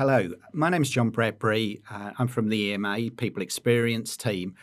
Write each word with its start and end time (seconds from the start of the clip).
Hello, 0.00 0.30
my 0.54 0.70
name 0.70 0.80
is 0.80 0.88
John 0.88 1.10
Bradbury. 1.10 1.82
Uh, 1.90 2.12
I'm 2.18 2.26
from 2.26 2.48
the 2.48 2.72
EMA 2.72 3.10
People 3.18 3.42
Experience 3.42 4.16
team. 4.16 4.54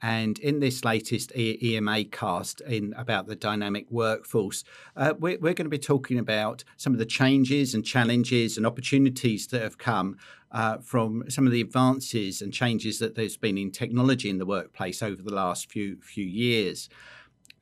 And 0.00 0.38
in 0.38 0.60
this 0.60 0.84
latest 0.84 1.36
EMA 1.36 2.04
cast 2.04 2.60
in 2.60 2.94
about 2.96 3.26
the 3.26 3.34
dynamic 3.34 3.90
workforce, 3.90 4.62
uh, 4.96 5.14
we're, 5.18 5.36
we're, 5.40 5.52
going 5.52 5.66
to 5.66 5.68
be 5.68 5.80
talking 5.80 6.20
about 6.20 6.62
some 6.76 6.92
of 6.92 7.00
the 7.00 7.06
changes 7.06 7.74
and 7.74 7.84
challenges 7.84 8.56
and 8.56 8.64
opportunities 8.64 9.48
that 9.48 9.62
have 9.62 9.78
come 9.78 10.16
uh, 10.52 10.78
from 10.78 11.28
some 11.28 11.44
of 11.44 11.52
the 11.52 11.60
advances 11.60 12.40
and 12.40 12.52
changes 12.52 13.00
that 13.00 13.16
there's 13.16 13.36
been 13.36 13.58
in 13.58 13.72
technology 13.72 14.30
in 14.30 14.38
the 14.38 14.46
workplace 14.46 15.02
over 15.02 15.20
the 15.20 15.34
last 15.34 15.72
few 15.72 15.96
few 16.02 16.24
years. 16.24 16.88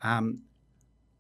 Um, 0.03 0.41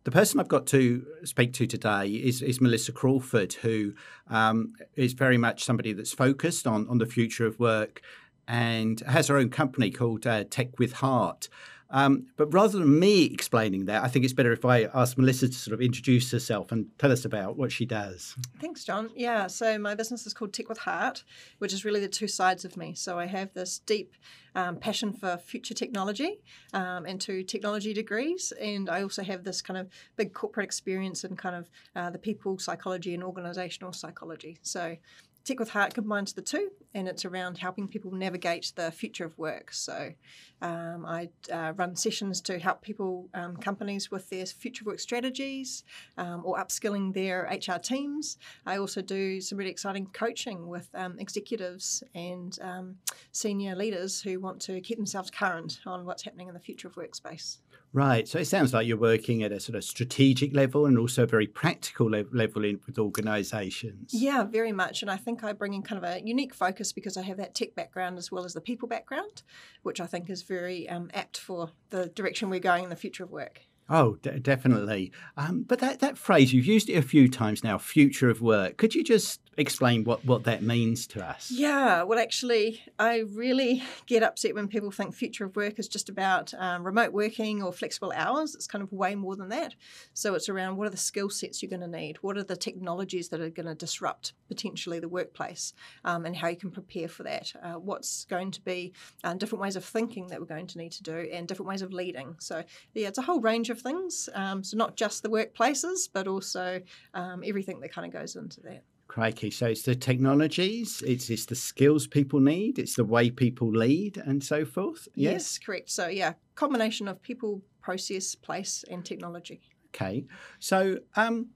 the 0.05 0.11
person 0.11 0.41
I've 0.41 0.48
got 0.48 0.66
to 0.69 1.07
speak 1.25 1.52
to 1.55 1.66
today 1.66 2.09
is, 2.09 2.43
is 2.43 2.60
Melissa 2.60 2.93
Crawford, 2.93 3.55
who 3.55 3.95
um, 4.29 4.74
is 4.97 5.12
very 5.12 5.38
much 5.38 5.65
somebody 5.65 5.93
that's 5.93 6.12
focused 6.12 6.66
on, 6.66 6.88
on 6.88 6.98
the 6.98 7.06
future 7.06 7.47
of 7.47 7.60
work 7.60 8.02
and 8.48 9.01
has 9.01 9.29
her 9.29 9.37
own 9.37 9.48
company 9.48 9.91
called 9.91 10.27
uh, 10.27 10.45
Tech 10.51 10.79
with 10.79 10.95
Heart. 10.95 11.48
Um, 11.92 12.27
but 12.37 12.52
rather 12.52 12.78
than 12.78 12.98
me 12.98 13.24
explaining 13.27 13.84
that, 13.84 14.02
I 14.02 14.09
think 14.09 14.24
it's 14.24 14.34
better 14.34 14.52
if 14.52 14.64
I 14.64 14.84
ask 14.95 15.16
Melissa 15.19 15.48
to 15.48 15.55
sort 15.55 15.74
of 15.74 15.82
introduce 15.82 16.32
herself 16.32 16.73
and 16.73 16.87
tell 16.98 17.12
us 17.12 17.24
about 17.24 17.56
what 17.56 17.70
she 17.70 17.84
does. 17.84 18.34
Thanks, 18.60 18.82
John. 18.84 19.10
Yeah, 19.15 19.46
so 19.46 19.78
my 19.78 19.95
business 19.95 20.27
is 20.27 20.32
called 20.32 20.52
Tech 20.52 20.68
with 20.68 20.78
Heart, 20.78 21.23
which 21.59 21.73
is 21.73 21.84
really 21.84 22.01
the 22.01 22.09
two 22.09 22.28
sides 22.28 22.65
of 22.65 22.77
me. 22.77 22.95
So 22.95 23.18
I 23.18 23.27
have 23.27 23.52
this 23.52 23.78
deep 23.78 24.15
um, 24.55 24.77
passion 24.77 25.12
for 25.12 25.37
future 25.37 25.74
technology 25.74 26.41
um, 26.73 27.05
and 27.06 27.20
two 27.20 27.42
technology 27.42 27.93
degrees, 27.93 28.52
and 28.60 28.88
I 28.88 29.02
also 29.02 29.23
have 29.23 29.45
this 29.45 29.62
kind 29.62 29.79
of 29.79 29.88
big 30.16 30.32
corporate 30.32 30.65
experience 30.65 31.24
in 31.24 31.37
kind 31.37 31.56
of 31.56 31.70
uh, 31.95 32.10
the 32.10 32.18
people 32.18 32.59
psychology 32.59 33.15
and 33.15 33.23
organizational 33.23 33.93
psychology. 33.93 34.59
So 34.63 34.96
Tech 35.45 35.59
with 35.59 35.71
Heart 35.71 35.95
combines 35.95 36.32
the 36.32 36.43
two, 36.43 36.71
and 36.95 37.09
it's 37.09 37.24
around 37.24 37.59
helping 37.59 37.88
people 37.88 38.12
navigate 38.12 38.73
the 38.76 38.93
future 38.93 39.24
of 39.24 39.37
work. 39.37 39.73
So, 39.73 40.12
um, 40.60 41.04
I 41.04 41.30
uh, 41.52 41.73
run 41.74 41.96
sessions 41.96 42.40
to 42.43 42.60
help 42.60 42.80
people, 42.80 43.29
um, 43.35 43.57
companies, 43.57 44.09
with 44.09 44.30
their 44.30 44.46
future 44.46 44.85
work 44.85 45.01
strategies 45.01 45.82
um, 46.16 46.43
or 46.45 46.59
upskilling 46.59 47.13
their 47.13 47.43
HR 47.51 47.80
teams. 47.80 48.38
I 48.66 48.79
also 48.79 49.02
do 49.02 49.40
some 49.40 49.59
really 49.59 49.73
exciting 49.73 50.07
coaching 50.13 50.68
with 50.68 50.88
um, 50.95 51.18
executives 51.18 52.04
and 52.15 52.57
um, 52.63 52.96
senior 53.32 53.74
leaders 53.74 54.23
who 54.23 54.38
want 54.38 54.60
to 54.63 54.80
keep 54.80 54.96
themselves 54.96 55.30
current 55.30 55.80
on 55.87 56.04
what's 56.04 56.23
happening 56.23 56.46
in 56.46 56.54
the 56.54 56.60
future 56.60 56.87
of 56.87 56.95
workspace. 56.95 57.59
Right. 57.95 58.26
So 58.26 58.38
it 58.38 58.46
sounds 58.46 58.73
like 58.73 58.87
you're 58.87 58.96
working 58.96 59.43
at 59.43 59.52
a 59.52 59.60
sort 59.60 59.76
of 59.76 59.85
strategic 59.85 60.54
level 60.54 60.87
and 60.87 60.98
also 60.98 61.24
a 61.24 61.26
very 61.26 61.46
practical 61.46 62.10
le- 62.10 62.24
level 62.32 62.65
in, 62.65 62.80
with 62.87 62.98
organisations. 62.98 64.15
Yeah, 64.15 64.44
very 64.44 64.72
much. 64.72 65.03
And 65.03 65.10
I 65.10 65.16
think 65.16 65.44
I 65.44 65.53
bring 65.53 65.75
in 65.75 65.82
kind 65.82 66.03
of 66.03 66.10
a 66.10 66.26
unique 66.26 66.54
focus 66.54 66.93
because 66.93 67.19
I 67.19 67.22
have 67.22 67.37
that 67.37 67.54
tech 67.54 67.75
background 67.75 68.16
as 68.16 68.32
well 68.32 68.47
as 68.47 68.54
the 68.54 68.62
people 68.62 68.88
background, 68.88 69.43
which 69.82 70.00
I 70.00 70.06
think 70.06 70.31
is 70.31 70.43
very 70.43 70.88
um, 70.88 71.10
apt 71.12 71.37
for 71.37 71.70
the 71.91 72.06
direction 72.06 72.48
we're 72.48 72.60
going 72.60 72.84
in 72.84 72.91
the 72.91 72.97
future 72.97 73.25
of 73.25 73.31
work. 73.31 73.60
Oh, 73.91 74.16
d- 74.22 74.38
definitely. 74.38 75.12
Um, 75.37 75.65
but 75.65 75.81
that, 75.81 76.00
that 76.00 76.16
phrase, 76.16 76.54
you've 76.54 76.65
used 76.65 76.88
it 76.88 76.94
a 76.94 77.03
few 77.03 77.28
times 77.28 77.62
now, 77.62 77.76
future 77.76 78.31
of 78.31 78.41
work. 78.41 78.78
Could 78.78 78.94
you 78.94 79.04
just 79.04 79.41
explain 79.56 80.04
what, 80.04 80.25
what 80.25 80.44
that 80.44 80.62
means 80.62 81.06
to 81.08 81.25
us? 81.25 81.50
Yeah, 81.50 82.03
well, 82.04 82.19
actually, 82.19 82.82
I 82.98 83.19
really 83.19 83.82
get 84.06 84.22
upset 84.22 84.54
when 84.54 84.69
people 84.69 84.91
think 84.91 85.14
future 85.14 85.44
of 85.44 85.56
work 85.56 85.78
is 85.78 85.88
just 85.88 86.08
about 86.08 86.53
um, 86.54 86.84
remote 86.84 87.12
working 87.12 87.62
or 87.62 87.72
flexible 87.72 88.12
hours. 88.14 88.54
It's 88.54 88.66
kind 88.66 88.82
of 88.82 88.92
way 88.92 89.14
more 89.14 89.36
than 89.36 89.48
that. 89.50 89.75
So 90.14 90.34
it's 90.34 90.48
around 90.48 90.76
what 90.76 90.86
are 90.86 90.91
the 90.91 90.97
skill 90.97 91.30
sets 91.30 91.62
you're 91.62 91.70
going 91.70 91.80
to 91.80 91.98
need? 91.98 92.16
What 92.22 92.38
are 92.38 92.42
the 92.42 92.56
technologies 92.56 93.28
that 93.28 93.41
are 93.41 93.50
going 93.50 93.66
to 93.66 93.75
disrupt 93.75 94.32
potentially 94.48 94.98
the 94.98 95.08
workplace 95.08 95.75
um, 96.04 96.25
and 96.25 96.36
how 96.36 96.48
you 96.48 96.56
can 96.56 96.70
prepare 96.70 97.08
for 97.08 97.22
that? 97.25 97.52
Uh, 97.62 97.74
what's 97.74 98.24
going 98.24 98.50
to 98.52 98.60
be 98.62 98.92
uh, 99.24 99.34
different 99.34 99.62
ways 99.62 99.76
of 99.76 99.84
thinking 99.84 100.28
that 100.28 100.41
we're 100.41 100.46
going 100.46 100.66
to 100.68 100.78
need 100.78 100.92
to 100.92 101.02
do 101.02 101.28
and 101.32 101.46
different 101.46 101.68
ways 101.68 101.82
of 101.82 101.92
leading? 101.92 102.36
So, 102.38 102.64
yeah, 102.94 103.08
it's 103.08 103.18
a 103.18 103.22
whole 103.22 103.41
range 103.41 103.70
of 103.70 103.80
things. 103.80 104.28
Um, 104.34 104.64
so 104.64 104.76
not 104.76 104.96
just 104.96 105.22
the 105.22 105.28
workplaces, 105.28 106.08
but 106.12 106.26
also 106.26 106.80
um, 107.14 107.42
everything 107.44 107.80
that 107.80 107.92
kind 107.92 108.06
of 108.06 108.12
goes 108.12 108.36
into 108.36 108.60
that. 108.62 108.82
Crikey. 109.12 109.50
So 109.50 109.66
it's 109.66 109.82
the 109.82 109.94
technologies, 109.94 111.02
it's, 111.06 111.28
it's 111.28 111.44
the 111.44 111.54
skills 111.54 112.06
people 112.06 112.40
need, 112.40 112.78
it's 112.78 112.96
the 112.96 113.04
way 113.04 113.28
people 113.28 113.70
lead 113.70 114.16
and 114.16 114.42
so 114.42 114.64
forth. 114.64 115.06
Yes, 115.14 115.32
yes 115.32 115.58
correct. 115.58 115.90
So, 115.90 116.08
yeah, 116.08 116.32
combination 116.54 117.08
of 117.08 117.20
people, 117.20 117.60
process, 117.82 118.34
place, 118.34 118.86
and 118.90 119.04
technology. 119.04 119.60
Okay. 119.94 120.24
So, 120.60 121.00
um, 121.14 121.50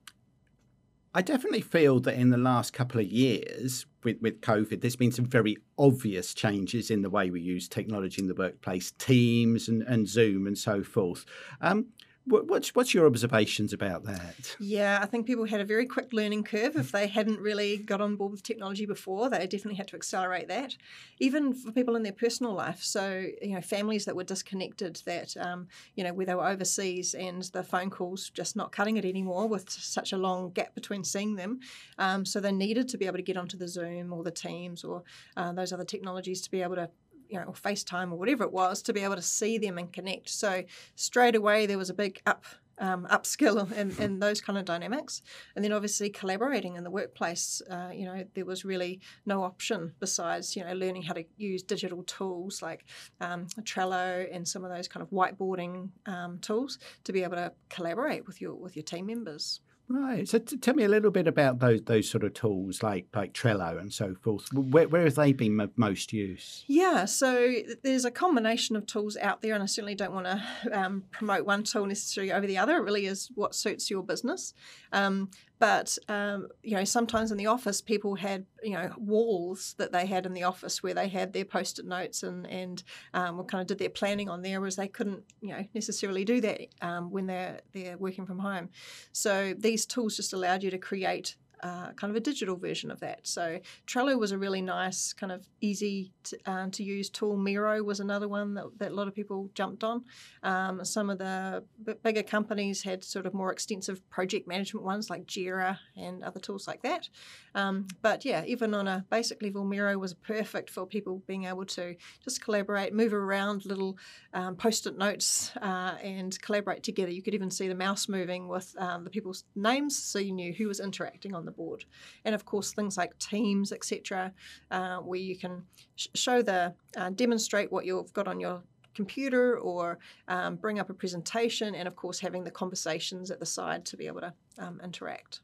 I 1.14 1.22
definitely 1.22 1.62
feel 1.62 1.98
that 2.00 2.16
in 2.16 2.28
the 2.28 2.36
last 2.36 2.74
couple 2.74 3.00
of 3.00 3.06
years 3.06 3.86
with, 4.04 4.20
with 4.20 4.42
COVID, 4.42 4.82
there's 4.82 4.96
been 4.96 5.10
some 5.10 5.24
very 5.24 5.56
obvious 5.78 6.34
changes 6.34 6.90
in 6.90 7.00
the 7.00 7.08
way 7.08 7.30
we 7.30 7.40
use 7.40 7.70
technology 7.70 8.20
in 8.20 8.28
the 8.28 8.34
workplace, 8.34 8.92
Teams 8.98 9.68
and, 9.68 9.80
and 9.84 10.06
Zoom 10.06 10.46
and 10.46 10.58
so 10.58 10.82
forth. 10.82 11.24
Um, 11.62 11.86
What's 12.28 12.75
what's 12.75 12.92
your 12.92 13.06
observations 13.06 13.72
about 13.72 14.03
that? 14.04 14.56
Yeah, 14.59 14.98
I 15.00 15.06
think 15.06 15.26
people 15.26 15.44
had 15.44 15.60
a 15.60 15.64
very 15.64 15.87
quick 15.87 16.12
learning 16.12 16.42
curve. 16.42 16.75
If 16.75 16.91
they 16.91 17.06
hadn't 17.06 17.38
really 17.38 17.76
got 17.76 18.00
on 18.00 18.16
board 18.16 18.32
with 18.32 18.42
technology 18.42 18.84
before, 18.84 19.31
they 19.31 19.47
definitely 19.47 19.76
had 19.76 19.87
to 19.88 19.97
accelerate 19.97 20.48
that. 20.48 20.76
Even 21.20 21.54
for 21.54 21.70
people 21.70 21.94
in 21.94 22.03
their 22.03 22.12
personal 22.12 22.53
life, 22.53 22.82
so 22.82 23.26
you 23.41 23.54
know, 23.54 23.60
families 23.60 24.06
that 24.06 24.16
were 24.16 24.25
disconnected, 24.25 25.00
that 25.06 25.36
um, 25.36 25.69
you 25.94 26.03
know, 26.03 26.12
where 26.12 26.26
they 26.26 26.34
were 26.34 26.48
overseas 26.48 27.15
and 27.15 27.44
the 27.44 27.62
phone 27.62 27.91
calls 27.91 28.31
just 28.31 28.56
not 28.56 28.72
cutting 28.72 28.97
it 28.97 29.04
anymore 29.04 29.47
with 29.47 29.70
such 29.70 30.12
a 30.12 30.16
long 30.16 30.50
gap 30.50 30.75
between 30.75 31.04
seeing 31.04 31.36
them. 31.36 31.60
Um, 31.98 32.25
so 32.25 32.41
they 32.41 32.50
needed 32.50 32.88
to 32.88 32.98
be 32.98 33.06
able 33.06 33.19
to 33.19 33.22
get 33.22 33.36
onto 33.36 33.56
the 33.56 33.69
Zoom 33.69 34.12
or 34.12 34.25
the 34.25 34.32
Teams 34.32 34.82
or 34.82 35.04
uh, 35.36 35.53
those 35.53 35.72
other 35.72 35.84
technologies 35.84 36.41
to 36.41 36.50
be 36.50 36.60
able 36.60 36.75
to 36.75 36.91
you 37.28 37.38
know, 37.38 37.47
or 37.47 37.53
FaceTime 37.53 38.12
or 38.12 38.16
whatever 38.16 38.44
it 38.44 38.53
was 38.53 38.82
to 38.82 38.92
be 38.92 39.00
able 39.00 39.16
to 39.16 39.22
see 39.22 39.59
them 39.59 39.78
and 39.78 39.92
connect. 39.92 40.31
So 40.31 40.64
straight 40.94 41.34
away 41.34 41.66
there 41.66 41.78
was 41.78 41.91
a 41.91 41.94
big 41.94 42.20
up 42.26 42.44
um, 42.78 43.06
upskill 43.10 43.70
in, 43.76 43.91
in 44.03 44.19
those 44.19 44.41
kind 44.41 44.59
of 44.59 44.64
dynamics. 44.64 45.22
And 45.54 45.65
then 45.65 45.72
obviously 45.72 46.10
collaborating 46.10 46.76
in 46.76 46.84
the 46.84 46.91
workplace, 46.91 47.62
uh, 47.70 47.91
you 47.92 48.04
know, 48.04 48.25
there 48.34 48.44
was 48.44 48.65
really 48.65 49.00
no 49.25 49.42
option 49.42 49.94
besides, 50.00 50.56
you 50.56 50.65
know, 50.65 50.75
learning 50.75 51.03
how 51.03 51.15
to 51.15 51.25
use 51.36 51.62
digital 51.62 52.03
tools 52.04 52.62
like 52.62 52.84
um, 53.20 53.47
Trello 53.62 54.26
and 54.32 54.47
some 54.47 54.65
of 54.65 54.70
those 54.70 54.88
kind 54.88 55.03
of 55.03 55.10
whiteboarding 55.10 55.91
um, 56.06 56.38
tools 56.41 56.78
to 57.04 57.12
be 57.12 57.22
able 57.22 57.36
to 57.36 57.53
collaborate 57.69 58.26
with 58.26 58.41
your 58.41 58.54
with 58.54 58.76
your 58.76 58.82
team 58.82 59.06
members. 59.06 59.60
Right. 59.88 60.26
So 60.26 60.38
t- 60.38 60.56
tell 60.56 60.74
me 60.74 60.82
a 60.82 60.88
little 60.88 61.12
bit 61.12 61.28
about 61.28 61.60
those 61.60 61.82
those 61.82 62.10
sort 62.10 62.24
of 62.24 62.34
tools 62.34 62.82
like 62.82 63.06
like 63.14 63.32
Trello 63.32 63.78
and 63.78 63.92
so 63.92 64.14
forth. 64.20 64.52
Where, 64.52 64.88
where 64.88 65.04
have 65.04 65.14
they 65.14 65.32
been 65.32 65.70
most 65.76 66.12
used? 66.12 66.64
Yeah. 66.66 67.04
So 67.04 67.54
there's 67.84 68.04
a 68.04 68.10
combination 68.10 68.74
of 68.74 68.86
tools 68.86 69.16
out 69.16 69.42
there, 69.42 69.54
and 69.54 69.62
I 69.62 69.66
certainly 69.66 69.94
don't 69.94 70.12
want 70.12 70.26
to 70.26 70.42
um, 70.72 71.04
promote 71.12 71.47
one 71.47 71.62
tool 71.62 71.86
necessarily 71.86 72.32
over 72.32 72.47
the 72.47 72.58
other. 72.58 72.76
It 72.76 72.82
really 72.82 73.06
is 73.06 73.30
what 73.34 73.54
suits 73.54 73.88
your 73.88 74.02
business. 74.02 74.54
Um, 74.92 75.30
but 75.58 75.96
um, 76.08 76.48
you 76.62 76.76
know, 76.76 76.84
sometimes 76.84 77.32
in 77.32 77.38
the 77.38 77.46
office, 77.46 77.80
people 77.80 78.14
had 78.16 78.46
you 78.62 78.72
know 78.72 78.92
walls 78.98 79.74
that 79.78 79.92
they 79.92 80.06
had 80.06 80.26
in 80.26 80.34
the 80.34 80.42
office 80.42 80.82
where 80.82 80.94
they 80.94 81.08
had 81.08 81.32
their 81.32 81.44
post-it 81.44 81.86
notes 81.86 82.22
and 82.22 82.46
and 82.46 82.82
um, 83.14 83.42
kind 83.44 83.62
of 83.62 83.66
did 83.66 83.78
their 83.78 83.90
planning 83.90 84.28
on 84.28 84.42
there, 84.42 84.60
whereas 84.60 84.76
they 84.76 84.88
couldn't 84.88 85.22
you 85.40 85.50
know 85.50 85.64
necessarily 85.74 86.24
do 86.24 86.40
that 86.40 86.60
um, 86.82 87.10
when 87.10 87.26
they're 87.26 87.60
they're 87.72 87.96
working 87.96 88.26
from 88.26 88.38
home. 88.38 88.68
So 89.12 89.54
these 89.56 89.86
tools 89.86 90.16
just 90.16 90.32
allowed 90.32 90.62
you 90.62 90.70
to 90.70 90.78
create 90.78 91.36
uh, 91.62 91.92
kind 91.92 92.10
of 92.10 92.16
a 92.16 92.20
digital 92.20 92.56
version 92.56 92.90
of 92.90 93.00
that. 93.00 93.26
So 93.26 93.60
Trello 93.86 94.18
was 94.18 94.32
a 94.32 94.38
really 94.38 94.62
nice, 94.62 95.12
kind 95.12 95.32
of 95.32 95.46
easy 95.60 96.12
to, 96.24 96.38
uh, 96.46 96.68
to 96.70 96.82
use 96.82 97.08
tool. 97.08 97.36
Miro 97.36 97.82
was 97.82 98.00
another 98.00 98.28
one 98.28 98.54
that, 98.54 98.66
that 98.78 98.92
a 98.92 98.94
lot 98.94 99.08
of 99.08 99.14
people 99.14 99.50
jumped 99.54 99.82
on. 99.82 100.04
Um, 100.42 100.84
some 100.84 101.10
of 101.10 101.18
the 101.18 101.64
b- 101.84 101.94
bigger 102.02 102.22
companies 102.22 102.82
had 102.82 103.02
sort 103.02 103.26
of 103.26 103.34
more 103.34 103.52
extensive 103.52 104.06
project 104.10 104.47
management 104.47 104.84
ones 104.84 105.08
like 105.08 105.26
Jira 105.26 105.78
and 105.97 106.22
other 106.22 106.41
tools 106.41 106.66
like 106.66 106.82
that. 106.82 107.08
Um, 107.54 107.86
but 108.02 108.24
yeah, 108.24 108.44
even 108.44 108.74
on 108.74 108.86
a 108.86 109.04
basic 109.10 109.41
level, 109.42 109.64
Miro 109.64 109.97
was 109.98 110.12
perfect 110.12 110.68
for 110.68 110.86
people 110.86 111.22
being 111.26 111.44
able 111.44 111.64
to 111.64 111.97
just 112.22 112.42
collaborate, 112.42 112.92
move 112.92 113.14
around 113.14 113.64
little 113.64 113.97
um, 114.34 114.56
post-it 114.56 114.98
notes, 114.98 115.52
uh, 115.62 115.94
and 116.02 116.38
collaborate 116.42 116.82
together. 116.82 117.10
You 117.10 117.22
could 117.22 117.34
even 117.34 117.50
see 117.50 117.66
the 117.66 117.74
mouse 117.74 118.09
moving 118.09 118.47
with 118.47 118.74
um, 118.78 119.04
the 119.04 119.10
people's 119.10 119.44
names, 119.54 119.97
so 119.97 120.18
you 120.18 120.32
knew 120.32 120.52
who 120.52 120.68
was 120.68 120.80
interacting 120.80 121.34
on 121.34 121.46
the 121.47 121.53
board. 121.53 121.84
And 122.25 122.34
of 122.34 122.45
course, 122.45 122.72
things 122.72 122.97
like 122.97 123.16
Teams, 123.19 123.72
etc., 123.72 124.33
uh, 124.71 124.98
where 124.98 125.19
you 125.19 125.37
can 125.39 125.63
sh- 125.97 126.09
show 126.15 126.43
the 126.43 126.75
uh, 126.97 127.10
demonstrate 127.10 127.72
what 127.72 127.87
you've 127.87 128.13
got 128.13 128.28
on 128.28 128.39
your 128.41 128.63
computer 128.95 129.59
or 129.59 129.98
um, 130.28 130.57
bring 130.57 130.78
up 130.78 130.91
a 130.91 130.95
presentation, 130.95 131.75
and 131.75 131.87
of 131.87 131.95
course, 131.95 132.19
having 132.19 132.45
the 132.45 132.51
conversations 132.51 133.31
at 133.31 133.39
the 133.39 133.47
side 133.47 133.84
to 133.84 133.97
be 133.97 134.07
able 134.07 134.21
to 134.21 134.34
um, 134.59 134.81
interact. 134.83 135.41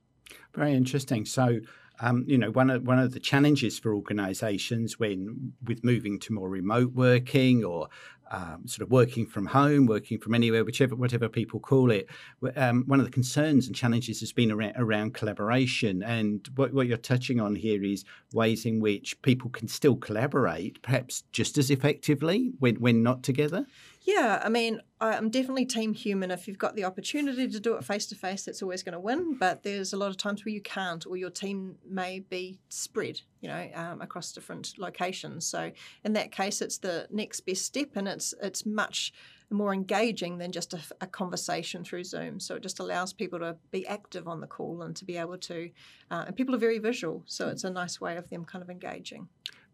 Very 0.54 0.74
interesting. 0.74 1.24
So, 1.24 1.60
um, 2.02 2.24
you 2.26 2.36
know, 2.36 2.50
one 2.50 2.68
of 2.68 2.82
one 2.82 2.98
of 2.98 3.12
the 3.12 3.20
challenges 3.20 3.78
for 3.78 3.94
organisations 3.94 4.98
when 4.98 5.52
with 5.64 5.84
moving 5.84 6.18
to 6.20 6.32
more 6.32 6.48
remote 6.48 6.92
working 6.92 7.64
or 7.64 7.88
um, 8.32 8.66
sort 8.66 8.84
of 8.84 8.90
working 8.90 9.26
from 9.26 9.46
home, 9.46 9.86
working 9.86 10.18
from 10.18 10.34
anywhere, 10.34 10.64
whichever 10.64 10.96
whatever 10.96 11.28
people 11.28 11.60
call 11.60 11.90
it. 11.90 12.08
Um, 12.56 12.84
one 12.86 12.98
of 12.98 13.04
the 13.06 13.12
concerns 13.12 13.66
and 13.66 13.76
challenges 13.76 14.20
has 14.20 14.32
been 14.32 14.50
around, 14.50 14.74
around 14.76 15.14
collaboration, 15.14 16.02
and 16.02 16.48
what, 16.56 16.72
what, 16.72 16.86
you're 16.88 16.96
touching 16.96 17.40
on 17.40 17.54
here 17.54 17.84
is 17.84 18.04
ways 18.32 18.64
in 18.66 18.80
which 18.80 19.20
people 19.22 19.50
can 19.50 19.68
still 19.68 19.96
collaborate, 19.96 20.82
perhaps 20.82 21.22
just 21.30 21.56
as 21.56 21.70
effectively 21.70 22.52
when 22.58 22.76
when 22.76 23.02
not 23.02 23.22
together. 23.22 23.64
Yeah, 24.04 24.40
I 24.42 24.48
mean, 24.48 24.80
I'm 25.00 25.30
definitely 25.30 25.64
team 25.64 25.94
human. 25.94 26.32
If 26.32 26.48
you've 26.48 26.58
got 26.58 26.74
the 26.74 26.84
opportunity 26.84 27.46
to 27.46 27.60
do 27.60 27.74
it 27.74 27.84
face 27.84 28.06
to 28.06 28.16
face, 28.16 28.44
that's 28.44 28.60
always 28.60 28.82
going 28.82 28.94
to 28.94 29.00
win. 29.00 29.36
But 29.38 29.62
there's 29.62 29.92
a 29.92 29.96
lot 29.96 30.10
of 30.10 30.16
times 30.16 30.44
where 30.44 30.52
you 30.52 30.60
can't, 30.60 31.06
or 31.06 31.16
your 31.16 31.30
team 31.30 31.76
may 31.88 32.18
be 32.18 32.58
spread, 32.68 33.20
you 33.40 33.48
know, 33.48 33.68
um, 33.74 34.00
across 34.00 34.32
different 34.32 34.74
locations. 34.76 35.46
So 35.46 35.70
in 36.04 36.14
that 36.14 36.32
case, 36.32 36.60
it's 36.60 36.78
the 36.78 37.06
next 37.10 37.40
best 37.42 37.64
step, 37.64 37.90
and 37.94 38.08
it's 38.08 38.34
it's 38.42 38.66
much 38.66 39.12
more 39.52 39.72
engaging 39.72 40.38
than 40.38 40.50
just 40.50 40.72
a, 40.72 40.80
a, 41.00 41.06
conversation 41.06 41.84
through 41.84 42.04
Zoom. 42.04 42.40
So 42.40 42.54
it 42.54 42.62
just 42.62 42.80
allows 42.80 43.12
people 43.12 43.38
to 43.40 43.56
be 43.70 43.86
active 43.86 44.26
on 44.26 44.40
the 44.40 44.46
call 44.46 44.80
and 44.80 44.96
to 44.96 45.04
be 45.04 45.18
able 45.18 45.36
to, 45.38 45.68
uh, 46.10 46.24
and 46.26 46.34
people 46.34 46.54
are 46.54 46.58
very 46.58 46.78
visual, 46.78 47.22
so 47.26 47.48
it's 47.48 47.64
a 47.64 47.70
nice 47.70 48.00
way 48.00 48.16
of 48.16 48.30
them 48.30 48.46
kind 48.46 48.62
of 48.62 48.70
engaging. 48.70 49.28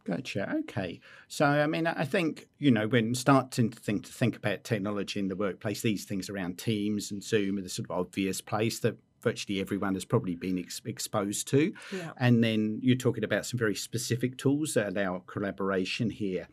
Gotcha. 0.05 0.56
Okay. 0.61 1.00
So, 1.29 1.45
I 1.45 1.67
mean, 1.67 1.87
I 1.87 2.05
think 2.05 2.49
you 2.59 2.71
know 2.71 2.89
when 2.89 3.15
starting 3.15 3.71
to 3.71 3.79
think 3.79 4.06
to 4.06 4.12
think 4.12 4.37
about 4.37 4.65
technology 4.65 5.21
in 5.21 5.29
the 5.29 5.37
workplace, 5.37 5.83
these 5.83 6.05
things 6.05 6.31
around 6.31 6.59
Teams 6.59 7.11
and 7.11 7.23
Zoom 7.23 7.59
are 7.59 7.62
the 7.62 7.69
sort 7.69 7.91
of 7.91 7.99
obvious 7.99 8.41
place 8.41 8.79
that 8.81 8.97
virtually 9.23 9.61
everyone 9.61 9.95
has 9.95 10.05
probably 10.05 10.37
been 10.37 10.59
ex- 10.59 10.81
exposed 10.85 11.49
to. 11.49 11.73
Yeah. 11.93 12.12
And 12.19 12.43
then 12.43 12.79
you're 12.83 12.97
talking 12.97 13.25
about 13.25 13.47
some 13.47 13.59
very 13.59 13.75
specific 13.75 14.39
tools 14.39 14.75
that 14.75 14.89
allow 14.89 15.23
collaboration 15.27 16.11
here. 16.11 16.49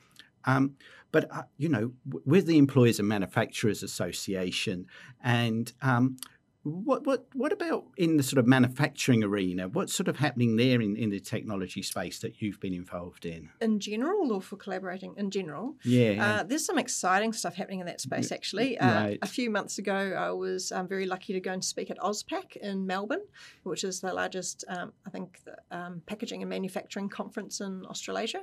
Um, 0.45 0.75
but 1.12 1.31
uh, 1.31 1.44
you 1.57 1.69
know, 1.69 1.94
we're 2.25 2.41
the 2.41 2.57
Employers 2.57 3.00
and 3.00 3.07
Manufacturers 3.07 3.83
Association, 3.83 4.88
and 5.24 5.71
um, 5.81 6.18
what 6.65 7.06
what 7.06 7.27
what 7.33 7.51
about 7.51 7.85
in 7.95 8.17
the 8.17 8.23
sort 8.23 8.39
of 8.39 8.47
manufacturing 8.47 9.23
arena? 9.23 9.67
What's 9.67 9.94
sort 9.94 10.07
of 10.07 10.17
happening 10.17 10.56
there 10.56 10.81
in, 10.81 10.95
in 10.95 11.12
the 11.12 11.19
technology 11.19 11.83
space 11.83 12.19
that 12.19 12.41
you've 12.41 12.59
been 12.59 12.73
involved 12.73 13.25
in? 13.25 13.50
In 13.62 13.79
general, 13.79 14.31
or 14.31 14.41
for 14.41 14.56
collaborating 14.57 15.13
in 15.15 15.29
general? 15.29 15.75
Yeah, 15.83 16.39
uh, 16.39 16.44
there's 16.44 16.65
some 16.65 16.79
exciting 16.79 17.33
stuff 17.33 17.53
happening 17.53 17.81
in 17.81 17.85
that 17.85 18.01
space. 18.01 18.31
Actually, 18.31 18.79
uh, 18.79 19.03
right. 19.03 19.19
a 19.21 19.27
few 19.27 19.51
months 19.51 19.77
ago, 19.77 19.94
I 19.94 20.31
was 20.31 20.71
um, 20.71 20.88
very 20.88 21.06
lucky 21.06 21.33
to 21.33 21.39
go 21.39 21.51
and 21.51 21.63
speak 21.63 21.91
at 21.91 22.00
AusPack 22.00 22.56
in 22.57 22.88
Melbourne, 22.88 23.25
which 23.62 23.83
is 23.83 24.01
the 24.01 24.12
largest, 24.12 24.65
um, 24.67 24.91
I 25.06 25.12
think, 25.12 25.41
the, 25.45 25.57
um, 25.69 26.01
packaging 26.07 26.41
and 26.41 26.50
manufacturing 26.50 27.09
conference 27.09 27.62
in 27.62 27.85
Australasia 27.85 28.41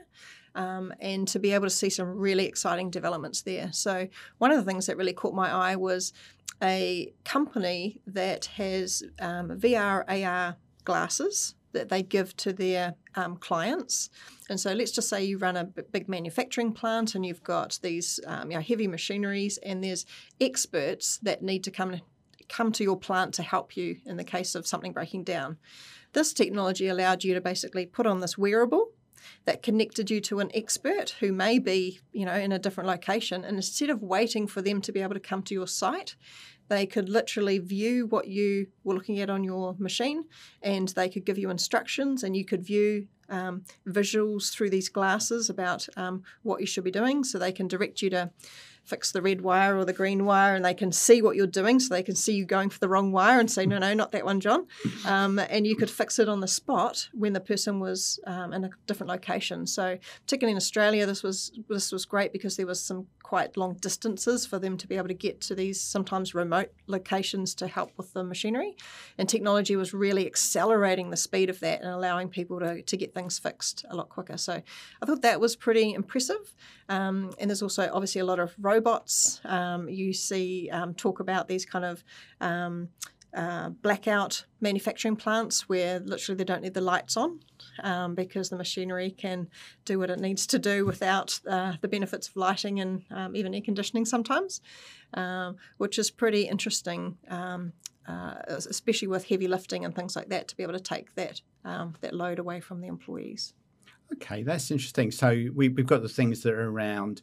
um, 0.54 0.92
and 1.00 1.26
to 1.28 1.38
be 1.38 1.52
able 1.52 1.66
to 1.66 1.70
see 1.70 1.90
some 1.90 2.08
really 2.08 2.46
exciting 2.46 2.90
developments 2.90 3.42
there. 3.42 3.70
So, 3.72 4.08
one 4.38 4.50
of 4.50 4.56
the 4.56 4.70
things 4.70 4.86
that 4.86 4.96
really 4.96 5.12
caught 5.12 5.34
my 5.34 5.50
eye 5.50 5.76
was 5.76 6.12
a 6.62 7.12
company 7.24 8.00
that 8.06 8.46
has 8.46 9.02
um, 9.20 9.50
VR, 9.50 10.04
AR 10.08 10.56
glasses 10.84 11.54
that 11.72 11.88
they 11.88 12.02
give 12.02 12.36
to 12.36 12.52
their 12.52 12.94
um, 13.14 13.36
clients. 13.36 14.10
And 14.48 14.60
so 14.60 14.72
let's 14.72 14.90
just 14.90 15.08
say 15.08 15.24
you 15.24 15.38
run 15.38 15.56
a 15.56 15.64
big 15.64 16.08
manufacturing 16.08 16.72
plant 16.72 17.14
and 17.14 17.24
you've 17.24 17.42
got 17.42 17.78
these 17.82 18.20
um, 18.26 18.50
you 18.50 18.56
know, 18.56 18.62
heavy 18.62 18.86
machineries 18.86 19.58
and 19.58 19.82
there's 19.82 20.06
experts 20.40 21.18
that 21.22 21.42
need 21.42 21.64
to 21.64 21.70
come 21.70 22.00
come 22.48 22.72
to 22.72 22.84
your 22.84 22.98
plant 22.98 23.32
to 23.32 23.42
help 23.42 23.76
you 23.76 23.96
in 24.04 24.18
the 24.18 24.24
case 24.24 24.54
of 24.54 24.66
something 24.66 24.92
breaking 24.92 25.24
down. 25.24 25.56
This 26.12 26.34
technology 26.34 26.88
allowed 26.88 27.24
you 27.24 27.32
to 27.32 27.40
basically 27.40 27.86
put 27.86 28.06
on 28.06 28.20
this 28.20 28.36
wearable 28.36 28.90
that 29.44 29.62
connected 29.62 30.10
you 30.10 30.20
to 30.22 30.40
an 30.40 30.50
expert 30.54 31.16
who 31.20 31.32
may 31.32 31.58
be, 31.58 32.00
you 32.12 32.24
know, 32.24 32.34
in 32.34 32.52
a 32.52 32.58
different 32.58 32.88
location. 32.88 33.44
And 33.44 33.56
instead 33.56 33.90
of 33.90 34.02
waiting 34.02 34.46
for 34.46 34.62
them 34.62 34.80
to 34.82 34.92
be 34.92 35.00
able 35.00 35.14
to 35.14 35.20
come 35.20 35.42
to 35.44 35.54
your 35.54 35.66
site, 35.66 36.16
they 36.68 36.86
could 36.86 37.08
literally 37.08 37.58
view 37.58 38.06
what 38.06 38.28
you 38.28 38.66
were 38.84 38.94
looking 38.94 39.20
at 39.20 39.28
on 39.28 39.44
your 39.44 39.74
machine 39.78 40.24
and 40.62 40.88
they 40.88 41.08
could 41.08 41.24
give 41.24 41.36
you 41.36 41.50
instructions 41.50 42.22
and 42.22 42.36
you 42.36 42.44
could 42.44 42.64
view 42.64 43.08
um, 43.28 43.64
visuals 43.86 44.52
through 44.52 44.70
these 44.70 44.88
glasses 44.88 45.50
about 45.50 45.86
um, 45.96 46.22
what 46.42 46.60
you 46.60 46.66
should 46.66 46.84
be 46.84 46.90
doing 46.90 47.24
so 47.24 47.38
they 47.38 47.52
can 47.52 47.68
direct 47.68 48.00
you 48.00 48.10
to 48.10 48.30
fix 48.84 49.12
the 49.12 49.22
red 49.22 49.40
wire 49.40 49.76
or 49.76 49.84
the 49.84 49.92
green 49.92 50.24
wire 50.24 50.54
and 50.54 50.64
they 50.64 50.74
can 50.74 50.92
see 50.92 51.22
what 51.22 51.36
you're 51.36 51.46
doing. 51.46 51.80
So 51.80 51.94
they 51.94 52.02
can 52.02 52.14
see 52.14 52.34
you 52.34 52.44
going 52.44 52.70
for 52.70 52.78
the 52.78 52.88
wrong 52.88 53.12
wire 53.12 53.38
and 53.38 53.50
say 53.50 53.66
no 53.66 53.78
no 53.78 53.94
not 53.94 54.12
that 54.12 54.24
one 54.24 54.40
john. 54.40 54.66
Um, 55.04 55.38
and 55.38 55.66
you 55.66 55.74
could 55.74 55.90
fix 55.90 56.18
it 56.18 56.28
on 56.28 56.40
the 56.40 56.48
spot 56.48 57.08
when 57.12 57.32
the 57.32 57.40
person 57.40 57.80
was 57.80 58.20
um, 58.26 58.52
in 58.52 58.64
a 58.64 58.70
different 58.86 59.10
location. 59.10 59.66
So 59.66 59.98
particularly 60.20 60.52
in 60.52 60.56
australia 60.56 61.06
this 61.06 61.22
was 61.22 61.52
this 61.68 61.90
was 61.90 62.04
great 62.04 62.32
because 62.32 62.56
there 62.56 62.66
was 62.66 62.80
some 62.80 63.06
quite 63.32 63.56
long 63.56 63.72
distances 63.80 64.44
for 64.44 64.58
them 64.58 64.76
to 64.76 64.86
be 64.86 64.94
able 64.94 65.08
to 65.08 65.14
get 65.14 65.40
to 65.40 65.54
these 65.54 65.80
sometimes 65.80 66.34
remote 66.34 66.70
locations 66.86 67.54
to 67.54 67.66
help 67.66 67.90
with 67.96 68.12
the 68.12 68.22
machinery. 68.22 68.76
And 69.16 69.26
technology 69.26 69.74
was 69.74 69.94
really 69.94 70.26
accelerating 70.26 71.08
the 71.08 71.16
speed 71.16 71.48
of 71.48 71.58
that 71.60 71.80
and 71.80 71.88
allowing 71.88 72.28
people 72.28 72.60
to, 72.60 72.82
to 72.82 72.96
get 72.96 73.14
things 73.14 73.38
fixed 73.38 73.86
a 73.88 73.96
lot 73.96 74.10
quicker. 74.10 74.36
So 74.36 74.60
i 75.00 75.06
thought 75.06 75.22
that 75.22 75.40
was 75.40 75.56
pretty 75.56 75.94
impressive. 75.94 76.54
Um, 76.90 77.32
and 77.38 77.48
there's 77.48 77.62
also 77.62 77.90
obviously 77.90 78.20
a 78.20 78.26
lot 78.26 78.38
of 78.38 78.54
robots. 78.72 79.40
Um, 79.44 79.88
you 79.88 80.12
see 80.12 80.70
um, 80.72 80.94
talk 80.94 81.20
about 81.20 81.48
these 81.48 81.64
kind 81.66 81.84
of 81.84 82.02
um, 82.40 82.88
uh, 83.34 83.70
blackout 83.70 84.44
manufacturing 84.60 85.16
plants 85.16 85.68
where 85.68 86.00
literally 86.00 86.36
they 86.36 86.44
don't 86.44 86.62
need 86.62 86.74
the 86.74 86.80
lights 86.80 87.16
on 87.16 87.40
um, 87.82 88.14
because 88.14 88.50
the 88.50 88.56
machinery 88.56 89.10
can 89.10 89.48
do 89.84 89.98
what 89.98 90.10
it 90.10 90.20
needs 90.20 90.46
to 90.46 90.58
do 90.58 90.84
without 90.84 91.40
uh, 91.48 91.72
the 91.80 91.88
benefits 91.88 92.28
of 92.28 92.36
lighting 92.36 92.80
and 92.80 93.02
um, 93.10 93.34
even 93.34 93.54
air 93.54 93.62
conditioning 93.62 94.04
sometimes, 94.04 94.60
um, 95.14 95.56
which 95.78 95.98
is 95.98 96.10
pretty 96.10 96.42
interesting, 96.42 97.16
um, 97.28 97.72
uh, 98.06 98.34
especially 98.48 99.08
with 99.08 99.28
heavy 99.28 99.48
lifting 99.48 99.84
and 99.84 99.94
things 99.94 100.14
like 100.14 100.28
that, 100.28 100.48
to 100.48 100.56
be 100.56 100.62
able 100.62 100.74
to 100.74 100.80
take 100.80 101.14
that 101.14 101.40
that 102.00 102.12
load 102.12 102.38
away 102.38 102.60
from 102.60 102.80
the 102.80 102.88
employees. 102.88 103.54
Okay, 104.14 104.42
that's 104.42 104.70
interesting. 104.70 105.10
So 105.10 105.46
we, 105.54 105.66
have 105.66 105.86
got 105.86 106.02
the 106.02 106.08
things 106.08 106.42
that 106.42 106.52
are 106.52 106.68
around 106.68 107.22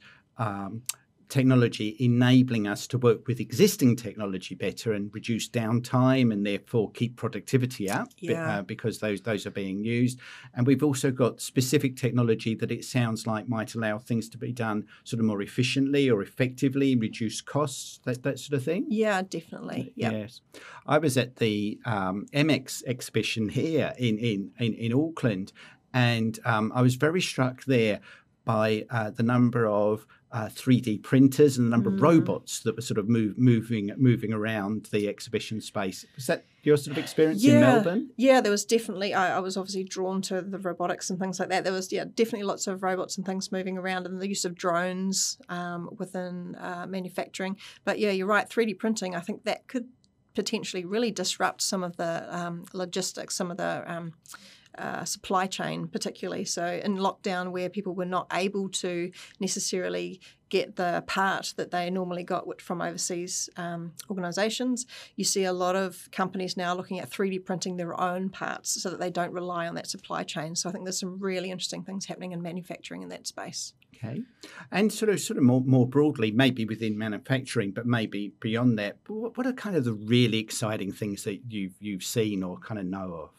technology 1.29 1.95
enabling 1.99 2.67
us 2.67 2.87
to 2.87 2.97
work 2.97 3.27
with 3.27 3.39
existing 3.39 3.95
technology 3.95 4.55
better 4.55 4.93
and 4.93 5.13
reduce 5.13 5.47
downtime 5.47 6.33
and 6.33 6.45
therefore 6.45 6.89
keep 6.91 7.15
productivity 7.15 7.87
up 7.87 8.09
yeah. 8.17 8.57
uh, 8.57 8.61
because 8.63 8.99
those 8.99 9.21
those 9.21 9.45
are 9.45 9.51
being 9.51 9.83
used 9.83 10.19
and 10.55 10.65
we've 10.65 10.83
also 10.83 11.11
got 11.11 11.39
specific 11.39 11.95
technology 11.95 12.55
that 12.55 12.71
it 12.71 12.83
sounds 12.83 13.27
like 13.27 13.47
might 13.47 13.75
allow 13.75 13.99
things 13.99 14.27
to 14.27 14.39
be 14.39 14.51
done 14.51 14.85
sort 15.03 15.19
of 15.19 15.25
more 15.25 15.41
efficiently 15.41 16.09
or 16.09 16.23
effectively 16.23 16.95
reduce 16.95 17.41
costs 17.41 17.99
that, 18.05 18.23
that 18.23 18.39
sort 18.39 18.57
of 18.57 18.63
thing 18.63 18.85
yeah 18.89 19.21
definitely 19.21 19.93
yep. 19.95 20.11
yes 20.11 20.41
i 20.87 20.97
was 20.97 21.15
at 21.15 21.35
the 21.35 21.79
um, 21.85 22.25
mx 22.33 22.83
exhibition 22.87 23.49
here 23.49 23.93
in 23.99 24.17
in 24.17 24.51
in, 24.57 24.73
in 24.73 24.93
auckland 24.93 25.53
and 25.93 26.39
um, 26.43 26.71
i 26.73 26.81
was 26.81 26.95
very 26.95 27.21
struck 27.21 27.63
there 27.65 27.99
by 28.45 28.83
uh, 28.89 29.11
the 29.11 29.21
number 29.21 29.67
of 29.67 30.07
uh, 30.31 30.45
3D 30.45 31.01
printers 31.01 31.57
and 31.57 31.67
the 31.67 31.71
number 31.71 31.89
mm. 31.89 31.95
of 31.95 32.01
robots 32.01 32.59
that 32.59 32.75
were 32.75 32.81
sort 32.81 32.99
of 32.99 33.09
move, 33.09 33.37
moving 33.37 33.91
moving 33.97 34.31
around 34.31 34.87
the 34.91 35.07
exhibition 35.07 35.59
space. 35.59 36.05
Was 36.15 36.27
that 36.27 36.45
your 36.61 36.77
sort 36.77 36.97
of 36.97 37.03
experience 37.03 37.43
yeah. 37.43 37.53
in 37.53 37.59
Melbourne? 37.61 38.09
Yeah, 38.15 38.39
there 38.41 38.51
was 38.51 38.63
definitely. 38.63 39.13
I, 39.13 39.37
I, 39.37 39.39
was 39.39 39.57
obviously 39.57 39.83
drawn 39.83 40.21
to 40.23 40.41
the 40.41 40.59
robotics 40.59 41.09
and 41.09 41.17
things 41.17 41.39
like 41.39 41.49
that. 41.49 41.63
There 41.63 41.73
was 41.73 41.91
yeah, 41.91 42.05
definitely 42.13 42.43
lots 42.43 42.67
of 42.67 42.83
robots 42.83 43.17
and 43.17 43.25
things 43.25 43.51
moving 43.51 43.77
around, 43.77 44.05
and 44.05 44.21
the 44.21 44.27
use 44.27 44.45
of 44.45 44.53
drones 44.53 45.39
um, 45.49 45.89
within 45.97 46.55
uh, 46.55 46.85
manufacturing. 46.87 47.57
But 47.83 47.97
yeah, 47.97 48.11
you're 48.11 48.27
right. 48.27 48.47
3D 48.47 48.77
printing. 48.77 49.15
I 49.15 49.21
think 49.21 49.45
that 49.45 49.67
could 49.67 49.87
potentially 50.35 50.85
really 50.85 51.11
disrupt 51.11 51.61
some 51.61 51.83
of 51.83 51.97
the 51.97 52.25
um, 52.29 52.65
logistics, 52.73 53.35
some 53.35 53.49
of 53.49 53.57
the 53.57 53.83
um, 53.91 54.13
uh, 54.79 55.05
supply 55.05 55.45
chain, 55.45 55.87
particularly. 55.87 56.45
So, 56.45 56.65
in 56.83 56.97
lockdown, 56.97 57.51
where 57.51 57.69
people 57.69 57.93
were 57.93 58.05
not 58.05 58.27
able 58.33 58.69
to 58.69 59.11
necessarily 59.39 60.21
get 60.49 60.77
the 60.77 61.03
part 61.05 61.53
that 61.57 61.69
they 61.69 61.89
normally 61.91 62.23
got 62.23 62.59
from 62.59 62.81
overseas 62.81 63.49
um, 63.57 63.91
organisations, 64.09 64.87
you 65.15 65.23
see 65.23 65.43
a 65.43 65.53
lot 65.53 65.75
of 65.75 66.09
companies 66.11 66.57
now 66.57 66.73
looking 66.73 66.99
at 66.99 67.09
3D 67.09 67.45
printing 67.45 67.77
their 67.77 67.99
own 67.99 68.29
parts 68.29 68.81
so 68.81 68.89
that 68.89 68.99
they 68.99 69.11
don't 69.11 69.31
rely 69.31 69.67
on 69.67 69.75
that 69.75 69.87
supply 69.87 70.23
chain. 70.23 70.55
So, 70.55 70.69
I 70.69 70.71
think 70.71 70.85
there's 70.85 70.99
some 70.99 71.19
really 71.19 71.51
interesting 71.51 71.83
things 71.83 72.05
happening 72.05 72.31
in 72.31 72.41
manufacturing 72.41 73.03
in 73.03 73.09
that 73.09 73.27
space. 73.27 73.73
Okay, 74.01 74.21
and 74.71 74.93
sort 74.93 75.09
of, 75.09 75.19
sort 75.19 75.37
of 75.37 75.43
more 75.43 75.61
more 75.61 75.87
broadly, 75.87 76.31
maybe 76.31 76.63
within 76.63 76.97
manufacturing, 76.97 77.71
but 77.71 77.85
maybe 77.85 78.33
beyond 78.39 78.79
that. 78.79 78.97
What 79.07 79.45
are 79.45 79.51
kind 79.51 79.75
of 79.75 79.83
the 79.83 79.93
really 79.93 80.39
exciting 80.39 80.93
things 80.93 81.23
that 81.25 81.41
you've 81.49 81.75
you've 81.81 82.03
seen 82.03 82.43
or 82.43 82.57
kind 82.59 82.79
of 82.79 82.85
know 82.85 83.13
of? 83.13 83.38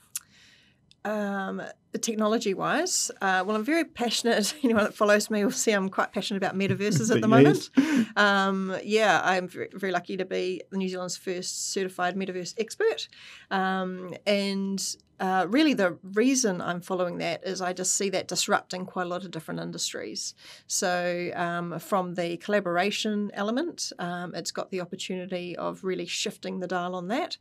Um, 1.04 1.62
technology 2.00 2.54
wise, 2.54 3.10
uh, 3.20 3.42
well, 3.46 3.56
I'm 3.56 3.64
very 3.64 3.84
passionate. 3.84 4.54
Anyone 4.62 4.84
that 4.84 4.94
follows 4.94 5.30
me 5.30 5.42
will 5.44 5.50
see 5.50 5.72
I'm 5.72 5.88
quite 5.88 6.12
passionate 6.12 6.38
about 6.42 6.56
metaverses 6.56 7.14
at 7.14 7.20
the 7.20 7.28
Yes. 7.42 7.70
moment. 7.76 8.06
Um, 8.16 8.76
yeah, 8.84 9.20
I'm 9.24 9.48
very, 9.48 9.68
very 9.72 9.92
lucky 9.92 10.16
to 10.16 10.24
be 10.24 10.62
New 10.72 10.88
Zealand's 10.88 11.16
first 11.16 11.72
certified 11.72 12.16
metaverse 12.16 12.54
expert. 12.58 13.08
Um, 13.50 14.14
and 14.26 14.96
uh, 15.20 15.46
really, 15.48 15.74
the 15.74 15.98
reason 16.02 16.60
I'm 16.60 16.80
following 16.80 17.18
that 17.18 17.46
is 17.46 17.60
I 17.60 17.72
just 17.72 17.94
see 17.94 18.10
that 18.10 18.26
disrupting 18.26 18.86
quite 18.86 19.06
a 19.06 19.08
lot 19.08 19.24
of 19.24 19.30
different 19.30 19.60
industries. 19.60 20.34
So, 20.66 21.30
um, 21.34 21.78
from 21.78 22.14
the 22.14 22.36
collaboration 22.38 23.30
element, 23.34 23.92
um, 23.98 24.34
it's 24.34 24.50
got 24.50 24.70
the 24.70 24.80
opportunity 24.80 25.56
of 25.56 25.84
really 25.84 26.06
shifting 26.06 26.60
the 26.60 26.66
dial 26.66 26.94
on 26.94 27.08
that. 27.08 27.36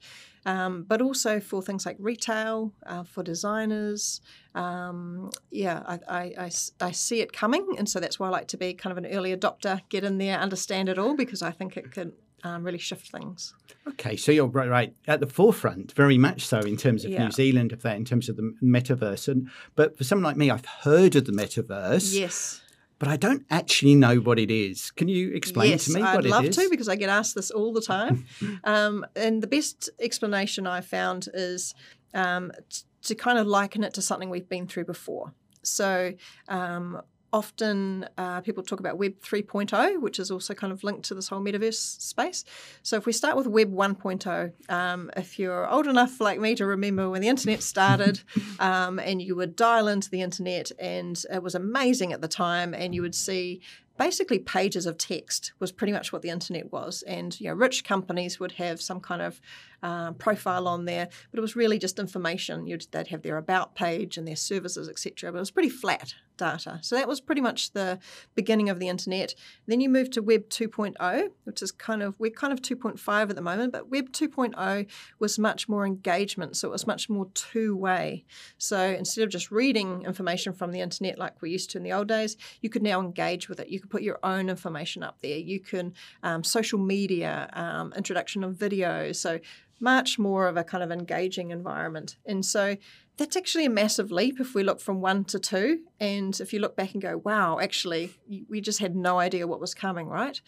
Um, 0.45 0.83
but 0.83 1.01
also 1.01 1.39
for 1.39 1.61
things 1.61 1.85
like 1.85 1.97
retail, 1.99 2.73
uh, 2.85 3.03
for 3.03 3.23
designers. 3.23 4.21
Um, 4.55 5.29
yeah, 5.51 5.97
I 6.07 6.49
see 6.49 7.21
it 7.21 7.33
coming. 7.33 7.75
And 7.77 7.87
so 7.89 7.99
that's 7.99 8.19
why 8.19 8.27
I 8.27 8.29
like 8.29 8.47
to 8.49 8.57
be 8.57 8.73
kind 8.73 8.91
of 8.91 8.97
an 8.97 9.05
early 9.11 9.35
adopter, 9.35 9.81
get 9.89 10.03
in 10.03 10.17
there, 10.17 10.37
understand 10.39 10.89
it 10.89 10.97
all, 10.97 11.15
because 11.15 11.41
I 11.41 11.51
think 11.51 11.77
it 11.77 11.91
could 11.95 12.13
um, 12.43 12.63
really 12.63 12.77
shift 12.77 13.11
things. 13.11 13.53
Okay, 13.87 14.15
so 14.15 14.31
you're 14.31 14.47
right, 14.47 14.69
right 14.69 14.95
at 15.07 15.19
the 15.19 15.27
forefront, 15.27 15.91
very 15.91 16.17
much 16.17 16.45
so 16.45 16.59
in 16.59 16.77
terms 16.77 17.03
of 17.03 17.11
Yeah. 17.11 17.25
New 17.25 17.31
Zealand 17.31 17.73
of 17.73 17.81
that, 17.81 17.97
in 17.97 18.05
terms 18.05 18.29
of 18.29 18.37
the 18.37 18.53
metaverse. 18.63 19.27
And 19.27 19.49
but 19.75 19.97
for 19.97 20.03
someone 20.03 20.23
like 20.23 20.37
me, 20.37 20.49
I've 20.49 20.65
heard 20.65 21.15
of 21.15 21.25
the 21.25 21.31
metaverse, 21.33 22.13
Yes. 22.17 22.61
But 22.99 23.07
I 23.07 23.15
don't 23.15 23.45
actually 23.49 23.95
know 23.95 24.17
what 24.17 24.37
it 24.37 24.51
is. 24.51 24.91
Can 24.91 25.07
you 25.07 25.31
explain 25.33 25.71
yes, 25.71 25.85
to 25.85 25.93
me 25.93 26.01
I'd 26.01 26.15
what 26.15 26.25
love 26.25 26.49
to 26.49 26.69
because 26.69 26.89
I 26.89 26.95
get 26.95 27.09
asked 27.09 27.33
this 27.33 27.49
all 27.49 27.73
the 27.73 27.81
time. 27.81 28.25
um, 28.65 29.05
and 29.15 29.41
the 29.41 29.47
best 29.47 29.89
explanation 29.99 30.67
I 30.67 30.81
found 30.81 31.29
is 31.33 31.73
um, 32.13 32.51
t- 32.69 32.83
to 33.03 33.15
kind 33.15 33.39
of 33.39 33.47
liken 33.47 33.83
it 33.83 33.93
to 33.95 34.01
something 34.01 34.29
we've 34.29 34.49
been 34.49 34.67
through 34.67 34.85
before. 34.85 35.33
So 35.63 36.13
um, 36.49 37.01
often 37.31 38.07
uh, 38.17 38.41
people 38.41 38.63
talk 38.63 38.79
about 38.79 38.97
Web 38.97 39.19
3.0, 39.21 40.01
which 40.01 40.19
is 40.19 40.31
also 40.31 40.53
kind 40.53 40.73
of 40.73 40.83
linked 40.83 41.03
to 41.05 41.15
this 41.15 41.27
whole 41.27 41.41
metaverse 41.41 42.01
space. 42.01 42.43
So 42.83 42.97
if 42.97 43.05
we 43.05 43.13
start 43.13 43.37
with 43.37 43.47
Web 43.47 43.73
1.0, 43.73 44.71
um, 44.71 45.11
if 45.15 45.37
you're 45.37 45.69
old 45.69 45.87
enough 45.87 46.19
like 46.19 46.39
me 46.39 46.55
to 46.55 46.65
remember 46.65 47.09
when 47.09 47.21
the 47.21 47.27
internet 47.27 47.61
started 47.61 48.21
um, 48.59 48.99
and 48.99 49.21
you 49.21 49.35
would 49.35 49.55
dial 49.55 49.87
into 49.87 50.09
the 50.09 50.21
internet 50.21 50.71
and 50.79 51.23
it 51.31 51.43
was 51.43 51.55
amazing 51.55 52.13
at 52.13 52.21
the 52.21 52.27
time 52.27 52.73
and 52.73 52.95
you 52.95 53.01
would 53.01 53.15
see 53.15 53.61
basically 53.97 54.39
pages 54.39 54.85
of 54.85 54.97
text 54.97 55.51
was 55.59 55.73
pretty 55.73 55.91
much 55.91 56.13
what 56.13 56.21
the 56.21 56.29
internet 56.29 56.71
was. 56.71 57.03
And 57.03 57.39
you 57.39 57.49
know 57.49 57.53
rich 57.53 57.83
companies 57.83 58.39
would 58.39 58.53
have 58.53 58.81
some 58.81 59.01
kind 59.01 59.21
of 59.21 59.41
uh, 59.83 60.13
profile 60.13 60.67
on 60.67 60.85
there 60.85 61.09
but 61.31 61.37
it 61.37 61.41
was 61.41 61.55
really 61.55 61.77
just 61.77 61.99
information. 61.99 62.65
You'd, 62.65 62.87
they'd 62.91 63.07
have 63.07 63.21
their 63.21 63.37
about 63.37 63.75
page 63.75 64.17
and 64.17 64.27
their 64.27 64.35
services 64.35 64.89
etc 64.89 65.31
but 65.31 65.37
it 65.37 65.41
was 65.41 65.51
pretty 65.51 65.69
flat 65.69 66.15
data. 66.39 66.79
So 66.81 66.95
that 66.95 67.07
was 67.07 67.21
pretty 67.21 67.41
much 67.41 67.73
the 67.73 67.99
beginning 68.33 68.69
of 68.69 68.79
the 68.79 68.87
internet. 68.87 69.35
Then 69.67 69.81
you 69.81 69.89
move 69.89 70.09
to 70.11 70.21
web 70.23 70.49
2.0 70.49 71.29
which 71.43 71.61
is 71.61 71.71
kind 71.71 72.01
of 72.01 72.15
we're 72.17 72.31
kind 72.31 72.51
of 72.51 72.61
2.5 72.61 73.29
at 73.29 73.35
the 73.35 73.41
moment 73.41 73.71
but 73.71 73.89
web 73.89 74.11
2.0 74.11 74.87
was 75.19 75.37
much 75.37 75.69
more 75.69 75.85
engagement 75.85 76.57
so 76.57 76.67
it 76.67 76.71
was 76.71 76.87
much 76.87 77.09
more 77.09 77.27
two-way. 77.35 78.25
So 78.57 78.79
instead 78.79 79.23
of 79.23 79.29
just 79.29 79.51
reading 79.51 80.03
information 80.03 80.53
from 80.53 80.71
the 80.71 80.81
internet 80.81 81.19
like 81.19 81.41
we 81.41 81.51
used 81.51 81.69
to 81.71 81.77
in 81.77 81.83
the 81.83 81.93
old 81.93 82.07
days 82.07 82.37
you 82.61 82.69
could 82.69 82.83
now 82.83 82.99
engage 82.99 83.49
with 83.49 83.59
it. 83.59 83.69
You 83.69 83.79
could 83.79 83.91
put 83.91 84.01
your 84.01 84.19
own 84.23 84.49
information 84.49 85.03
up 85.03 85.17
there. 85.21 85.37
You 85.37 85.59
can 85.59 85.93
um, 86.23 86.43
social 86.43 86.79
media 86.79 87.49
um, 87.53 87.93
introduction 87.95 88.43
of 88.43 88.55
videos. 88.55 89.17
So 89.17 89.39
much 89.79 90.19
more 90.19 90.47
of 90.47 90.57
a 90.57 90.63
kind 90.63 90.83
of 90.83 90.91
engaging 90.91 91.51
environment. 91.51 92.17
And 92.25 92.45
so 92.45 92.75
that's 93.19 93.35
actually 93.35 93.65
a 93.65 93.69
massive 93.69 94.11
leap 94.11 94.39
if 94.39 94.55
we 94.55 94.63
look 94.63 94.81
from 94.81 95.01
one 95.01 95.23
to 95.25 95.39
two 95.39 95.81
and 95.99 96.39
if 96.39 96.51
you 96.51 96.59
look 96.59 96.75
back 96.75 96.93
and 96.93 97.01
go 97.01 97.17
wow 97.17 97.59
actually 97.59 98.11
we 98.49 98.59
just 98.59 98.79
had 98.79 98.95
no 98.95 99.19
idea 99.19 99.47
what 99.47 99.61
was 99.61 99.73
coming 99.73 100.07
right 100.07 100.41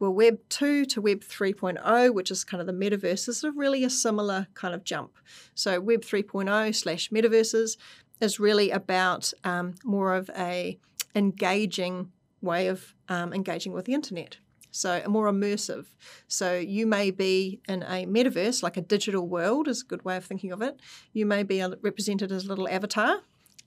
well, 0.00 0.14
Web 0.14 0.38
2 0.48 0.86
to 0.86 1.00
Web 1.02 1.20
3.0, 1.20 2.14
which 2.14 2.30
is 2.30 2.42
kind 2.42 2.62
of 2.62 2.66
the 2.66 2.72
metaverse, 2.72 3.28
is 3.28 3.44
really 3.54 3.84
a 3.84 3.90
similar 3.90 4.46
kind 4.54 4.74
of 4.74 4.82
jump. 4.82 5.18
So, 5.54 5.78
Web 5.78 6.00
3.0 6.00 6.74
slash 6.74 7.10
metaverses 7.10 7.76
is 8.18 8.40
really 8.40 8.70
about 8.70 9.30
um, 9.44 9.74
more 9.84 10.14
of 10.14 10.30
a 10.34 10.78
engaging 11.14 12.12
way 12.40 12.68
of 12.68 12.94
um, 13.10 13.34
engaging 13.34 13.74
with 13.74 13.84
the 13.84 13.92
internet. 13.92 14.38
So, 14.70 15.02
more 15.08 15.30
immersive. 15.30 15.86
So, 16.28 16.56
you 16.56 16.86
may 16.86 17.10
be 17.10 17.60
in 17.68 17.82
a 17.82 18.06
metaverse, 18.06 18.62
like 18.62 18.76
a 18.76 18.82
digital 18.82 19.26
world, 19.26 19.68
is 19.68 19.82
a 19.82 19.84
good 19.84 20.04
way 20.04 20.16
of 20.16 20.24
thinking 20.24 20.52
of 20.52 20.62
it. 20.62 20.80
You 21.12 21.26
may 21.26 21.42
be 21.42 21.62
represented 21.82 22.32
as 22.32 22.44
a 22.44 22.48
little 22.48 22.68
avatar 22.68 23.20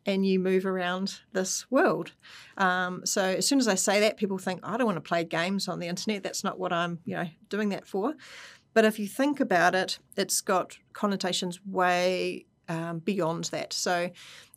and 0.05 0.25
you 0.25 0.39
move 0.39 0.65
around 0.65 1.21
this 1.31 1.69
world. 1.71 2.11
Um, 2.57 3.05
so 3.05 3.23
as 3.23 3.47
soon 3.47 3.59
as 3.59 3.67
I 3.67 3.75
say 3.75 3.99
that, 4.01 4.17
people 4.17 4.37
think 4.37 4.59
I 4.63 4.77
don't 4.77 4.85
want 4.85 4.97
to 4.97 5.01
play 5.01 5.23
games 5.23 5.67
on 5.67 5.79
the 5.79 5.87
internet. 5.87 6.23
That's 6.23 6.43
not 6.43 6.59
what 6.59 6.73
I'm, 6.73 6.99
you 7.05 7.15
know, 7.15 7.29
doing 7.49 7.69
that 7.69 7.87
for. 7.87 8.15
But 8.73 8.85
if 8.85 8.99
you 8.99 9.07
think 9.07 9.39
about 9.39 9.75
it, 9.75 9.99
it's 10.17 10.41
got 10.41 10.77
connotations 10.93 11.59
way 11.65 12.45
um, 12.67 12.99
beyond 12.99 13.45
that. 13.45 13.71
So 13.73 14.09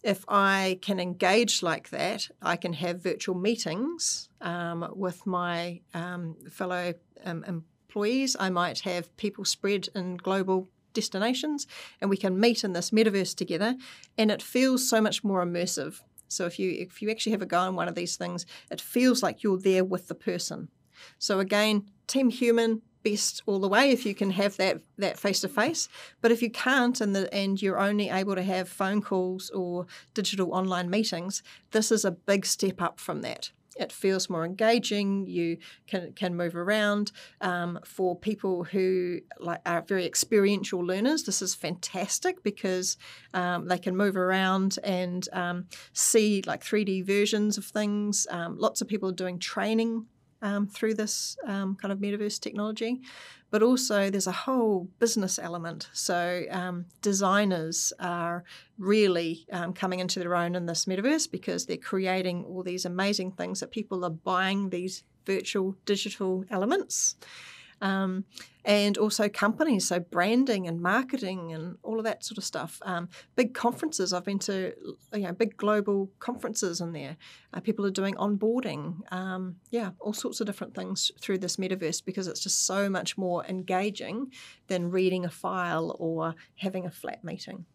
if 0.02 0.24
I 0.28 0.78
can 0.82 0.98
engage 0.98 1.62
like 1.62 1.90
that, 1.90 2.28
I 2.40 2.56
can 2.56 2.72
have 2.74 3.02
virtual 3.02 3.34
meetings 3.34 4.25
um, 4.40 4.92
with 4.94 5.26
my 5.26 5.80
um, 5.94 6.36
fellow 6.50 6.94
um, 7.24 7.44
employees. 7.44 8.36
I 8.38 8.50
might 8.50 8.80
have 8.80 9.16
people 9.16 9.44
spread 9.44 9.88
in 9.94 10.16
global 10.16 10.68
destinations 10.92 11.66
and 12.00 12.08
we 12.10 12.16
can 12.16 12.40
meet 12.40 12.64
in 12.64 12.72
this 12.72 12.90
metaverse 12.90 13.34
together 13.36 13.76
and 14.16 14.30
it 14.30 14.42
feels 14.42 14.88
so 14.88 15.00
much 15.00 15.22
more 15.22 15.44
immersive. 15.44 16.00
So 16.28 16.46
if 16.46 16.58
you 16.58 16.72
if 16.72 17.00
you 17.02 17.10
actually 17.10 17.32
have 17.32 17.42
a 17.42 17.46
go 17.46 17.60
on 17.60 17.76
one 17.76 17.88
of 17.88 17.94
these 17.94 18.16
things 18.16 18.46
it 18.70 18.80
feels 18.80 19.22
like 19.22 19.42
you're 19.42 19.58
there 19.58 19.84
with 19.84 20.08
the 20.08 20.14
person. 20.14 20.68
So 21.18 21.38
again 21.38 21.90
team 22.06 22.30
human 22.30 22.82
best 23.04 23.42
all 23.46 23.60
the 23.60 23.68
way 23.68 23.90
if 23.90 24.04
you 24.04 24.14
can 24.14 24.30
have 24.32 24.56
that 24.56 24.80
that 24.98 25.18
face 25.18 25.40
to 25.40 25.48
face 25.48 25.88
but 26.20 26.32
if 26.32 26.42
you 26.42 26.50
can't 26.50 27.00
and 27.00 27.14
the 27.14 27.32
and 27.32 27.62
you're 27.62 27.78
only 27.78 28.08
able 28.08 28.34
to 28.34 28.42
have 28.42 28.68
phone 28.68 29.00
calls 29.00 29.48
or 29.50 29.86
digital 30.12 30.52
online 30.52 30.90
meetings 30.90 31.40
this 31.70 31.92
is 31.92 32.04
a 32.04 32.10
big 32.10 32.44
step 32.44 32.82
up 32.82 32.98
from 32.98 33.22
that 33.22 33.52
it 33.78 33.92
feels 33.92 34.28
more 34.30 34.44
engaging. 34.44 35.26
You 35.26 35.58
can 35.86 36.12
can 36.12 36.36
move 36.36 36.56
around. 36.56 37.12
Um, 37.40 37.78
for 37.84 38.16
people 38.16 38.64
who 38.64 39.20
like 39.38 39.60
are 39.66 39.82
very 39.82 40.06
experiential 40.06 40.80
learners, 40.80 41.24
this 41.24 41.42
is 41.42 41.54
fantastic 41.54 42.42
because 42.42 42.96
um, 43.34 43.68
they 43.68 43.78
can 43.78 43.96
move 43.96 44.16
around 44.16 44.78
and 44.84 45.28
um, 45.32 45.66
see 45.92 46.42
like 46.46 46.62
three 46.62 46.84
D 46.84 47.02
versions 47.02 47.58
of 47.58 47.64
things. 47.64 48.26
Um, 48.30 48.58
lots 48.58 48.80
of 48.80 48.88
people 48.88 49.08
are 49.08 49.12
doing 49.12 49.38
training 49.38 50.06
um, 50.46 50.66
through 50.68 50.94
this 50.94 51.36
um, 51.46 51.74
kind 51.74 51.92
of 51.92 51.98
metaverse 51.98 52.40
technology. 52.40 53.02
But 53.50 53.62
also, 53.62 54.10
there's 54.10 54.26
a 54.26 54.32
whole 54.32 54.88
business 54.98 55.38
element. 55.38 55.88
So, 55.92 56.44
um, 56.50 56.86
designers 57.00 57.92
are 58.00 58.44
really 58.78 59.46
um, 59.52 59.72
coming 59.72 60.00
into 60.00 60.18
their 60.18 60.34
own 60.34 60.54
in 60.54 60.66
this 60.66 60.84
metaverse 60.84 61.30
because 61.30 61.66
they're 61.66 61.76
creating 61.76 62.44
all 62.44 62.62
these 62.62 62.84
amazing 62.84 63.32
things 63.32 63.60
that 63.60 63.70
people 63.70 64.04
are 64.04 64.10
buying 64.10 64.70
these 64.70 65.04
virtual 65.24 65.76
digital 65.84 66.44
elements. 66.50 67.16
Um, 67.80 68.24
and 68.64 68.98
also 68.98 69.28
companies, 69.28 69.86
so 69.86 70.00
branding 70.00 70.66
and 70.66 70.80
marketing 70.80 71.52
and 71.52 71.78
all 71.84 71.98
of 71.98 72.04
that 72.04 72.24
sort 72.24 72.36
of 72.36 72.42
stuff. 72.42 72.80
Um, 72.82 73.08
big 73.36 73.54
conferences, 73.54 74.12
I've 74.12 74.24
been 74.24 74.40
to, 74.40 74.72
you 75.12 75.20
know, 75.20 75.32
big 75.32 75.56
global 75.56 76.10
conferences 76.18 76.80
in 76.80 76.92
there. 76.92 77.16
Uh, 77.54 77.60
people 77.60 77.86
are 77.86 77.90
doing 77.90 78.14
onboarding, 78.14 79.00
um, 79.12 79.56
yeah, 79.70 79.90
all 80.00 80.12
sorts 80.12 80.40
of 80.40 80.48
different 80.48 80.74
things 80.74 81.12
through 81.20 81.38
this 81.38 81.58
metaverse 81.58 82.04
because 82.04 82.26
it's 82.26 82.40
just 82.40 82.66
so 82.66 82.90
much 82.90 83.16
more 83.16 83.44
engaging 83.46 84.32
than 84.66 84.90
reading 84.90 85.24
a 85.24 85.30
file 85.30 85.94
or 86.00 86.34
having 86.56 86.86
a 86.86 86.90
flat 86.90 87.22
meeting. 87.22 87.66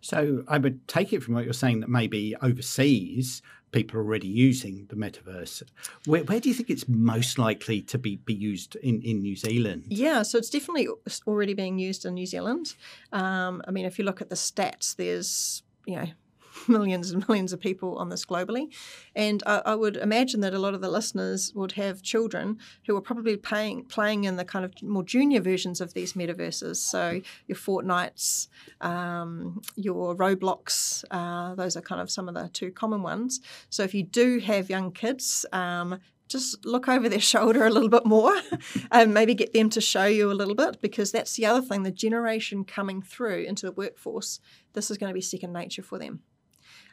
So 0.00 0.44
I 0.48 0.58
would 0.58 0.86
take 0.88 1.12
it 1.12 1.22
from 1.22 1.34
what 1.34 1.44
you're 1.44 1.52
saying 1.52 1.80
that 1.80 1.88
maybe 1.90 2.34
overseas 2.40 3.42
people 3.74 3.98
are 3.98 4.02
already 4.02 4.28
using 4.28 4.86
the 4.88 4.94
metaverse. 4.94 5.62
Where, 6.06 6.22
where 6.24 6.40
do 6.40 6.48
you 6.48 6.54
think 6.54 6.70
it's 6.70 6.88
most 6.88 7.38
likely 7.38 7.82
to 7.82 7.98
be, 7.98 8.16
be 8.16 8.32
used 8.32 8.76
in, 8.76 9.02
in 9.02 9.20
New 9.20 9.36
Zealand? 9.36 9.84
Yeah, 9.88 10.22
so 10.22 10.38
it's 10.38 10.48
definitely 10.48 10.88
already 11.26 11.54
being 11.54 11.78
used 11.78 12.06
in 12.06 12.14
New 12.14 12.26
Zealand. 12.26 12.74
Um, 13.12 13.60
I 13.66 13.72
mean, 13.72 13.84
if 13.84 13.98
you 13.98 14.04
look 14.04 14.22
at 14.22 14.30
the 14.30 14.36
stats, 14.36 14.96
there's 14.96 15.62
you 15.86 15.96
know 15.96 16.06
millions 16.68 17.10
and 17.10 17.26
millions 17.28 17.52
of 17.52 17.60
people 17.60 17.96
on 17.98 18.08
this 18.08 18.24
globally. 18.24 18.72
And 19.14 19.42
I, 19.46 19.62
I, 19.66 19.74
would 19.74 19.96
imagine 19.96 20.40
that 20.40 20.54
a 20.54 20.58
lot 20.58 20.74
of 20.74 20.80
the 20.80 20.88
listeners 20.88 21.52
would 21.54 21.72
have 21.72 22.02
children 22.02 22.58
who 22.86 22.96
are 22.96 23.00
probably 23.00 23.36
playing, 23.36 23.84
playing 23.84 24.24
in 24.24 24.36
the 24.36 24.44
kind 24.44 24.64
of 24.64 24.72
more 24.82 25.02
junior 25.02 25.40
versions 25.40 25.80
of 25.80 25.94
these 25.94 26.14
metaverses. 26.14 26.76
So 26.76 27.20
your 27.46 27.56
Fortnites, 27.56 28.48
um, 28.80 29.62
your 29.76 30.16
Roblox, 30.16 31.04
uh, 31.10 31.54
those 31.54 31.76
are 31.76 31.82
kind 31.82 32.00
of 32.00 32.10
some 32.10 32.28
of 32.28 32.34
the 32.34 32.48
two 32.52 32.70
common 32.70 33.02
ones. 33.02 33.40
So 33.70 33.82
if 33.82 33.94
you 33.94 34.02
do 34.02 34.38
have 34.38 34.70
young 34.70 34.92
kids, 34.92 35.46
um, 35.52 36.00
just 36.28 36.64
look 36.64 36.88
over 36.88 37.08
their 37.08 37.20
shoulder 37.20 37.66
a 37.66 37.70
little 37.70 37.88
bit 37.88 38.06
more 38.06 38.34
and 38.90 39.14
maybe 39.14 39.34
get 39.34 39.52
them 39.52 39.68
to 39.70 39.80
show 39.80 40.04
you 40.06 40.30
a 40.30 40.34
little 40.34 40.54
bit 40.54 40.80
because 40.80 41.12
that's 41.12 41.36
the 41.36 41.46
other 41.46 41.60
thing 41.60 41.82
the 41.82 41.90
generation 41.90 42.64
coming 42.64 43.02
through 43.02 43.42
into 43.44 43.66
the 43.66 43.72
workforce 43.72 44.40
this 44.72 44.90
is 44.90 44.98
going 44.98 45.10
to 45.10 45.14
be 45.14 45.20
second 45.20 45.52
nature 45.52 45.82
for 45.82 45.98
them 45.98 46.20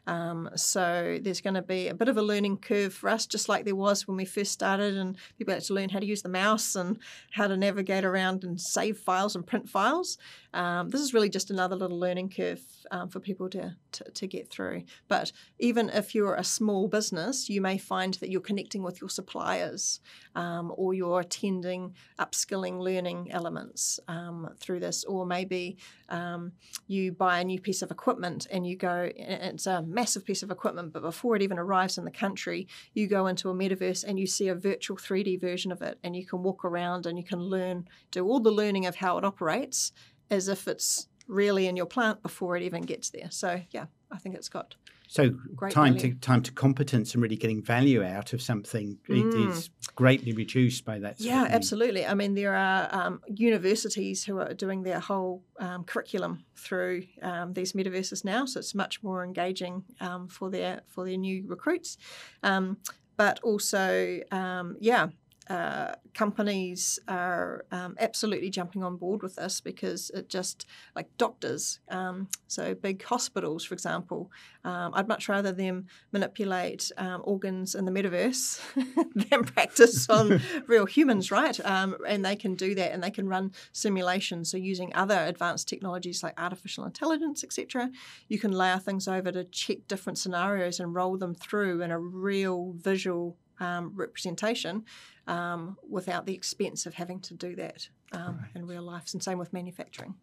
Um, 0.07 0.49
so 0.55 1.19
there's 1.21 1.41
going 1.41 1.53
to 1.53 1.61
be 1.61 1.87
a 1.87 1.93
bit 1.93 2.07
of 2.07 2.17
a 2.17 2.21
learning 2.21 2.57
curve 2.57 2.93
for 2.93 3.09
us, 3.09 3.25
just 3.25 3.47
like 3.47 3.65
there 3.65 3.75
was 3.75 4.07
when 4.07 4.17
we 4.17 4.25
first 4.25 4.51
started, 4.51 4.97
and 4.97 5.15
people 5.37 5.53
had 5.53 5.63
to 5.63 5.73
learn 5.73 5.89
how 5.89 5.99
to 5.99 6.05
use 6.05 6.21
the 6.21 6.29
mouse 6.29 6.75
and 6.75 6.97
how 7.31 7.47
to 7.47 7.55
navigate 7.55 8.03
around 8.03 8.43
and 8.43 8.59
save 8.59 8.97
files 8.97 9.35
and 9.35 9.45
print 9.45 9.69
files. 9.69 10.17
Um, 10.53 10.89
this 10.89 11.01
is 11.01 11.13
really 11.13 11.29
just 11.29 11.49
another 11.49 11.75
little 11.75 11.99
learning 11.99 12.29
curve 12.29 12.61
um, 12.91 13.09
for 13.09 13.19
people 13.19 13.49
to, 13.49 13.75
to, 13.93 14.03
to 14.11 14.27
get 14.27 14.49
through. 14.49 14.83
But 15.07 15.31
even 15.59 15.89
if 15.89 16.13
you're 16.13 16.35
a 16.35 16.43
small 16.43 16.87
business, 16.87 17.49
you 17.49 17.61
may 17.61 17.77
find 17.77 18.15
that 18.15 18.29
you're 18.29 18.41
connecting 18.41 18.83
with 18.83 18.99
your 18.99 19.09
suppliers 19.09 19.99
um, 20.35 20.73
or 20.75 20.93
you're 20.93 21.21
attending 21.21 21.95
upskilling 22.19 22.79
learning 22.79 23.31
elements 23.31 23.99
um, 24.07 24.49
through 24.59 24.79
this, 24.79 25.03
or 25.05 25.25
maybe 25.25 25.77
um, 26.09 26.51
you 26.87 27.11
buy 27.11 27.39
a 27.39 27.43
new 27.43 27.59
piece 27.59 27.81
of 27.81 27.91
equipment 27.91 28.47
and 28.51 28.67
you 28.67 28.75
go, 28.75 29.09
it's 29.15 29.67
a 29.67 29.81
massive 29.83 30.25
piece 30.25 30.43
of 30.43 30.51
equipment, 30.51 30.91
but 30.93 31.01
before 31.01 31.35
it 31.35 31.41
even 31.41 31.57
arrives 31.57 31.97
in 31.97 32.05
the 32.05 32.11
country, 32.11 32.67
you 32.93 33.07
go 33.07 33.27
into 33.27 33.49
a 33.49 33.53
metaverse 33.53 34.03
and 34.03 34.19
you 34.19 34.27
see 34.27 34.47
a 34.49 34.55
virtual 34.55 34.97
3D 34.97 35.39
version 35.39 35.71
of 35.71 35.81
it, 35.81 35.97
and 36.03 36.15
you 36.15 36.25
can 36.25 36.43
walk 36.43 36.65
around 36.65 37.05
and 37.05 37.17
you 37.17 37.23
can 37.23 37.39
learn, 37.39 37.87
do 38.11 38.25
all 38.25 38.39
the 38.39 38.51
learning 38.51 38.85
of 38.85 38.95
how 38.95 39.17
it 39.17 39.25
operates 39.25 39.91
as 40.31 40.47
if 40.47 40.67
it's 40.67 41.07
really 41.27 41.67
in 41.67 41.77
your 41.77 41.85
plant 41.85 42.23
before 42.23 42.57
it 42.57 42.63
even 42.63 42.81
gets 42.81 43.09
there. 43.11 43.29
So 43.29 43.61
yeah, 43.71 43.85
I 44.11 44.17
think 44.17 44.35
it's 44.35 44.49
got 44.49 44.75
so 45.07 45.31
time 45.69 45.95
value. 45.95 46.13
to 46.13 46.19
time 46.21 46.41
to 46.41 46.53
competence 46.53 47.13
and 47.13 47.21
really 47.21 47.35
getting 47.35 47.61
value 47.61 48.01
out 48.01 48.31
of 48.31 48.41
something 48.41 48.97
mm. 49.09 49.49
is 49.49 49.69
greatly 49.95 50.31
reduced 50.31 50.85
by 50.85 50.99
that. 50.99 51.19
yeah, 51.19 51.47
absolutely. 51.49 52.05
I 52.05 52.13
mean, 52.13 52.33
there 52.33 52.55
are 52.55 52.87
um, 52.91 53.21
universities 53.27 54.23
who 54.23 54.39
are 54.39 54.53
doing 54.53 54.83
their 54.83 55.01
whole 55.01 55.43
um, 55.59 55.83
curriculum 55.83 56.45
through 56.55 57.03
um, 57.21 57.51
these 57.51 57.73
metaverses 57.73 58.23
now, 58.23 58.45
so 58.45 58.59
it's 58.59 58.73
much 58.73 59.03
more 59.03 59.25
engaging 59.25 59.83
um, 59.99 60.29
for 60.29 60.49
their 60.49 60.81
for 60.87 61.05
their 61.05 61.17
new 61.17 61.43
recruits. 61.45 61.97
Um, 62.41 62.77
but 63.17 63.39
also, 63.43 64.19
um, 64.31 64.77
yeah, 64.79 65.09
uh, 65.51 65.95
companies 66.13 66.99
are 67.07 67.65
um, 67.71 67.95
absolutely 67.99 68.49
jumping 68.49 68.83
on 68.83 68.95
board 68.95 69.21
with 69.23 69.35
this 69.35 69.59
because 69.61 70.09
it 70.11 70.29
just 70.29 70.65
like 70.95 71.07
doctors 71.17 71.79
um, 71.89 72.27
so 72.47 72.73
big 72.73 73.03
hospitals 73.03 73.65
for 73.65 73.73
example 73.73 74.31
um, 74.63 74.91
i'd 74.95 75.07
much 75.07 75.27
rather 75.27 75.51
them 75.51 75.85
manipulate 76.11 76.91
um, 76.97 77.21
organs 77.25 77.75
in 77.75 77.85
the 77.85 77.91
metaverse 77.91 78.59
than 79.29 79.43
practice 79.43 80.09
on 80.09 80.41
real 80.67 80.85
humans 80.85 81.31
right? 81.31 81.59
Um, 81.65 81.97
and 82.07 82.23
they 82.23 82.35
can 82.35 82.55
do 82.55 82.75
that 82.75 82.91
and 82.91 83.03
they 83.03 83.11
can 83.11 83.27
run 83.27 83.51
simulations. 83.71 84.51
So 84.51 84.57
using 84.57 84.93
other 84.95 85.25
advanced 85.25 85.67
technologies 85.67 86.23
like 86.23 86.39
artificial 86.39 86.85
intelligence 86.85 87.43
etc 87.43 87.89
you 88.27 88.39
can 88.39 88.51
layer 88.51 88.77
things 88.77 89.07
over 89.07 89.31
to 89.31 89.43
check 89.45 89.79
different 89.87 90.17
scenarios 90.17 90.79
and 90.79 90.93
roll 90.93 91.17
them 91.17 91.33
through 91.33 91.81
in 91.81 91.91
a 91.91 91.99
real 91.99 92.73
visual 92.77 93.37
um, 93.59 93.91
representation 93.95 94.83
um, 95.27 95.77
without 95.87 96.25
the 96.25 96.33
expense 96.33 96.85
of 96.85 96.95
having 96.95 97.19
to 97.21 97.33
do 97.33 97.55
that 97.55 97.87
um, 98.11 98.39
right. 98.41 98.49
in 98.55 98.67
real 98.67 98.83
life. 98.83 99.13
And 99.13 99.23
same 99.23 99.37
with 99.37 99.53
manufacturing. 99.53 100.15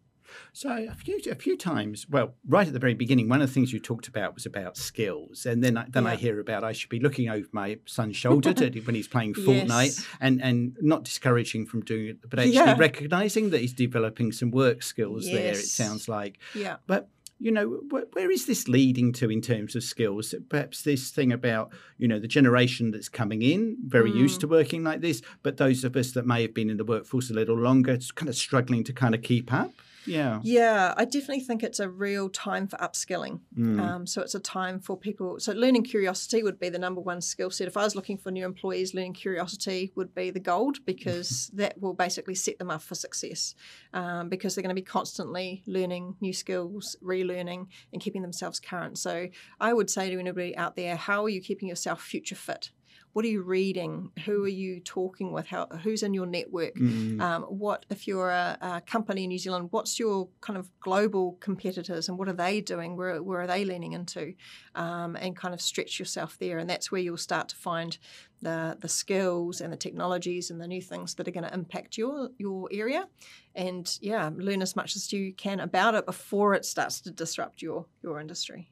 So 0.53 0.69
a 0.69 0.95
few 0.95 1.19
a 1.29 1.35
few 1.35 1.57
times, 1.57 2.07
well, 2.09 2.35
right 2.47 2.67
at 2.67 2.73
the 2.73 2.79
very 2.79 2.93
beginning, 2.93 3.29
one 3.29 3.41
of 3.41 3.47
the 3.47 3.53
things 3.53 3.73
you 3.73 3.79
talked 3.79 4.07
about 4.07 4.33
was 4.35 4.45
about 4.45 4.77
skills, 4.77 5.45
and 5.45 5.63
then 5.63 5.77
I, 5.77 5.85
then 5.89 6.03
yeah. 6.03 6.11
I 6.11 6.15
hear 6.15 6.39
about 6.39 6.63
I 6.63 6.71
should 6.71 6.89
be 6.89 6.99
looking 6.99 7.29
over 7.29 7.47
my 7.51 7.79
son's 7.85 8.15
shoulder 8.15 8.53
to, 8.53 8.79
when 8.81 8.95
he's 8.95 9.07
playing 9.07 9.33
Fortnite, 9.35 9.85
yes. 9.85 10.07
and 10.19 10.41
and 10.41 10.77
not 10.81 11.03
discouraging 11.03 11.65
from 11.65 11.81
doing 11.81 12.09
it, 12.09 12.29
but 12.29 12.39
actually 12.39 12.53
yeah. 12.53 12.75
recognizing 12.77 13.49
that 13.51 13.61
he's 13.61 13.73
developing 13.73 14.31
some 14.31 14.51
work 14.51 14.83
skills 14.83 15.25
yes. 15.25 15.35
there. 15.35 15.51
It 15.51 15.65
sounds 15.65 16.07
like, 16.07 16.39
yeah, 16.53 16.77
but 16.87 17.09
you 17.39 17.51
know, 17.51 17.81
wh- 17.89 18.13
where 18.15 18.29
is 18.29 18.45
this 18.45 18.67
leading 18.67 19.13
to 19.13 19.31
in 19.31 19.41
terms 19.41 19.75
of 19.75 19.83
skills? 19.83 20.35
Perhaps 20.49 20.83
this 20.83 21.09
thing 21.09 21.31
about, 21.31 21.71
you 21.97 22.07
know, 22.07 22.19
the 22.19 22.27
generation 22.27 22.91
that's 22.91 23.09
coming 23.09 23.41
in, 23.41 23.77
very 23.85 24.11
mm. 24.11 24.15
used 24.15 24.41
to 24.41 24.47
working 24.47 24.83
like 24.83 25.01
this, 25.01 25.21
but 25.41 25.57
those 25.57 25.83
of 25.83 25.95
us 25.95 26.11
that 26.11 26.25
may 26.25 26.41
have 26.41 26.53
been 26.53 26.69
in 26.69 26.77
the 26.77 26.85
workforce 26.85 27.29
a 27.29 27.33
little 27.33 27.57
longer, 27.57 27.97
kind 28.15 28.29
of 28.29 28.35
struggling 28.35 28.83
to 28.83 28.93
kind 28.93 29.15
of 29.15 29.21
keep 29.21 29.53
up. 29.53 29.71
Yeah. 30.09 30.39
Yeah, 30.43 30.93
I 30.97 31.05
definitely 31.05 31.41
think 31.41 31.63
it's 31.63 31.79
a 31.79 31.89
real 31.89 32.29
time 32.29 32.67
for 32.67 32.77
upskilling. 32.77 33.39
Mm. 33.57 33.79
Um, 33.79 34.07
so 34.07 34.21
it's 34.21 34.35
a 34.35 34.39
time 34.39 34.79
for 34.79 34.97
people. 34.97 35.39
So 35.39 35.53
learning 35.53 35.83
curiosity 35.83 36.43
would 36.43 36.59
be 36.59 36.69
the 36.69 36.79
number 36.79 37.01
one 37.01 37.21
skill 37.21 37.51
set. 37.51 37.67
If 37.67 37.77
I 37.77 37.83
was 37.83 37.95
looking 37.95 38.17
for 38.17 38.31
new 38.31 38.45
employees, 38.45 38.93
learning 38.93 39.13
curiosity 39.13 39.91
would 39.95 40.15
be 40.15 40.31
the 40.31 40.39
gold 40.39 40.79
because 40.85 41.51
that 41.53 41.79
will 41.79 41.93
basically 41.93 42.35
set 42.35 42.57
them 42.59 42.71
up 42.71 42.81
for 42.81 42.95
success 42.95 43.55
um, 43.93 44.29
because 44.29 44.55
they're 44.55 44.63
going 44.63 44.75
to 44.75 44.81
be 44.81 44.85
constantly 44.85 45.63
learning 45.65 46.15
new 46.21 46.33
skills, 46.33 46.95
relearning, 47.03 47.67
and 47.93 48.01
keeping 48.01 48.21
themselves 48.21 48.59
current. 48.59 48.97
So 48.97 49.27
I 49.59 49.73
would 49.73 49.89
say 49.89 50.09
to 50.09 50.19
anybody 50.19 50.57
out 50.57 50.75
there, 50.75 50.95
how 50.95 51.23
are 51.23 51.29
you 51.29 51.41
keeping 51.41 51.69
yourself 51.69 52.01
future 52.01 52.35
fit? 52.35 52.71
What 53.13 53.25
are 53.25 53.29
you 53.29 53.41
reading? 53.41 54.11
Who 54.25 54.43
are 54.43 54.47
you 54.47 54.79
talking 54.79 55.31
with? 55.31 55.47
How, 55.47 55.67
who's 55.83 56.03
in 56.03 56.13
your 56.13 56.25
network? 56.25 56.75
Mm. 56.75 57.19
Um, 57.19 57.43
what 57.43 57.85
if 57.89 58.07
you're 58.07 58.29
a, 58.29 58.57
a, 58.61 58.81
company 58.81 59.23
in 59.23 59.29
New 59.29 59.37
Zealand? 59.37 59.69
What's 59.71 59.99
your 59.99 60.29
kind 60.41 60.57
of 60.57 60.69
global 60.79 61.37
competitors 61.39 62.07
and 62.07 62.17
what 62.17 62.29
are 62.29 62.33
they 62.33 62.61
doing? 62.61 62.95
Where, 62.95 63.21
where 63.21 63.41
are 63.41 63.47
they 63.47 63.65
leaning 63.65 63.93
into? 63.93 64.33
Um, 64.75 65.15
and 65.15 65.35
kind 65.35 65.53
of 65.53 65.61
stretch 65.61 65.99
yourself 65.99 66.37
there, 66.39 66.59
and 66.59 66.69
that's 66.69 66.91
where 66.91 67.01
you'll 67.01 67.17
start 67.17 67.49
to 67.49 67.55
find 67.55 67.97
the 68.41 68.77
the 68.79 68.87
skills 68.87 69.59
and 69.59 69.73
the 69.73 69.77
technologies 69.77 70.49
and 70.49 70.61
the 70.61 70.67
new 70.67 70.81
things 70.81 71.15
that 71.15 71.27
are 71.27 71.31
going 71.31 71.43
to 71.43 71.53
impact 71.53 71.97
your 71.97 72.29
your 72.37 72.69
area. 72.71 73.07
And 73.55 73.97
yeah, 74.01 74.29
learn 74.35 74.61
as 74.61 74.75
much 74.75 74.95
as 74.95 75.11
you 75.11 75.33
can 75.33 75.59
about 75.59 75.95
it 75.95 76.05
before 76.05 76.53
it 76.53 76.65
starts 76.65 77.01
to 77.01 77.11
disrupt 77.11 77.61
your 77.61 77.85
your 78.01 78.19
industry. 78.19 78.69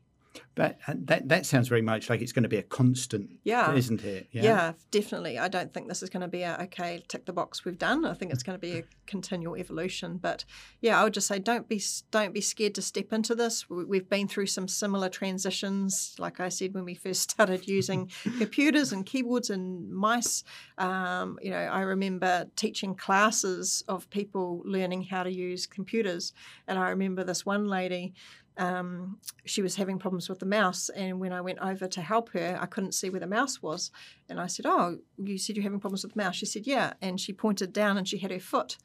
But 0.55 0.79
uh, 0.87 0.93
that 1.05 1.29
that 1.29 1.45
sounds 1.45 1.67
very 1.67 1.81
much 1.81 2.09
like 2.09 2.21
it's 2.21 2.31
going 2.31 2.43
to 2.43 2.49
be 2.49 2.57
a 2.57 2.63
constant, 2.63 3.29
yeah, 3.43 3.73
isn't 3.73 4.03
it? 4.03 4.27
Yeah. 4.31 4.43
yeah, 4.43 4.73
definitely. 4.91 5.37
I 5.37 5.47
don't 5.47 5.73
think 5.73 5.87
this 5.87 6.01
is 6.01 6.09
going 6.09 6.21
to 6.21 6.27
be 6.27 6.43
a 6.43 6.57
okay, 6.63 7.03
tick 7.07 7.25
the 7.25 7.33
box, 7.33 7.63
we've 7.63 7.77
done. 7.77 8.05
I 8.05 8.13
think 8.13 8.31
it's 8.31 8.43
going 8.43 8.57
to 8.57 8.61
be 8.61 8.79
a 8.79 8.83
continual 9.05 9.55
evolution. 9.55 10.17
But 10.17 10.45
yeah, 10.81 10.99
I 10.99 11.03
would 11.03 11.13
just 11.13 11.27
say 11.27 11.39
don't 11.39 11.67
be 11.67 11.81
don't 12.11 12.33
be 12.33 12.41
scared 12.41 12.75
to 12.75 12.81
step 12.81 13.13
into 13.13 13.35
this. 13.35 13.69
We've 13.69 14.09
been 14.09 14.27
through 14.27 14.47
some 14.47 14.67
similar 14.67 15.09
transitions, 15.09 16.15
like 16.17 16.39
I 16.39 16.49
said 16.49 16.73
when 16.73 16.85
we 16.85 16.95
first 16.95 17.21
started 17.31 17.67
using 17.67 18.09
computers 18.37 18.91
and 18.91 19.05
keyboards 19.05 19.49
and 19.49 19.91
mice. 19.91 20.43
Um, 20.77 21.37
you 21.41 21.51
know, 21.51 21.57
I 21.57 21.81
remember 21.81 22.47
teaching 22.55 22.95
classes 22.95 23.83
of 23.87 24.09
people 24.09 24.61
learning 24.65 25.03
how 25.03 25.23
to 25.23 25.31
use 25.31 25.65
computers, 25.65 26.33
and 26.67 26.79
I 26.79 26.89
remember 26.89 27.23
this 27.23 27.45
one 27.45 27.67
lady 27.67 28.13
um, 28.57 29.19
she 29.45 29.61
was 29.61 29.75
having 29.75 29.99
problems 29.99 30.29
with 30.29 30.39
the 30.39 30.45
mouse. 30.45 30.89
And 30.89 31.19
when 31.19 31.33
I 31.33 31.41
went 31.41 31.59
over 31.59 31.87
to 31.87 32.01
help 32.01 32.29
her, 32.29 32.57
I 32.59 32.65
couldn't 32.65 32.93
see 32.93 33.09
where 33.09 33.19
the 33.19 33.27
mouse 33.27 33.61
was. 33.61 33.91
And 34.29 34.39
I 34.39 34.47
said, 34.47 34.65
Oh, 34.65 34.99
you 35.17 35.37
said 35.37 35.55
you're 35.55 35.63
having 35.63 35.79
problems 35.79 36.03
with 36.03 36.13
the 36.13 36.21
mouse. 36.23 36.35
She 36.35 36.45
said, 36.45 36.65
Yeah. 36.65 36.93
And 37.01 37.19
she 37.19 37.33
pointed 37.33 37.73
down 37.73 37.97
and 37.97 38.07
she 38.07 38.17
had 38.17 38.31
her 38.31 38.39
foot 38.39 38.77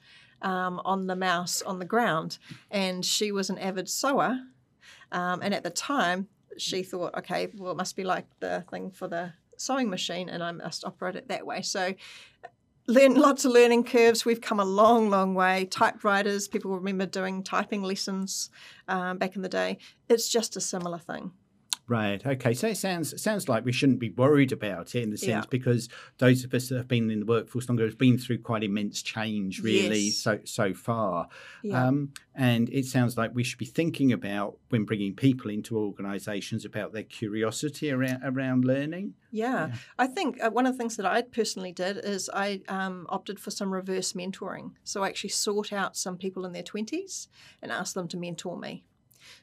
um, 0.42 0.80
on 0.84 1.06
the 1.06 1.16
mouse 1.16 1.62
on 1.62 1.78
the 1.78 1.84
ground. 1.84 2.38
And 2.70 3.04
she 3.04 3.32
was 3.32 3.50
an 3.50 3.58
avid 3.58 3.88
sewer. 3.88 4.38
Um, 5.10 5.40
and 5.42 5.54
at 5.54 5.62
the 5.62 5.70
time, 5.70 6.28
she 6.58 6.82
thought, 6.82 7.14
okay, 7.16 7.48
well, 7.54 7.72
it 7.72 7.76
must 7.76 7.96
be 7.96 8.04
like 8.04 8.26
the 8.40 8.64
thing 8.70 8.90
for 8.90 9.08
the 9.08 9.32
sewing 9.56 9.88
machine, 9.88 10.28
and 10.28 10.42
I 10.42 10.52
must 10.52 10.84
operate 10.84 11.16
it 11.16 11.28
that 11.28 11.46
way. 11.46 11.62
So 11.62 11.94
learn 12.86 13.14
lots 13.14 13.44
of 13.44 13.52
learning 13.52 13.84
curves. 13.84 14.24
We've 14.24 14.40
come 14.40 14.60
a 14.60 14.64
long, 14.64 15.10
long 15.10 15.34
way. 15.34 15.66
Typewriters, 15.66 16.48
people 16.48 16.74
remember 16.76 17.06
doing 17.06 17.42
typing 17.42 17.82
lessons 17.82 18.50
um, 18.88 19.18
back 19.18 19.36
in 19.36 19.42
the 19.42 19.48
day. 19.48 19.78
It's 20.08 20.28
just 20.28 20.56
a 20.56 20.60
similar 20.60 20.98
thing. 20.98 21.32
Right. 21.92 22.24
Okay. 22.24 22.54
So 22.54 22.68
it 22.68 22.78
sounds 22.78 23.20
sounds 23.20 23.50
like 23.50 23.66
we 23.66 23.72
shouldn't 23.72 23.98
be 23.98 24.08
worried 24.08 24.50
about 24.50 24.94
it 24.94 25.02
in 25.02 25.10
the 25.10 25.18
sense 25.18 25.44
yeah. 25.44 25.50
because 25.50 25.90
those 26.16 26.42
of 26.42 26.54
us 26.54 26.70
that 26.70 26.78
have 26.78 26.88
been 26.88 27.10
in 27.10 27.20
the 27.20 27.26
workforce 27.26 27.68
longer 27.68 27.84
have 27.84 27.98
been 27.98 28.16
through 28.16 28.38
quite 28.38 28.64
immense 28.64 29.02
change, 29.02 29.60
really, 29.60 30.04
yes. 30.04 30.16
so 30.16 30.38
so 30.46 30.72
far. 30.72 31.28
Yeah. 31.62 31.86
Um, 31.86 32.14
and 32.34 32.70
it 32.70 32.86
sounds 32.86 33.18
like 33.18 33.34
we 33.34 33.44
should 33.44 33.58
be 33.58 33.66
thinking 33.66 34.10
about 34.10 34.56
when 34.70 34.86
bringing 34.86 35.14
people 35.14 35.50
into 35.50 35.76
organisations 35.76 36.64
about 36.64 36.94
their 36.94 37.02
curiosity 37.02 37.90
around 37.90 38.22
around 38.24 38.64
learning. 38.64 39.12
Yeah, 39.30 39.66
yeah. 39.66 39.74
I 39.98 40.06
think 40.06 40.42
uh, 40.42 40.48
one 40.48 40.64
of 40.64 40.72
the 40.72 40.78
things 40.78 40.96
that 40.96 41.04
I 41.04 41.20
personally 41.20 41.72
did 41.72 41.98
is 42.02 42.30
I 42.32 42.62
um, 42.68 43.04
opted 43.10 43.38
for 43.38 43.50
some 43.50 43.70
reverse 43.70 44.14
mentoring. 44.14 44.70
So 44.82 45.02
I 45.02 45.08
actually 45.08 45.28
sought 45.28 45.74
out 45.74 45.94
some 45.94 46.16
people 46.16 46.46
in 46.46 46.52
their 46.52 46.62
twenties 46.62 47.28
and 47.60 47.70
asked 47.70 47.94
them 47.94 48.08
to 48.08 48.16
mentor 48.16 48.58
me 48.58 48.82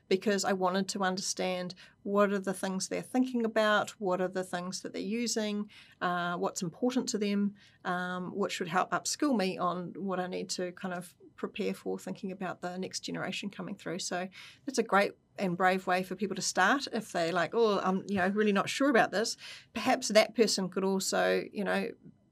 because 0.07 0.45
I 0.45 0.53
wanted 0.53 0.87
to 0.89 1.03
understand 1.03 1.75
what 2.03 2.31
are 2.31 2.39
the 2.39 2.53
things 2.53 2.87
they're 2.87 3.01
thinking 3.01 3.45
about, 3.45 3.91
what 3.99 4.21
are 4.21 4.27
the 4.27 4.43
things 4.43 4.81
that 4.81 4.93
they're 4.93 5.01
using, 5.01 5.69
uh, 6.01 6.35
what's 6.35 6.61
important 6.61 7.09
to 7.09 7.17
them, 7.17 7.53
um, 7.85 8.31
which 8.35 8.59
would 8.59 8.69
help 8.69 8.91
upskill 8.91 9.37
me 9.37 9.57
on 9.57 9.93
what 9.97 10.19
I 10.19 10.27
need 10.27 10.49
to 10.51 10.71
kind 10.71 10.93
of 10.93 11.13
prepare 11.35 11.73
for 11.73 11.97
thinking 11.97 12.31
about 12.31 12.61
the 12.61 12.77
next 12.77 12.99
generation 12.99 13.49
coming 13.49 13.75
through. 13.75 13.99
So 13.99 14.27
it's 14.67 14.77
a 14.77 14.83
great 14.83 15.13
and 15.37 15.55
brave 15.55 15.87
way 15.87 16.03
for 16.03 16.15
people 16.15 16.35
to 16.35 16.41
start 16.41 16.87
if 16.91 17.11
they 17.11 17.31
like, 17.31 17.51
oh, 17.53 17.79
I'm 17.79 18.03
you 18.07 18.17
know 18.17 18.27
really 18.27 18.51
not 18.51 18.69
sure 18.69 18.89
about 18.89 19.11
this. 19.11 19.37
Perhaps 19.73 20.09
that 20.09 20.35
person 20.35 20.69
could 20.69 20.83
also 20.83 21.43
you 21.51 21.63
know 21.63 21.89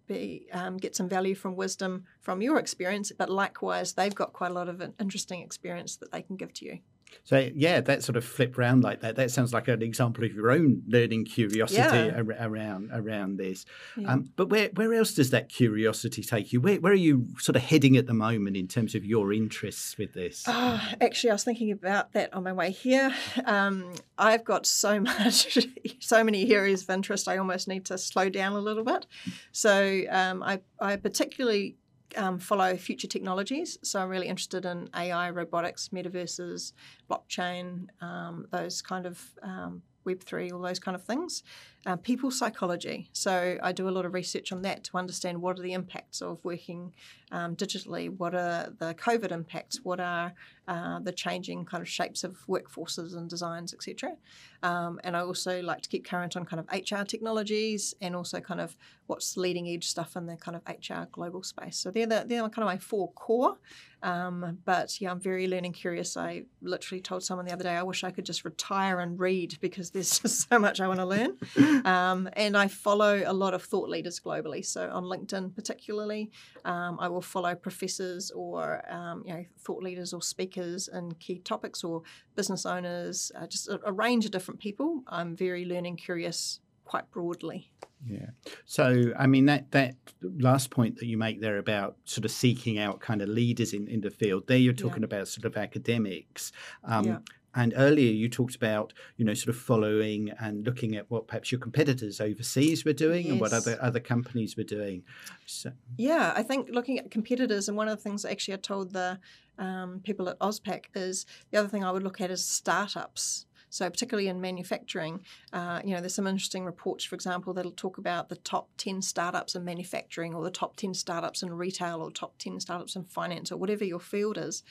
be, 0.07 0.47
um, 0.53 0.77
get 0.77 0.95
some 0.95 1.09
value 1.09 1.35
from 1.35 1.55
wisdom 1.55 2.05
from 2.21 2.41
your 2.41 2.57
experience, 2.57 3.11
but 3.17 3.29
likewise, 3.29 3.93
they've 3.93 4.15
got 4.15 4.33
quite 4.33 4.51
a 4.51 4.53
lot 4.53 4.69
of 4.69 4.81
interesting 4.99 5.41
experience 5.41 5.97
that 5.97 6.11
they 6.11 6.21
can 6.21 6.37
give 6.37 6.53
to 6.53 6.65
you. 6.65 6.79
So 7.23 7.49
yeah, 7.53 7.81
that 7.81 8.03
sort 8.03 8.15
of 8.15 8.23
flip 8.23 8.57
round 8.57 8.83
like 8.83 9.01
that. 9.01 9.15
That 9.17 9.31
sounds 9.31 9.53
like 9.53 9.67
an 9.67 9.81
example 9.81 10.23
of 10.23 10.33
your 10.33 10.49
own 10.49 10.83
learning 10.87 11.25
curiosity 11.25 11.77
Yeah. 11.81 12.13
ar- 12.15 12.47
around 12.47 12.89
around 12.93 13.37
this. 13.37 13.65
Yeah. 13.97 14.13
Um, 14.13 14.31
but 14.35 14.47
where 14.49 14.69
where 14.75 14.93
else 14.93 15.13
does 15.13 15.31
that 15.31 15.49
curiosity 15.49 16.23
take 16.23 16.53
you? 16.53 16.61
Where 16.61 16.79
where 16.79 16.93
are 16.93 16.95
you 16.95 17.27
sort 17.39 17.55
of 17.57 17.63
heading 17.63 17.97
at 17.97 18.07
the 18.07 18.13
moment 18.13 18.55
in 18.55 18.67
terms 18.67 18.95
of 18.95 19.03
your 19.03 19.33
interests 19.33 19.97
with 19.97 20.13
this? 20.13 20.43
Oh, 20.47 20.81
actually, 21.01 21.31
I 21.31 21.33
was 21.33 21.43
thinking 21.43 21.71
about 21.71 22.13
that 22.13 22.33
on 22.33 22.43
my 22.43 22.53
way 22.53 22.71
here. 22.71 23.13
Um, 23.45 23.93
I've 24.17 24.45
got 24.45 24.65
so 24.65 24.99
much, 25.01 25.57
so 25.99 26.23
many 26.23 26.53
areas 26.53 26.83
of 26.83 26.89
interest. 26.89 27.27
I 27.27 27.37
almost 27.37 27.67
need 27.67 27.85
to 27.85 27.97
slow 27.97 28.29
down 28.29 28.53
a 28.53 28.59
little 28.59 28.83
bit. 28.83 29.05
So 29.51 30.03
um, 30.09 30.43
I, 30.43 30.61
I 30.79 30.95
particularly 30.95 31.75
um, 32.15 32.39
follow 32.39 32.75
future 32.77 33.07
technologies. 33.07 33.77
So 33.83 33.99
I'm 33.99 34.09
really 34.09 34.27
interested 34.27 34.65
in 34.65 34.89
AI, 34.95 35.29
robotics, 35.29 35.89
metaverses, 35.89 36.73
blockchain, 37.09 37.87
um, 38.01 38.47
those 38.51 38.81
kind 38.81 39.05
of 39.05 39.21
um, 39.43 39.81
Web3, 40.07 40.53
all 40.53 40.61
those 40.61 40.79
kind 40.79 40.95
of 40.95 41.03
things. 41.03 41.43
Uh, 41.85 41.95
people 41.97 42.31
psychology. 42.31 43.09
So 43.13 43.57
I 43.61 43.71
do 43.71 43.87
a 43.89 43.91
lot 43.91 44.05
of 44.05 44.13
research 44.13 44.51
on 44.51 44.61
that 44.61 44.83
to 44.85 44.97
understand 44.97 45.41
what 45.41 45.59
are 45.59 45.61
the 45.61 45.73
impacts 45.73 46.21
of 46.21 46.39
working 46.43 46.93
um, 47.31 47.55
digitally, 47.55 48.09
what 48.09 48.33
are 48.33 48.73
the 48.79 48.93
COVID 48.95 49.31
impacts, 49.31 49.81
what 49.83 49.99
are 49.99 50.33
uh, 50.67 50.99
the 50.99 51.11
changing 51.11 51.65
kind 51.65 51.81
of 51.81 51.87
shapes 51.87 52.23
of 52.23 52.45
workforces 52.47 53.15
and 53.15 53.29
designs, 53.29 53.73
etc. 53.73 54.15
Um, 54.63 54.99
and 55.03 55.15
I 55.15 55.21
also 55.21 55.61
like 55.61 55.81
to 55.81 55.89
keep 55.89 56.05
current 56.05 56.35
on 56.35 56.45
kind 56.45 56.59
of 56.59 56.67
HR 56.71 57.03
technologies 57.03 57.93
and 58.01 58.15
also 58.15 58.39
kind 58.39 58.59
of 58.59 58.75
what's 59.05 59.37
leading 59.37 59.69
edge 59.69 59.85
stuff 59.85 60.15
in 60.15 60.25
the 60.25 60.35
kind 60.35 60.57
of 60.57 60.61
HR 60.67 61.07
global 61.11 61.43
space. 61.43 61.77
So 61.77 61.91
they're 61.91 62.07
the, 62.07 62.25
they're 62.27 62.41
kind 62.41 62.59
of 62.59 62.65
my 62.65 62.77
four 62.77 63.11
core. 63.13 63.57
Um, 64.03 64.59
but 64.63 65.01
yeah, 65.01 65.09
I'm 65.09 65.19
very 65.19 65.47
learning 65.47 65.73
curious. 65.73 66.17
I 66.17 66.43
literally 66.61 67.01
told 67.01 67.23
someone 67.23 67.45
the 67.45 67.53
other 67.53 67.63
day, 67.63 67.75
I 67.75 67.83
wish 67.83 68.03
I 68.03 68.11
could 68.11 68.25
just 68.25 68.45
retire 68.45 68.99
and 68.99 69.19
read 69.19 69.57
because 69.59 69.89
there's 69.89 70.19
just 70.21 70.47
so 70.49 70.59
much 70.59 70.79
I 70.79 70.87
want 70.87 70.99
to 70.99 71.05
learn. 71.05 71.37
Um, 71.87 72.29
and 72.33 72.57
I 72.57 72.67
follow 72.67 73.23
a 73.25 73.31
lot 73.31 73.53
of 73.53 73.63
thought 73.63 73.87
leaders 73.87 74.19
globally. 74.19 74.65
So 74.65 74.89
on 74.91 75.03
LinkedIn, 75.03 75.55
particularly, 75.55 76.31
um, 76.65 76.97
I 76.99 77.07
will 77.07 77.21
follow 77.21 77.55
professors 77.55 78.29
or 78.31 78.83
um, 78.91 79.23
you 79.25 79.33
know 79.33 79.45
thought 79.59 79.81
leaders 79.83 80.13
or 80.13 80.21
speakers 80.21 80.56
in 80.57 81.13
key 81.13 81.39
topics 81.39 81.83
or 81.83 82.01
business 82.35 82.65
owners, 82.65 83.31
uh, 83.35 83.47
just 83.47 83.67
a, 83.67 83.79
a 83.85 83.91
range 83.91 84.25
of 84.25 84.31
different 84.31 84.59
people. 84.59 85.03
I'm 85.07 85.35
very 85.35 85.65
learning 85.65 85.97
curious 85.97 86.59
quite 86.85 87.09
broadly. 87.11 87.71
Yeah. 88.05 88.27
So, 88.65 89.11
I 89.17 89.27
mean, 89.27 89.45
that 89.45 89.71
that 89.71 89.95
last 90.21 90.69
point 90.69 90.97
that 90.97 91.07
you 91.07 91.17
make 91.17 91.41
there 91.41 91.57
about 91.57 91.97
sort 92.05 92.25
of 92.25 92.31
seeking 92.31 92.79
out 92.79 92.99
kind 92.99 93.21
of 93.21 93.29
leaders 93.29 93.73
in, 93.73 93.87
in 93.87 94.01
the 94.01 94.11
field, 94.11 94.47
there 94.47 94.57
you're 94.57 94.73
talking 94.73 95.03
about 95.03 95.27
sort 95.27 95.45
of 95.45 95.57
academics. 95.57 96.51
Um, 96.83 97.05
Yeah. 97.05 97.17
And 97.57 97.73
earlier 97.75 98.11
you 98.11 98.29
talked 98.29 98.55
about, 98.55 98.93
you 99.17 99.25
know, 99.25 99.33
sort 99.33 99.49
of 99.49 99.59
following 99.59 100.31
and 100.39 100.63
looking 100.63 100.95
at 100.95 101.09
what 101.09 101.27
perhaps 101.27 101.51
your 101.51 101.59
competitors 101.59 102.21
overseas 102.21 102.85
were 102.85 102.93
doing 102.93 103.31
and 103.31 103.41
what 103.41 103.51
other 103.51 103.79
other 103.81 103.99
companies 103.99 104.55
were 104.55 104.63
doing. 104.63 105.03
So, 105.47 105.71
Yeah, 105.97 106.33
I 106.35 106.43
think 106.43 106.69
looking 106.69 106.99
at 106.99 107.09
competitors, 107.09 107.67
and 107.67 107.75
one 107.75 107.87
of 107.87 107.97
the 107.97 108.03
things 108.03 108.23
actually 108.25 108.53
I 108.53 108.57
told 108.57 108.93
the 108.93 109.19
um, 109.57 110.01
people 110.03 110.29
at 110.29 110.37
AusPack 110.37 110.85
is 110.93 111.25
the 111.49 111.57
other 111.57 111.67
thing 111.67 111.83
I 111.83 111.91
would 111.91 112.03
look 112.03 112.21
at 112.21 112.29
is 112.29 112.45
startups. 112.45 113.47
So 113.69 113.89
particularly 113.89 114.29
in 114.29 114.39
manufacturing, 114.39 115.21
uh, 115.53 115.81
you 115.83 115.93
know, 115.93 115.99
there's 115.99 116.15
some 116.15 116.27
interesting 116.27 116.65
reports, 116.65 117.03
for 117.03 117.15
example, 117.15 117.53
that'll 117.53 117.71
talk 117.71 117.97
about 117.97 118.29
the 118.29 118.37
top 118.37 118.69
10 118.77 119.01
startups 119.01 119.55
in 119.55 119.63
manufacturing 119.65 120.33
or 120.33 120.43
the 120.43 120.51
top 120.51 120.75
10 120.77 120.93
startups 120.93 121.43
in 121.43 121.53
retail 121.53 122.01
or 122.01 122.11
top 122.11 122.37
10 122.37 122.59
startups 122.59 122.95
in 122.95 123.03
finance 123.03 123.51
or 123.51 123.57
whatever 123.57 123.83
your 123.83 123.99
field 123.99 124.37
is. 124.37 124.63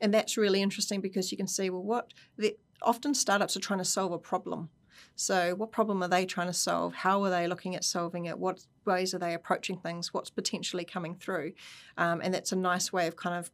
And 0.00 0.12
that's 0.12 0.36
really 0.36 0.62
interesting 0.62 1.00
because 1.00 1.30
you 1.30 1.36
can 1.36 1.46
see, 1.46 1.70
well, 1.70 1.82
what 1.82 2.12
the, 2.36 2.56
often 2.82 3.14
startups 3.14 3.56
are 3.56 3.60
trying 3.60 3.78
to 3.78 3.84
solve 3.84 4.12
a 4.12 4.18
problem. 4.18 4.70
So, 5.16 5.54
what 5.54 5.72
problem 5.72 6.02
are 6.02 6.08
they 6.08 6.26
trying 6.26 6.46
to 6.46 6.52
solve? 6.52 6.94
How 6.94 7.22
are 7.24 7.30
they 7.30 7.46
looking 7.46 7.74
at 7.74 7.84
solving 7.84 8.26
it? 8.26 8.38
What 8.38 8.64
ways 8.84 9.14
are 9.14 9.18
they 9.18 9.34
approaching 9.34 9.78
things? 9.78 10.12
What's 10.12 10.30
potentially 10.30 10.84
coming 10.84 11.14
through? 11.14 11.52
Um, 11.96 12.20
and 12.22 12.32
that's 12.32 12.52
a 12.52 12.56
nice 12.56 12.92
way 12.92 13.06
of 13.06 13.16
kind 13.16 13.36
of 13.36 13.50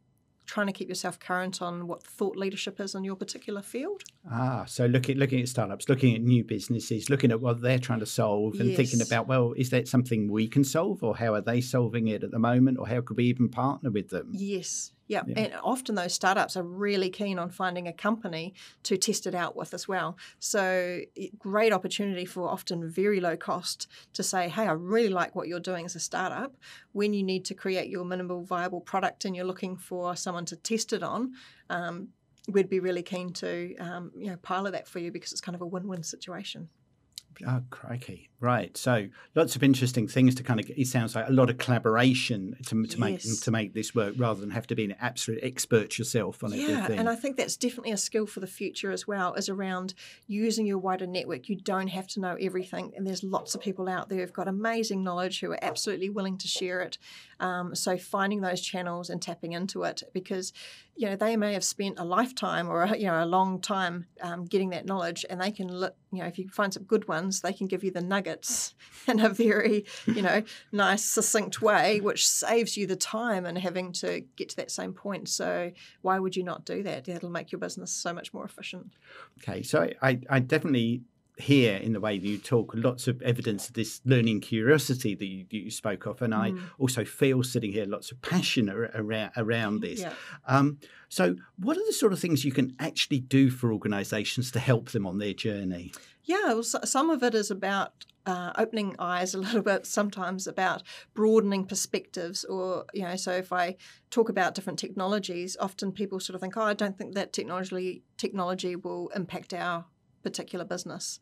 trying 0.47 0.67
to 0.67 0.73
keep 0.73 0.89
yourself 0.89 1.19
current 1.19 1.61
on 1.61 1.87
what 1.87 2.01
thought 2.01 2.35
leadership 2.35 2.79
is 2.79 2.95
in 2.95 3.03
your 3.03 3.15
particular 3.15 3.61
field. 3.61 4.01
ah, 4.31 4.65
so 4.65 4.85
looking 4.87 5.17
looking 5.17 5.41
at 5.41 5.47
startups, 5.47 5.87
looking 5.89 6.15
at 6.15 6.21
new 6.21 6.43
businesses, 6.43 7.09
looking 7.09 7.31
at 7.31 7.39
what 7.39 7.61
they're 7.61 7.77
trying 7.77 7.99
to 7.99 8.05
solve, 8.05 8.59
and 8.59 8.75
thinking 8.75 9.01
about, 9.01 9.27
well, 9.27 9.53
is 9.53 9.69
that 9.69 9.87
something 9.87 10.31
we 10.31 10.47
can 10.47 10.63
solve, 10.63 11.03
or 11.03 11.15
how 11.15 11.33
are 11.33 11.41
they 11.41 11.61
solving 11.61 12.07
it 12.07 12.23
at 12.23 12.31
the 12.31 12.39
moment, 12.39 12.79
or 12.79 12.87
how 12.87 13.01
could 13.01 13.17
we 13.17 13.25
even 13.25 13.49
partner 13.49 13.91
with 13.91 14.09
them? 14.09 14.31
Yes. 14.33 14.91
Yeah. 15.07 15.23
Yeah. 15.25 15.39
And 15.39 15.53
often 15.63 15.95
those 15.95 16.13
startups 16.13 16.57
are 16.57 16.63
really 16.63 17.09
keen 17.09 17.39
on 17.39 17.49
finding 17.49 17.87
a 17.87 17.93
company 17.93 18.53
to 18.83 18.97
test 18.97 19.25
it 19.25 19.35
out 19.35 19.55
with 19.55 19.73
as 19.73 19.87
well. 19.87 20.17
So, 20.39 21.01
great 21.37 21.73
opportunity 21.73 22.25
for 22.25 22.49
often 22.49 22.89
very 22.89 23.19
low 23.19 23.37
cost 23.37 23.87
to 24.13 24.23
say, 24.23 24.49
hey, 24.49 24.67
I 24.67 24.73
really 24.73 25.09
like 25.09 25.35
what 25.35 25.47
you're 25.47 25.59
doing 25.59 25.85
as 25.85 25.95
a 25.95 25.99
startup. 25.99 26.55
When 26.91 27.13
you 27.13 27.23
need 27.23 27.45
to 27.45 27.53
create 27.53 27.89
your 27.89 28.05
minimal 28.05 28.43
viable 28.43 28.81
product 28.81 29.25
and 29.25 29.35
you're 29.35 29.45
looking 29.45 29.77
for 29.77 30.15
someone 30.15 30.45
to 30.45 30.55
test 30.55 30.93
it 30.93 31.03
on, 31.03 31.33
um, 31.69 32.09
we'd 32.47 32.69
be 32.69 32.79
really 32.79 33.03
keen 33.03 33.33
to 33.33 33.75
um, 33.77 34.11
you 34.17 34.29
know 34.29 34.37
pilot 34.37 34.71
that 34.71 34.87
for 34.87 34.99
you 34.99 35.11
because 35.11 35.31
it's 35.31 35.41
kind 35.41 35.55
of 35.55 35.61
a 35.61 35.65
win-win 35.65 36.03
situation. 36.03 36.69
Oh, 37.45 37.61
crikey! 37.69 38.29
Right. 38.39 38.77
So 38.77 39.07
lots 39.33 39.55
of 39.55 39.63
interesting 39.63 40.07
things 40.07 40.35
to 40.35 40.43
kind 40.43 40.59
of. 40.59 40.69
It 40.69 40.85
sounds 40.85 41.15
like 41.15 41.27
a 41.27 41.31
lot 41.31 41.49
of 41.49 41.57
collaboration 41.57 42.55
to, 42.67 42.85
to 42.85 42.99
make 42.99 43.19
to 43.19 43.51
make 43.51 43.73
this 43.73 43.95
work, 43.95 44.13
rather 44.15 44.39
than 44.39 44.51
have 44.51 44.67
to 44.67 44.75
be 44.75 44.85
an 44.85 44.95
absolute 44.99 45.39
expert 45.41 45.97
yourself 45.97 46.43
on 46.43 46.53
Yeah, 46.53 46.67
everything. 46.69 46.99
and 46.99 47.09
I 47.09 47.15
think 47.15 47.37
that's 47.37 47.57
definitely 47.57 47.93
a 47.93 47.97
skill 47.97 48.27
for 48.27 48.39
the 48.39 48.45
future 48.45 48.91
as 48.91 49.07
well, 49.07 49.33
is 49.33 49.49
around 49.49 49.95
using 50.27 50.67
your 50.67 50.77
wider 50.77 51.07
network. 51.07 51.49
You 51.49 51.55
don't 51.55 51.87
have 51.87 52.07
to 52.09 52.19
know 52.19 52.37
everything, 52.39 52.93
and 52.95 53.07
there's 53.07 53.23
lots 53.23 53.55
of 53.55 53.61
people 53.61 53.89
out 53.89 54.07
there 54.09 54.19
who've 54.19 54.31
got 54.31 54.47
amazing 54.47 55.03
knowledge 55.03 55.39
who 55.39 55.51
are 55.51 55.59
absolutely 55.63 56.11
willing 56.11 56.37
to 56.37 56.47
share 56.47 56.81
it. 56.81 56.99
Um, 57.39 57.73
so 57.73 57.97
finding 57.97 58.41
those 58.41 58.61
channels 58.61 59.09
and 59.09 59.19
tapping 59.19 59.53
into 59.53 59.81
it, 59.81 60.03
because 60.13 60.53
you 60.95 61.07
know 61.07 61.15
they 61.15 61.37
may 61.37 61.53
have 61.53 61.63
spent 61.63 61.97
a 61.97 62.03
lifetime 62.03 62.67
or 62.69 62.83
a, 62.83 62.97
you 62.97 63.07
know 63.07 63.23
a 63.23 63.25
long 63.25 63.61
time 63.61 64.05
um, 64.21 64.45
getting 64.45 64.69
that 64.69 64.85
knowledge, 64.85 65.25
and 65.27 65.41
they 65.41 65.51
can 65.51 65.67
li- 65.67 65.89
you 66.11 66.19
know 66.19 66.27
if 66.27 66.37
you 66.37 66.49
find 66.49 66.71
some 66.71 66.83
good 66.83 67.07
ones, 67.07 67.41
they 67.41 67.53
can 67.53 67.65
give 67.65 67.83
you 67.83 67.89
the 67.89 68.01
nuggets 68.27 68.73
in 69.07 69.19
a 69.19 69.29
very 69.29 69.85
you 70.05 70.21
know 70.21 70.43
nice 70.71 71.03
succinct 71.03 71.61
way, 71.61 71.99
which 72.01 72.27
saves 72.27 72.77
you 72.77 72.85
the 72.87 72.95
time 72.95 73.45
and 73.45 73.57
having 73.57 73.91
to 73.93 74.21
get 74.35 74.49
to 74.49 74.55
that 74.57 74.71
same 74.71 74.93
point. 74.93 75.29
So 75.29 75.71
why 76.01 76.19
would 76.19 76.35
you 76.35 76.43
not 76.43 76.65
do 76.65 76.83
that? 76.83 77.05
That'll 77.05 77.29
make 77.29 77.51
your 77.51 77.59
business 77.59 77.91
so 77.91 78.13
much 78.13 78.33
more 78.33 78.45
efficient. 78.45 78.91
Okay, 79.41 79.63
so 79.63 79.89
I, 80.01 80.19
I 80.29 80.39
definitely 80.39 81.01
hear 81.39 81.77
in 81.77 81.93
the 81.93 81.99
way 81.99 82.17
that 82.17 82.27
you 82.27 82.35
talk 82.39 82.71
lots 82.73 83.07
of 83.07 83.21
evidence 83.21 83.67
of 83.67 83.75
this 83.75 84.01
learning 84.05 84.41
curiosity 84.41 85.13
that 85.13 85.25
you, 85.25 85.45
you 85.51 85.69
spoke 85.69 86.07
of, 86.07 86.19
and 86.23 86.33
I 86.33 86.51
Mm. 86.51 86.61
also 86.79 87.05
feel 87.05 87.43
sitting 87.43 87.71
here 87.71 87.85
lots 87.85 88.11
of 88.11 88.19
passion 88.23 88.69
ar- 88.69 88.89
around 88.95 89.31
around 89.37 89.81
this. 89.81 89.99
Yeah. 90.01 90.13
Um, 90.47 90.79
so, 91.09 91.35
what 91.57 91.77
are 91.77 91.85
the 91.85 91.93
sort 91.93 92.11
of 92.11 92.19
things 92.19 92.43
you 92.43 92.51
can 92.51 92.75
actually 92.79 93.19
do 93.19 93.49
for 93.51 93.71
organisations 93.71 94.49
to 94.51 94.59
help 94.59 94.89
them 94.89 95.05
on 95.05 95.19
their 95.19 95.33
journey? 95.33 95.93
Yeah, 96.23 96.47
well, 96.53 96.63
so, 96.63 96.79
some 96.83 97.09
of 97.11 97.21
it 97.23 97.35
is 97.35 97.51
about 97.51 98.05
uh, 98.27 98.51
opening 98.57 98.95
eyes 98.99 99.33
a 99.33 99.39
little 99.39 99.61
bit, 99.61 99.87
sometimes 99.87 100.45
about 100.45 100.83
broadening 101.15 101.65
perspectives. 101.65 102.43
Or, 102.43 102.85
you 102.93 103.03
know, 103.03 103.15
so 103.15 103.31
if 103.31 103.51
I 103.51 103.77
talk 104.11 104.29
about 104.29 104.53
different 104.53 104.77
technologies, 104.77 105.57
often 105.59 105.91
people 105.91 106.19
sort 106.19 106.35
of 106.35 106.41
think, 106.41 106.57
oh, 106.57 106.61
I 106.61 106.73
don't 106.73 106.97
think 106.97 107.15
that 107.15 107.33
technology, 107.33 108.03
technology 108.17 108.75
will 108.75 109.07
impact 109.15 109.53
our 109.53 109.85
particular 110.21 110.65
business. 110.65 111.19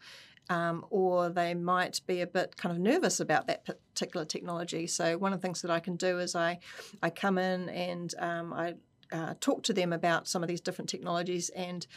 Um, 0.47 0.85
or 0.91 1.29
they 1.29 1.55
might 1.55 2.01
be 2.05 2.21
a 2.21 2.27
bit 2.27 2.55
kind 2.55 2.71
of 2.71 2.79
nervous 2.79 3.19
about 3.19 3.47
that 3.47 3.65
particular 3.65 4.25
technology. 4.25 4.85
So 4.85 5.17
one 5.17 5.33
of 5.33 5.41
the 5.41 5.47
things 5.47 5.63
that 5.63 5.71
I 5.71 5.79
can 5.79 5.95
do 5.95 6.19
is 6.19 6.35
I, 6.35 6.59
I 7.01 7.09
come 7.09 7.39
in 7.39 7.67
and 7.69 8.13
um, 8.19 8.53
I 8.53 8.75
uh, 9.11 9.33
talk 9.39 9.63
to 9.63 9.73
them 9.73 9.91
about 9.91 10.27
some 10.27 10.43
of 10.43 10.47
these 10.47 10.61
different 10.61 10.89
technologies 10.89 11.49
and 11.49 11.87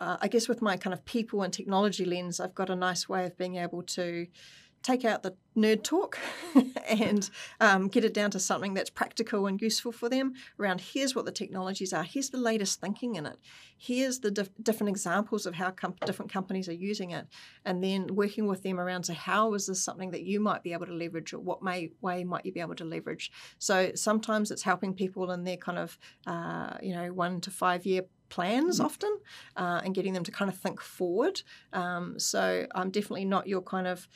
uh, 0.00 0.16
I 0.20 0.28
guess 0.28 0.48
with 0.48 0.62
my 0.62 0.76
kind 0.76 0.94
of 0.94 1.04
people 1.04 1.42
and 1.42 1.52
technology 1.52 2.04
lens, 2.04 2.40
I've 2.40 2.54
got 2.54 2.70
a 2.70 2.76
nice 2.76 3.08
way 3.08 3.24
of 3.24 3.36
being 3.36 3.56
able 3.56 3.82
to 3.82 4.26
take 4.82 5.04
out 5.04 5.22
the 5.22 5.34
nerd 5.56 5.82
talk 5.82 6.18
and 6.88 7.30
um, 7.60 7.88
get 7.88 8.04
it 8.04 8.14
down 8.14 8.30
to 8.30 8.38
something 8.38 8.74
that's 8.74 8.90
practical 8.90 9.46
and 9.46 9.60
useful 9.60 9.90
for 9.90 10.08
them 10.08 10.34
around 10.60 10.80
here's 10.80 11.14
what 11.14 11.24
the 11.24 11.32
technologies 11.32 11.92
are, 11.92 12.04
here's 12.04 12.30
the 12.30 12.38
latest 12.38 12.80
thinking 12.80 13.16
in 13.16 13.26
it, 13.26 13.36
here's 13.76 14.20
the 14.20 14.30
dif- 14.30 14.50
different 14.62 14.88
examples 14.88 15.46
of 15.46 15.54
how 15.54 15.70
com- 15.70 15.94
different 16.06 16.32
companies 16.32 16.68
are 16.68 16.74
using 16.74 17.10
it, 17.10 17.26
and 17.64 17.82
then 17.82 18.06
working 18.14 18.46
with 18.46 18.62
them 18.62 18.78
around 18.78 19.04
so 19.04 19.14
how 19.14 19.52
is 19.54 19.66
this 19.66 19.82
something 19.82 20.10
that 20.12 20.22
you 20.22 20.38
might 20.38 20.62
be 20.62 20.72
able 20.72 20.86
to 20.86 20.94
leverage 20.94 21.32
or 21.32 21.40
what 21.40 21.62
may, 21.62 21.90
way 22.00 22.22
might 22.22 22.46
you 22.46 22.52
be 22.52 22.60
able 22.60 22.76
to 22.76 22.84
leverage. 22.84 23.32
So 23.58 23.90
sometimes 23.94 24.50
it's 24.50 24.62
helping 24.62 24.94
people 24.94 25.30
in 25.32 25.44
their 25.44 25.56
kind 25.56 25.78
of, 25.78 25.98
uh, 26.26 26.76
you 26.80 26.94
know, 26.94 27.12
one 27.12 27.40
to 27.42 27.50
five 27.50 27.84
year 27.84 28.02
plans 28.28 28.80
often 28.80 29.18
uh, 29.56 29.80
and 29.84 29.94
getting 29.94 30.12
them 30.12 30.24
to 30.24 30.30
kind 30.30 30.50
of 30.50 30.56
think 30.56 30.80
forward. 30.80 31.42
Um, 31.72 32.18
so 32.18 32.66
I'm 32.74 32.90
definitely 32.90 33.24
not 33.24 33.46
your 33.46 33.62
kind 33.62 33.86
of 33.86 34.08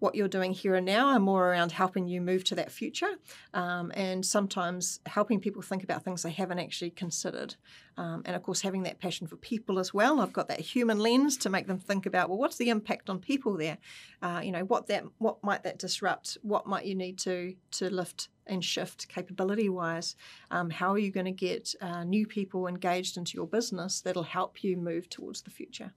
what 0.00 0.14
you're 0.14 0.28
doing 0.28 0.52
here 0.52 0.74
and 0.74 0.86
now 0.86 1.08
I'm 1.08 1.22
more 1.22 1.50
around 1.50 1.72
helping 1.72 2.06
you 2.06 2.20
move 2.20 2.44
to 2.44 2.54
that 2.54 2.70
future 2.70 3.16
um, 3.52 3.90
and 3.94 4.24
sometimes 4.24 5.00
helping 5.06 5.40
people 5.40 5.60
think 5.60 5.82
about 5.82 6.04
things 6.04 6.22
they 6.22 6.30
haven't 6.30 6.60
actually 6.60 6.90
considered. 6.90 7.56
Um, 7.96 8.22
and 8.24 8.36
of 8.36 8.42
course, 8.44 8.60
having 8.60 8.84
that 8.84 9.00
passion 9.00 9.26
for 9.26 9.36
people 9.36 9.78
as 9.78 9.92
well. 9.92 10.20
I've 10.20 10.32
got 10.32 10.46
that 10.48 10.60
human 10.60 11.00
lens 11.00 11.36
to 11.38 11.50
make 11.50 11.66
them 11.66 11.78
think 11.78 12.06
about, 12.06 12.28
well, 12.28 12.38
what's 12.38 12.56
the 12.56 12.70
impact 12.70 13.10
on 13.10 13.18
people 13.18 13.56
there? 13.56 13.78
Uh, 14.22 14.40
you 14.44 14.52
know, 14.52 14.64
what 14.64 14.86
that 14.86 15.04
what 15.18 15.42
might 15.42 15.64
that 15.64 15.78
disrupt? 15.78 16.38
What 16.42 16.66
might 16.66 16.86
you 16.86 16.94
need 16.94 17.18
to 17.20 17.54
to 17.72 17.90
lift 17.90 18.28
and 18.48 18.64
shift 18.64 19.08
capability 19.08 19.68
wise? 19.68 20.16
Um, 20.50 20.70
how 20.70 20.92
are 20.92 20.98
you 20.98 21.10
going 21.10 21.26
to 21.26 21.32
get 21.32 21.74
uh, 21.80 22.04
new 22.04 22.26
people 22.26 22.66
engaged 22.66 23.16
into 23.16 23.36
your 23.36 23.46
business 23.46 24.00
that'll 24.00 24.22
help 24.22 24.64
you 24.64 24.76
move 24.76 25.08
towards 25.08 25.42
the 25.42 25.50
future? 25.50 25.92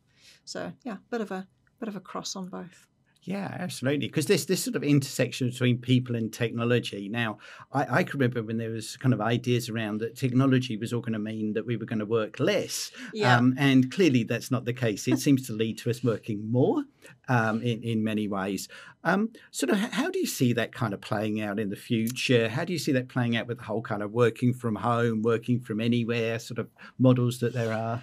So 0.45 0.71
yeah, 0.83 0.97
bit 1.09 1.21
of 1.21 1.31
a 1.31 1.47
bit 1.79 1.89
of 1.89 1.95
a 1.95 1.99
cross 1.99 2.35
on 2.35 2.47
both. 2.47 2.87
Yeah, 3.23 3.55
absolutely. 3.59 4.07
Because 4.07 4.25
this 4.25 4.45
this 4.45 4.63
sort 4.63 4.75
of 4.75 4.83
intersection 4.83 5.49
between 5.49 5.77
people 5.77 6.15
and 6.15 6.33
technology. 6.33 7.07
Now, 7.07 7.37
I, 7.71 7.99
I 7.99 8.03
can 8.03 8.19
remember 8.19 8.41
when 8.41 8.57
there 8.57 8.71
was 8.71 8.97
kind 8.97 9.13
of 9.13 9.21
ideas 9.21 9.69
around 9.69 9.99
that 9.99 10.15
technology 10.15 10.75
was 10.75 10.91
all 10.91 11.01
going 11.01 11.13
to 11.13 11.19
mean 11.19 11.53
that 11.53 11.67
we 11.67 11.77
were 11.77 11.85
going 11.85 11.99
to 11.99 12.05
work 12.05 12.39
less. 12.39 12.91
Yeah. 13.13 13.37
Um, 13.37 13.53
and 13.59 13.91
clearly 13.91 14.23
that's 14.23 14.49
not 14.49 14.65
the 14.65 14.73
case. 14.73 15.07
It 15.07 15.19
seems 15.19 15.45
to 15.47 15.53
lead 15.53 15.77
to 15.79 15.91
us 15.91 16.03
working 16.03 16.51
more 16.51 16.85
um, 17.29 17.61
in, 17.61 17.83
in 17.83 18.03
many 18.03 18.27
ways. 18.27 18.67
Um, 19.03 19.29
sort 19.51 19.69
of 19.69 19.77
how 19.77 20.09
do 20.09 20.17
you 20.17 20.27
see 20.27 20.53
that 20.53 20.73
kind 20.73 20.93
of 20.93 21.01
playing 21.01 21.41
out 21.41 21.59
in 21.59 21.69
the 21.69 21.75
future? 21.75 22.49
How 22.49 22.65
do 22.65 22.73
you 22.73 22.79
see 22.79 22.91
that 22.93 23.07
playing 23.07 23.37
out 23.37 23.45
with 23.45 23.59
the 23.59 23.65
whole 23.65 23.83
kind 23.83 24.01
of 24.01 24.11
working 24.11 24.51
from 24.51 24.75
home, 24.75 25.21
working 25.21 25.59
from 25.59 25.79
anywhere 25.79 26.39
sort 26.39 26.57
of 26.57 26.69
models 26.97 27.39
that 27.39 27.53
there 27.53 27.71
are? 27.71 28.01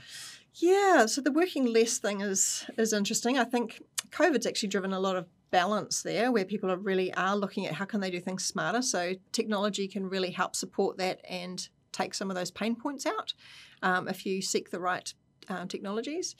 Yeah, 0.61 1.07
so 1.07 1.21
the 1.21 1.31
working 1.31 1.67
less 1.67 1.99
thing 1.99 2.21
is 2.21 2.65
is 2.77 2.93
interesting. 2.93 3.39
I 3.39 3.45
think 3.45 3.83
COVID's 4.11 4.47
actually 4.47 4.71
driven 4.71 4.93
a 4.93 5.01
lot 5.01 5.17
of 5.17 5.27
balance 5.51 6.03
there 6.03 6.31
where 6.33 6.45
people 6.45 6.71
are 6.71 6.77
really 6.77 7.13
are 7.15 7.37
looking 7.37 7.67
at 7.67 7.75
how 7.75 7.85
can 7.85 8.01
they 8.01 8.11
do 8.11 8.21
things 8.21 8.45
smarter. 8.45 8.83
So 8.83 9.15
technology 9.33 9.87
can 9.89 10.09
really 10.09 10.31
help 10.31 10.57
support 10.57 10.99
that 10.99 11.21
and 11.29 11.69
take 11.93 12.15
some 12.15 12.31
of 12.31 12.37
those 12.37 12.51
pain 12.51 12.75
points 12.77 13.07
out 13.07 13.35
um, 13.83 14.09
if 14.09 14.27
you 14.27 14.43
seek 14.43 14.71
the 14.71 14.81
right 14.81 15.13
uh, 15.49 15.67
technologies. 15.67 16.35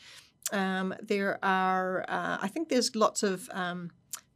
Um, 0.53 0.95
there 1.03 1.39
are, 1.43 2.05
uh, 2.09 2.39
I 2.41 2.49
think 2.49 2.69
there's 2.69 2.97
lots 2.97 3.23
of 3.23 3.49
um, 3.53 3.91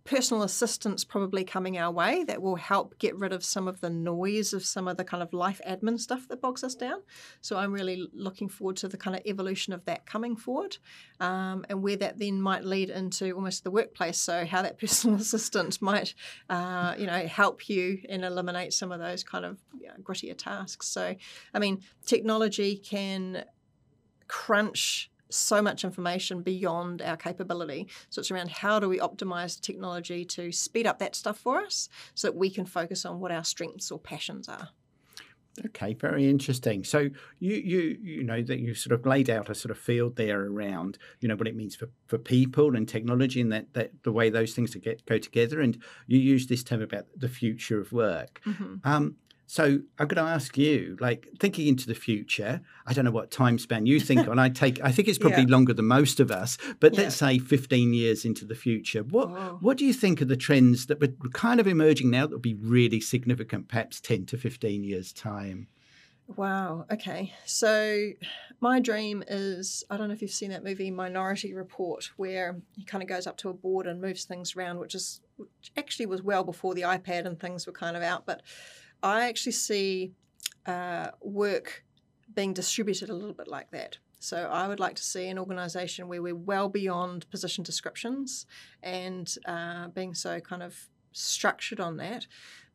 personal 0.05 0.43
assistants 0.43 1.05
probably 1.05 1.45
coming 1.45 1.79
our 1.79 1.91
way 1.91 2.25
that 2.25 2.43
will 2.43 2.57
help 2.57 2.99
get 2.99 3.17
rid 3.17 3.33
of 3.33 3.45
some 3.45 3.69
of 3.69 3.81
the 3.81 3.91
noise 3.91 4.53
of 4.53 4.65
some 4.65 4.89
of 4.89 4.97
the 4.97 5.05
kind 5.05 5.23
of 5.23 5.33
life 5.33 5.61
admin 5.67 5.99
stuff 5.99 6.27
that 6.29 6.41
bogs 6.41 6.65
us 6.65 6.75
down. 6.75 7.03
So 7.41 7.57
I'm 7.57 7.73
really 7.73 8.09
looking 8.13 8.49
forward 8.49 8.77
to 8.79 8.89
the 8.89 8.97
kind 8.97 9.17
of 9.17 9.23
evolution 9.27 9.73
of 9.73 9.85
that 9.85 10.05
coming 10.07 10.35
forward 10.35 10.79
um, 11.21 11.65
and 11.69 11.83
where 11.83 11.97
that 11.97 12.19
then 12.19 12.41
might 12.41 12.65
lead 12.65 12.91
into 12.91 13.33
almost 13.33 13.63
the 13.63 13.71
workplace. 13.71 14.19
So 14.19 14.45
how 14.45 14.63
that 14.63 14.79
personal 14.81 15.17
assistant 15.19 15.81
might, 15.81 16.15
uh, 16.51 16.95
you 16.99 17.07
know, 17.07 17.27
help 17.27 17.69
you 17.69 18.01
and 18.09 18.25
eliminate 18.25 18.73
some 18.73 18.91
of 18.91 18.99
those 18.99 19.23
kind 19.23 19.45
of 19.45 19.59
you 19.79 19.87
know, 19.87 19.95
grittier 20.03 20.37
tasks. 20.37 20.89
So, 20.89 21.15
I 21.55 21.59
mean, 21.59 21.83
technology 22.07 22.77
can 22.77 23.45
crunch 24.27 25.12
so 25.35 25.63
much 25.63 25.85
information 25.85 26.43
beyond 26.43 27.03
our 27.03 27.17
capability. 27.17 27.89
So 28.11 28.21
it's 28.21 28.31
around 28.31 28.51
how 28.51 28.79
do 28.79 28.89
we 28.89 28.99
optimize 28.99 29.61
technology 29.61 30.25
to 30.27 30.53
speed 30.53 30.87
up 30.87 30.99
that 30.99 31.15
stuff 31.15 31.39
for 31.39 31.61
us 31.61 31.89
so 32.15 32.29
that 32.29 32.37
we 32.37 32.51
can 32.51 32.67
focus 32.67 33.05
on 33.05 33.21
what 33.21 33.33
our 33.33 33.45
strengths 33.45 33.91
or 33.91 33.99
passions 33.99 34.49
are. 34.49 34.71
Okay, 35.67 35.93
very 35.93 36.29
interesting. 36.29 36.83
So 36.83 37.11
you 37.39 37.55
you 37.57 37.99
you 38.03 38.25
know 38.25 38.41
that 38.43 38.61
you 38.61 38.75
sort 38.75 38.99
of 38.99 39.05
laid 39.05 39.29
out 39.29 39.51
a 39.51 39.55
sort 39.55 39.71
of 39.71 39.79
field 39.79 40.17
there 40.17 40.41
around 40.47 40.97
you 41.21 41.29
know 41.29 41.37
what 41.37 41.47
it 41.47 41.55
means 41.55 41.77
for, 41.77 41.91
for 42.07 42.17
people 42.17 42.75
and 42.75 42.89
technology 42.89 43.41
and 43.41 43.53
that, 43.53 43.75
that 43.75 43.91
the 44.03 44.13
way 44.13 44.31
those 44.31 44.55
things 44.55 44.71
to 44.71 44.79
get 44.79 45.05
go 45.05 45.19
together. 45.19 45.61
And 45.61 45.79
you 46.07 46.19
use 46.19 46.47
this 46.47 46.65
term 46.65 46.81
about 46.81 47.07
the 47.15 47.29
future 47.29 47.81
of 47.81 47.93
work. 47.93 48.41
Mm-hmm. 48.47 48.77
Um, 48.85 49.17
so 49.53 49.81
I'm 49.99 50.09
going 50.09 50.25
to 50.25 50.33
ask 50.33 50.57
you, 50.57 50.97
like 50.99 51.29
thinking 51.39 51.67
into 51.67 51.87
the 51.87 51.95
future. 51.95 52.63
I 52.87 52.95
don't 52.95 53.05
know 53.05 53.11
what 53.11 53.31
time 53.31 53.59
span 53.59 53.85
you 53.85 54.01
think 54.01 54.27
on. 54.27 54.39
I 54.39 54.49
take. 54.63 54.83
I 54.83 54.91
think 54.91 55.09
it's 55.09 55.19
probably 55.19 55.43
yeah. 55.43 55.51
longer 55.51 55.75
than 55.75 55.85
most 55.85 56.21
of 56.21 56.31
us. 56.31 56.57
But 56.81 56.95
yeah. 56.95 57.03
let's 57.03 57.17
say 57.17 57.39
15 57.39 57.93
years 57.93 58.25
into 58.25 58.47
the 58.47 58.55
future. 58.55 59.03
What 59.03 59.29
oh. 59.29 59.59
What 59.61 59.77
do 59.77 59.85
you 59.85 59.93
think 59.93 60.23
are 60.23 60.25
the 60.25 60.39
trends 60.39 60.87
that 60.87 61.03
were 61.03 61.29
kind 61.35 61.61
of 61.61 61.67
emerging 61.67 62.11
now 62.11 62.23
that 62.23 62.31
will 62.31 62.39
be 62.39 62.55
really 62.55 62.99
significant, 62.99 63.69
perhaps 63.69 64.01
10 64.01 64.25
to 64.25 64.39
15 64.39 64.85
years 64.85 65.13
time? 65.13 65.69
Wow. 66.29 66.87
Okay. 66.91 67.35
So 67.45 68.13
my 68.63 68.81
dream 68.81 69.23
is 69.29 69.85
I 69.91 69.99
don't 69.99 70.09
know 70.09 70.15
if 70.15 70.23
you've 70.23 70.31
seen 70.31 70.49
that 70.53 70.65
movie 70.65 70.91
Minority 70.91 71.53
Report, 71.53 72.11
where 72.17 72.57
he 72.75 72.87
kind 72.87 73.03
of 73.03 73.09
goes 73.11 73.27
up 73.27 73.37
to 73.39 73.51
a 73.51 73.53
board 73.53 73.87
and 73.87 74.01
moves 74.01 74.25
things 74.25 74.57
around, 74.57 74.79
which 74.79 74.95
is 74.95 75.21
which 75.37 75.73
actually 75.77 76.07
was 76.07 76.23
well 76.23 76.43
before 76.43 76.73
the 76.73 76.83
iPad 76.83 77.27
and 77.27 77.39
things 77.39 77.67
were 77.67 77.73
kind 77.75 77.99
of 77.99 78.03
out, 78.03 78.25
but 78.25 78.41
I 79.03 79.29
actually 79.29 79.53
see 79.53 80.13
uh, 80.67 81.09
work 81.21 81.85
being 82.35 82.53
distributed 82.53 83.11
a 83.11 83.15
little 83.15 83.35
bit 83.35 83.49
like 83.49 83.71
that. 83.71 83.99
So 84.19 84.37
I 84.37 84.69
would 84.69 84.79
like 84.79 84.95
to 84.97 85.03
see 85.03 85.27
an 85.29 85.39
organisation 85.39 86.07
where 86.07 86.23
we're 86.23 86.37
well 86.37 86.69
beyond 86.69 87.29
position 87.31 87.65
descriptions 87.65 88.47
and 88.83 89.35
uh, 89.47 89.89
being 89.89 90.15
so 90.15 90.39
kind 90.39 90.63
of 90.63 90.89
structured 91.11 91.81
on 91.81 91.97
that, 91.97 92.29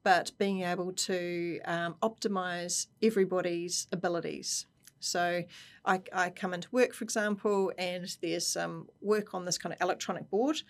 but 0.03 0.31
being 0.37 0.63
able 0.63 0.91
to 0.91 1.61
um, 1.65 1.95
optimise 2.03 2.87
everybody's 3.01 3.87
abilities. 3.93 4.67
So 4.99 5.43
I, 5.85 6.01
I, 6.11 6.29
come 6.31 6.53
into 6.53 6.67
work, 6.71 6.93
for 6.93 7.03
example, 7.03 7.71
and 7.77 8.17
there's 8.21 8.47
some 8.47 8.87
work 8.99 9.33
on 9.33 9.45
this 9.45 9.57
kind 9.57 9.73
of 9.73 9.81
electronic 9.81 10.29
board, 10.29 10.63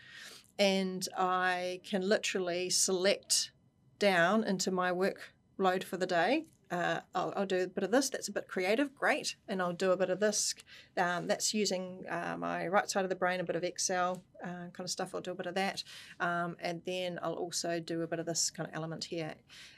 and 0.59 1.07
I 1.17 1.79
can 1.83 2.07
literally 2.07 2.69
select 2.69 3.51
down 3.99 4.43
into 4.43 4.69
my 4.69 4.91
work 4.91 5.33
load 5.57 5.83
for 5.83 5.97
the 5.97 6.05
day. 6.05 6.45
Uh, 6.69 6.99
I'll, 7.15 7.33
I'll, 7.35 7.45
do 7.45 7.63
a 7.63 7.67
bit 7.67 7.85
of 7.85 7.91
this. 7.91 8.09
That's 8.09 8.27
a 8.27 8.31
bit 8.31 8.47
creative, 8.47 8.93
great. 8.93 9.35
And 9.47 9.61
I'll 9.61 9.73
do 9.73 9.91
a 9.91 9.97
bit 9.97 10.09
of 10.09 10.19
this. 10.19 10.53
Um, 10.97 11.27
that's 11.27 11.53
using 11.53 12.03
uh, 12.09 12.35
my 12.37 12.67
right 12.67 12.89
side 12.89 13.05
of 13.05 13.09
the 13.09 13.15
brain, 13.15 13.39
a 13.39 13.43
bit 13.45 13.55
of 13.55 13.63
Excel 13.63 14.21
uh, 14.43 14.67
kind 14.73 14.81
of 14.81 14.89
stuff. 14.89 15.15
I'll 15.15 15.21
do 15.21 15.31
a 15.31 15.35
bit 15.35 15.45
of 15.45 15.55
that. 15.55 15.83
Um, 16.19 16.57
and 16.59 16.81
then 16.85 17.19
I'll 17.23 17.33
also 17.33 17.79
do 17.79 18.01
a 18.01 18.07
bit 18.07 18.19
of 18.19 18.25
this 18.25 18.49
kind 18.49 18.67
of 18.67 18.75
element 18.75 19.05
here. 19.05 19.35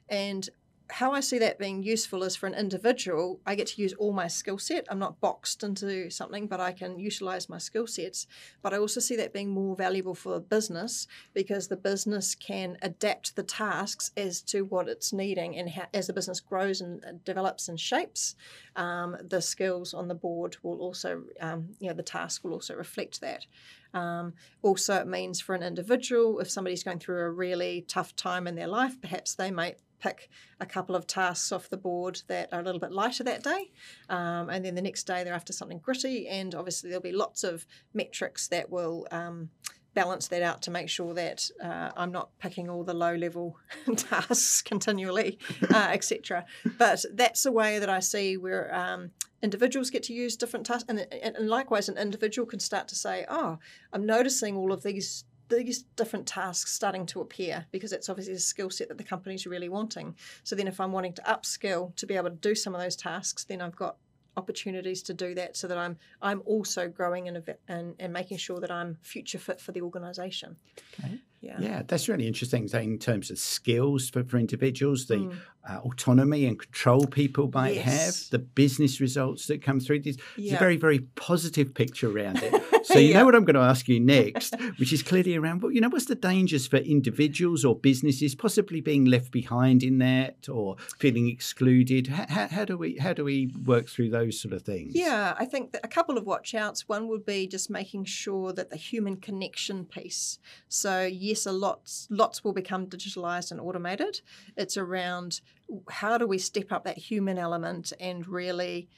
And 0.09 0.49
how 0.91 1.11
I 1.11 1.19
see 1.19 1.37
that 1.39 1.59
being 1.59 1.83
useful 1.83 2.23
is 2.23 2.35
for 2.35 2.47
an 2.47 2.55
individual, 2.55 3.39
I 3.45 3.55
get 3.55 3.67
to 3.67 3.81
use 3.81 3.93
all 3.93 4.11
my 4.11 4.27
skill 4.27 4.57
set. 4.57 4.87
I'm 4.89 4.99
not 4.99 5.19
boxed 5.19 5.63
into 5.63 6.09
something, 6.09 6.47
but 6.47 6.59
I 6.59 6.71
can 6.71 6.97
utilize 6.97 7.47
my 7.47 7.59
skill 7.59 7.85
sets. 7.85 8.27
But 8.61 8.73
I 8.73 8.77
also 8.77 8.99
see 8.99 9.15
that 9.17 9.33
being 9.33 9.49
more 9.49 9.75
valuable 9.75 10.15
for 10.15 10.35
a 10.35 10.39
business 10.39 11.07
because 11.33 11.67
the 11.67 11.77
business 11.77 12.33
can 12.33 12.77
adapt 12.81 13.35
the 13.35 13.43
tasks 13.43 14.11
as 14.17 14.41
to 14.43 14.63
what 14.63 14.87
it's 14.87 15.13
needing. 15.13 15.57
And 15.57 15.71
as 15.93 16.07
the 16.07 16.13
business 16.13 16.39
grows 16.39 16.81
and 16.81 17.23
develops 17.23 17.69
and 17.69 17.79
shapes, 17.79 18.35
um, 18.75 19.15
the 19.21 19.41
skills 19.41 19.93
on 19.93 20.07
the 20.07 20.15
board 20.15 20.57
will 20.63 20.79
also, 20.79 21.23
um, 21.39 21.69
you 21.79 21.89
know, 21.89 21.95
the 21.95 22.03
task 22.03 22.43
will 22.43 22.53
also 22.53 22.75
reflect 22.75 23.21
that. 23.21 23.45
Um, 23.93 24.33
also, 24.61 24.95
it 24.95 25.07
means 25.07 25.41
for 25.41 25.55
an 25.55 25.63
individual, 25.63 26.39
if 26.39 26.49
somebody's 26.49 26.83
going 26.83 26.99
through 26.99 27.21
a 27.21 27.31
really 27.31 27.85
tough 27.87 28.15
time 28.15 28.47
in 28.47 28.55
their 28.55 28.67
life, 28.67 28.99
perhaps 29.01 29.35
they 29.35 29.51
might 29.51 29.77
pick 29.99 30.29
a 30.59 30.65
couple 30.65 30.95
of 30.95 31.07
tasks 31.07 31.51
off 31.51 31.69
the 31.69 31.77
board 31.77 32.21
that 32.27 32.49
are 32.51 32.59
a 32.59 32.63
little 32.63 32.79
bit 32.79 32.91
lighter 32.91 33.23
that 33.23 33.43
day. 33.43 33.71
Um, 34.09 34.49
and 34.49 34.65
then 34.65 34.75
the 34.75 34.81
next 34.81 35.03
day 35.03 35.23
they're 35.23 35.33
after 35.33 35.53
something 35.53 35.79
gritty. 35.79 36.27
And 36.27 36.55
obviously, 36.55 36.89
there'll 36.89 37.01
be 37.01 37.11
lots 37.11 37.43
of 37.43 37.65
metrics 37.93 38.47
that 38.49 38.69
will. 38.69 39.07
Um, 39.11 39.49
balance 39.95 40.27
that 40.27 40.41
out 40.41 40.61
to 40.61 40.71
make 40.71 40.87
sure 40.87 41.13
that 41.13 41.49
uh, 41.61 41.89
I'm 41.97 42.11
not 42.11 42.29
picking 42.39 42.69
all 42.69 42.83
the 42.83 42.93
low 42.93 43.15
level 43.15 43.57
tasks 43.97 44.61
continually, 44.61 45.39
uh, 45.73 45.89
etc. 45.91 46.45
But 46.77 47.03
that's 47.13 47.43
the 47.43 47.51
way 47.51 47.79
that 47.79 47.89
I 47.89 47.99
see 47.99 48.37
where 48.37 48.73
um, 48.73 49.11
individuals 49.41 49.89
get 49.89 50.03
to 50.03 50.13
use 50.13 50.35
different 50.35 50.65
tasks, 50.65 50.85
and, 50.87 51.05
and 51.11 51.49
likewise, 51.49 51.89
an 51.89 51.97
individual 51.97 52.45
can 52.45 52.59
start 52.59 52.87
to 52.89 52.95
say, 52.95 53.25
"Oh, 53.29 53.57
I'm 53.91 54.05
noticing 54.05 54.55
all 54.55 54.71
of 54.71 54.83
these 54.83 55.25
these 55.49 55.83
different 55.95 56.27
tasks 56.27 56.71
starting 56.71 57.05
to 57.07 57.21
appear 57.21 57.65
because 57.71 57.91
it's 57.91 58.09
obviously 58.09 58.33
a 58.35 58.39
skill 58.39 58.69
set 58.69 58.87
that 58.89 58.97
the 58.97 59.03
company's 59.03 59.45
really 59.45 59.69
wanting. 59.69 60.15
So 60.43 60.55
then, 60.55 60.67
if 60.67 60.79
I'm 60.79 60.91
wanting 60.91 61.13
to 61.13 61.21
upskill 61.23 61.95
to 61.95 62.05
be 62.05 62.15
able 62.15 62.29
to 62.29 62.35
do 62.35 62.55
some 62.55 62.75
of 62.75 62.81
those 62.81 62.95
tasks, 62.95 63.43
then 63.43 63.61
I've 63.61 63.75
got 63.75 63.97
opportunities 64.37 65.03
to 65.03 65.13
do 65.13 65.35
that 65.35 65.57
so 65.57 65.67
that 65.67 65.77
I'm 65.77 65.97
I'm 66.21 66.41
also 66.45 66.87
growing 66.87 67.27
and 67.27 67.43
and, 67.67 67.95
and 67.99 68.13
making 68.13 68.37
sure 68.37 68.59
that 68.59 68.71
I'm 68.71 68.97
future 69.01 69.39
fit 69.39 69.59
for 69.59 69.71
the 69.71 69.81
organisation. 69.81 70.55
Okay. 70.99 71.19
Yeah. 71.41 71.55
yeah, 71.59 71.81
that's 71.87 72.09
really 72.09 72.27
interesting 72.27 72.67
in 72.73 72.99
terms 72.99 73.31
of 73.31 73.37
skills 73.39 74.09
for, 74.09 74.25
for 74.25 74.37
individuals, 74.37 75.05
the 75.05 75.15
mm. 75.15 75.37
uh, 75.69 75.77
autonomy 75.77 76.45
and 76.45 76.59
control 76.59 77.05
people 77.05 77.49
might 77.53 77.75
yes. 77.75 77.85
have, 77.85 78.31
the 78.31 78.39
business 78.39 78.99
results 78.99 79.47
that 79.47 79.61
come 79.61 79.79
through. 79.79 80.01
There's, 80.01 80.17
yeah. 80.35 80.55
a 80.55 80.59
very, 80.59 80.75
very 80.75 80.99
positive 80.99 81.73
picture 81.73 82.11
around 82.11 82.43
it. 82.43 82.61
So 82.83 82.97
you 82.99 83.09
Yeah. 83.09 83.19
know 83.19 83.25
what 83.25 83.35
I'm 83.35 83.45
going 83.45 83.55
to 83.55 83.61
ask 83.61 83.87
you 83.87 83.99
next, 83.99 84.55
which 84.77 84.93
is 84.93 85.03
clearly 85.03 85.35
around, 85.35 85.61
well, 85.61 85.71
you 85.71 85.81
know, 85.81 85.89
what's 85.89 86.05
the 86.05 86.15
dangers 86.15 86.67
for 86.67 86.77
individuals 86.77 87.65
or 87.65 87.75
businesses 87.75 88.35
possibly 88.35 88.81
being 88.81 89.05
left 89.05 89.31
behind 89.31 89.83
in 89.83 89.97
that 89.99 90.47
or 90.49 90.75
feeling 90.97 91.27
excluded? 91.27 92.07
How, 92.07 92.25
how, 92.29 92.47
how 92.47 92.65
do 92.65 92.77
we 92.77 92.97
how 92.97 93.13
do 93.13 93.23
we 93.23 93.51
work 93.65 93.87
through 93.89 94.09
those 94.09 94.39
sort 94.39 94.53
of 94.53 94.63
things? 94.63 94.93
Yeah, 94.95 95.35
I 95.37 95.45
think 95.45 95.71
that 95.71 95.81
a 95.83 95.87
couple 95.87 96.17
of 96.17 96.25
watch 96.25 96.53
outs. 96.55 96.87
One 96.87 97.07
would 97.09 97.25
be 97.25 97.47
just 97.47 97.69
making 97.69 98.05
sure 98.05 98.53
that 98.53 98.69
the 98.69 98.77
human 98.77 99.17
connection 99.17 99.85
piece. 99.85 100.39
So 100.67 101.05
yes, 101.05 101.45
a 101.45 101.51
lots 101.51 102.07
lots 102.09 102.43
will 102.43 102.53
become 102.53 102.87
digitalized 102.87 103.51
and 103.51 103.59
automated. 103.59 104.21
It's 104.55 104.77
around 104.77 105.41
how 105.89 106.17
do 106.17 106.25
we 106.27 106.37
step 106.37 106.71
up 106.71 106.83
that 106.85 106.97
human 106.97 107.37
element 107.37 107.93
and 107.99 108.27
really 108.27 108.89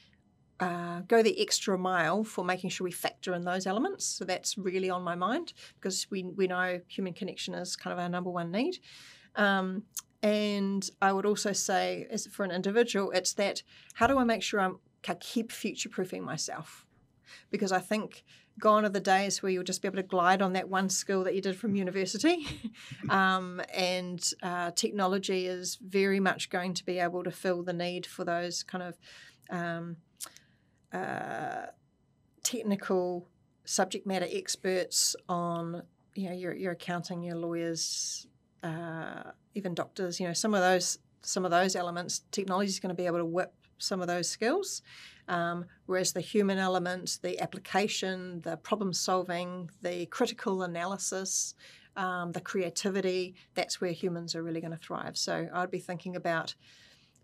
uh, 0.62 1.00
go 1.08 1.24
the 1.24 1.40
extra 1.42 1.76
mile 1.76 2.22
for 2.22 2.44
making 2.44 2.70
sure 2.70 2.84
we 2.84 2.92
factor 2.92 3.34
in 3.34 3.44
those 3.44 3.66
elements. 3.66 4.04
So 4.04 4.24
that's 4.24 4.56
really 4.56 4.90
on 4.90 5.02
my 5.02 5.16
mind 5.16 5.54
because 5.74 6.06
we 6.08 6.22
we 6.22 6.46
know 6.46 6.80
human 6.86 7.14
connection 7.14 7.52
is 7.54 7.74
kind 7.74 7.92
of 7.92 7.98
our 7.98 8.08
number 8.08 8.30
one 8.30 8.52
need. 8.52 8.78
Um, 9.34 9.82
and 10.22 10.88
I 11.00 11.12
would 11.12 11.26
also 11.26 11.52
say, 11.52 12.06
as 12.12 12.28
for 12.28 12.44
an 12.44 12.52
individual, 12.52 13.10
it's 13.10 13.32
that 13.34 13.64
how 13.94 14.06
do 14.06 14.18
I 14.18 14.24
make 14.24 14.42
sure 14.42 14.60
I'm 14.60 14.78
I 15.08 15.14
keep 15.14 15.50
future 15.50 15.88
proofing 15.88 16.24
myself? 16.24 16.86
Because 17.50 17.72
I 17.72 17.80
think 17.80 18.22
gone 18.60 18.84
are 18.84 18.88
the 18.88 19.00
days 19.00 19.42
where 19.42 19.50
you'll 19.50 19.64
just 19.64 19.82
be 19.82 19.88
able 19.88 19.96
to 19.96 20.04
glide 20.04 20.42
on 20.42 20.52
that 20.52 20.68
one 20.68 20.88
skill 20.88 21.24
that 21.24 21.34
you 21.34 21.40
did 21.40 21.56
from 21.56 21.74
university. 21.74 22.46
um, 23.10 23.60
and 23.74 24.30
uh, 24.44 24.70
technology 24.76 25.46
is 25.46 25.76
very 25.82 26.20
much 26.20 26.50
going 26.50 26.72
to 26.74 26.84
be 26.84 27.00
able 27.00 27.24
to 27.24 27.32
fill 27.32 27.64
the 27.64 27.72
need 27.72 28.06
for 28.06 28.24
those 28.24 28.62
kind 28.62 28.84
of 28.84 28.96
um, 29.50 29.96
uh, 30.92 31.66
technical 32.42 33.28
subject 33.64 34.06
matter 34.06 34.26
experts 34.30 35.16
on 35.28 35.82
you 36.14 36.28
know 36.28 36.34
your, 36.34 36.54
your 36.54 36.72
accounting, 36.72 37.22
your 37.22 37.36
lawyers, 37.36 38.26
uh, 38.62 39.30
even 39.54 39.74
doctors. 39.74 40.20
You 40.20 40.28
know 40.28 40.32
some 40.32 40.54
of 40.54 40.60
those 40.60 40.98
some 41.22 41.44
of 41.44 41.50
those 41.50 41.76
elements. 41.76 42.22
Technology 42.30 42.68
is 42.68 42.80
going 42.80 42.94
to 42.94 43.00
be 43.00 43.06
able 43.06 43.18
to 43.18 43.24
whip 43.24 43.54
some 43.78 44.00
of 44.00 44.08
those 44.08 44.28
skills. 44.28 44.82
Um, 45.28 45.66
whereas 45.86 46.12
the 46.12 46.20
human 46.20 46.58
element, 46.58 47.18
the 47.22 47.40
application, 47.40 48.40
the 48.40 48.56
problem 48.56 48.92
solving, 48.92 49.70
the 49.80 50.06
critical 50.06 50.62
analysis, 50.62 51.54
um, 51.96 52.32
the 52.32 52.40
creativity, 52.40 53.34
that's 53.54 53.80
where 53.80 53.92
humans 53.92 54.34
are 54.34 54.42
really 54.42 54.60
going 54.60 54.72
to 54.72 54.76
thrive. 54.76 55.16
So 55.16 55.48
I'd 55.52 55.70
be 55.70 55.78
thinking 55.78 56.16
about 56.16 56.54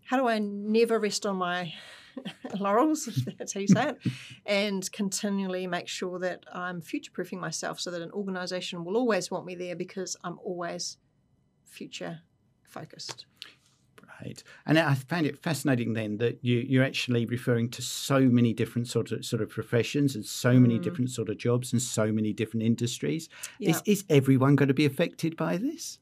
how 0.05 0.17
do 0.17 0.27
I 0.27 0.39
never 0.39 0.97
rest 0.97 1.25
on 1.25 1.35
my 1.35 1.73
laurels, 2.59 3.07
if 3.07 3.25
that's 3.37 3.53
how 3.53 3.59
you 3.59 3.67
say 3.67 3.89
it, 3.89 3.97
and 4.45 4.91
continually 4.91 5.67
make 5.67 5.87
sure 5.87 6.19
that 6.19 6.45
I'm 6.53 6.81
future 6.81 7.11
proofing 7.11 7.39
myself 7.39 7.79
so 7.79 7.91
that 7.91 8.01
an 8.01 8.11
organization 8.11 8.83
will 8.83 8.97
always 8.97 9.29
want 9.31 9.45
me 9.45 9.55
there 9.55 9.75
because 9.75 10.15
I'm 10.23 10.39
always 10.43 10.97
future 11.65 12.19
focused. 12.63 13.25
Right. 14.21 14.43
And 14.65 14.77
I 14.77 14.95
found 14.95 15.25
it 15.27 15.37
fascinating 15.41 15.93
then 15.93 16.17
that 16.17 16.39
you, 16.43 16.57
you're 16.57 16.83
actually 16.83 17.25
referring 17.25 17.69
to 17.69 17.81
so 17.81 18.19
many 18.19 18.53
different 18.53 18.87
sort 18.89 19.13
of 19.13 19.23
sort 19.23 19.41
of 19.41 19.49
professions 19.49 20.13
and 20.15 20.25
so 20.25 20.59
many 20.59 20.77
Mm. 20.77 20.83
different 20.83 21.09
sort 21.09 21.29
of 21.29 21.37
jobs 21.37 21.71
and 21.71 21.81
so 21.81 22.11
many 22.11 22.33
different 22.33 22.63
industries. 22.63 23.29
Yeah. 23.59 23.69
Is, 23.69 23.81
is 23.85 24.03
everyone 24.09 24.57
going 24.57 24.67
to 24.67 24.73
be 24.73 24.85
affected 24.85 25.37
by 25.37 25.55
this? 25.57 25.99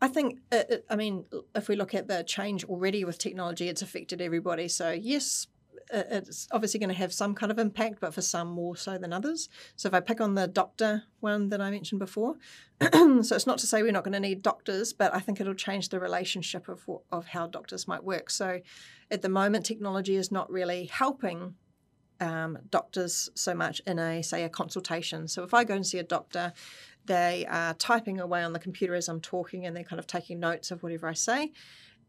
I 0.00 0.08
think, 0.08 0.40
uh, 0.52 0.62
uh, 0.70 0.76
I 0.90 0.96
mean, 0.96 1.24
if 1.54 1.68
we 1.68 1.76
look 1.76 1.94
at 1.94 2.08
the 2.08 2.22
change 2.22 2.64
already 2.64 3.04
with 3.04 3.18
technology, 3.18 3.68
it's 3.68 3.82
affected 3.82 4.20
everybody. 4.20 4.68
So, 4.68 4.90
yes, 4.90 5.46
uh, 5.92 6.02
it's 6.10 6.48
obviously 6.52 6.80
going 6.80 6.90
to 6.90 6.96
have 6.96 7.12
some 7.12 7.34
kind 7.34 7.50
of 7.50 7.58
impact, 7.58 8.00
but 8.00 8.12
for 8.12 8.20
some 8.20 8.48
more 8.48 8.76
so 8.76 8.98
than 8.98 9.12
others. 9.12 9.48
So, 9.76 9.86
if 9.88 9.94
I 9.94 10.00
pick 10.00 10.20
on 10.20 10.34
the 10.34 10.46
doctor 10.46 11.04
one 11.20 11.48
that 11.48 11.60
I 11.60 11.70
mentioned 11.70 11.98
before, 11.98 12.36
so 12.80 13.36
it's 13.36 13.46
not 13.46 13.58
to 13.58 13.66
say 13.66 13.82
we're 13.82 13.92
not 13.92 14.04
going 14.04 14.12
to 14.12 14.20
need 14.20 14.42
doctors, 14.42 14.92
but 14.92 15.14
I 15.14 15.20
think 15.20 15.40
it'll 15.40 15.54
change 15.54 15.88
the 15.88 16.00
relationship 16.00 16.68
of, 16.68 16.88
of 17.10 17.28
how 17.28 17.46
doctors 17.46 17.88
might 17.88 18.04
work. 18.04 18.28
So, 18.28 18.60
at 19.10 19.22
the 19.22 19.28
moment, 19.28 19.64
technology 19.64 20.16
is 20.16 20.30
not 20.30 20.50
really 20.50 20.86
helping 20.86 21.54
um, 22.20 22.58
doctors 22.70 23.30
so 23.34 23.54
much 23.54 23.80
in 23.86 23.98
a 23.98 24.22
say 24.22 24.44
a 24.44 24.48
consultation. 24.48 25.28
So 25.28 25.42
if 25.42 25.54
I 25.54 25.64
go 25.64 25.74
and 25.74 25.86
see 25.86 25.98
a 25.98 26.02
doctor, 26.02 26.52
they 27.06 27.46
are 27.48 27.74
typing 27.74 28.20
away 28.20 28.42
on 28.42 28.52
the 28.52 28.58
computer 28.58 28.94
as 28.94 29.08
I'm 29.08 29.20
talking, 29.20 29.66
and 29.66 29.76
they're 29.76 29.84
kind 29.84 29.98
of 29.98 30.06
taking 30.06 30.40
notes 30.40 30.70
of 30.70 30.82
whatever 30.82 31.08
I 31.08 31.14
say. 31.14 31.52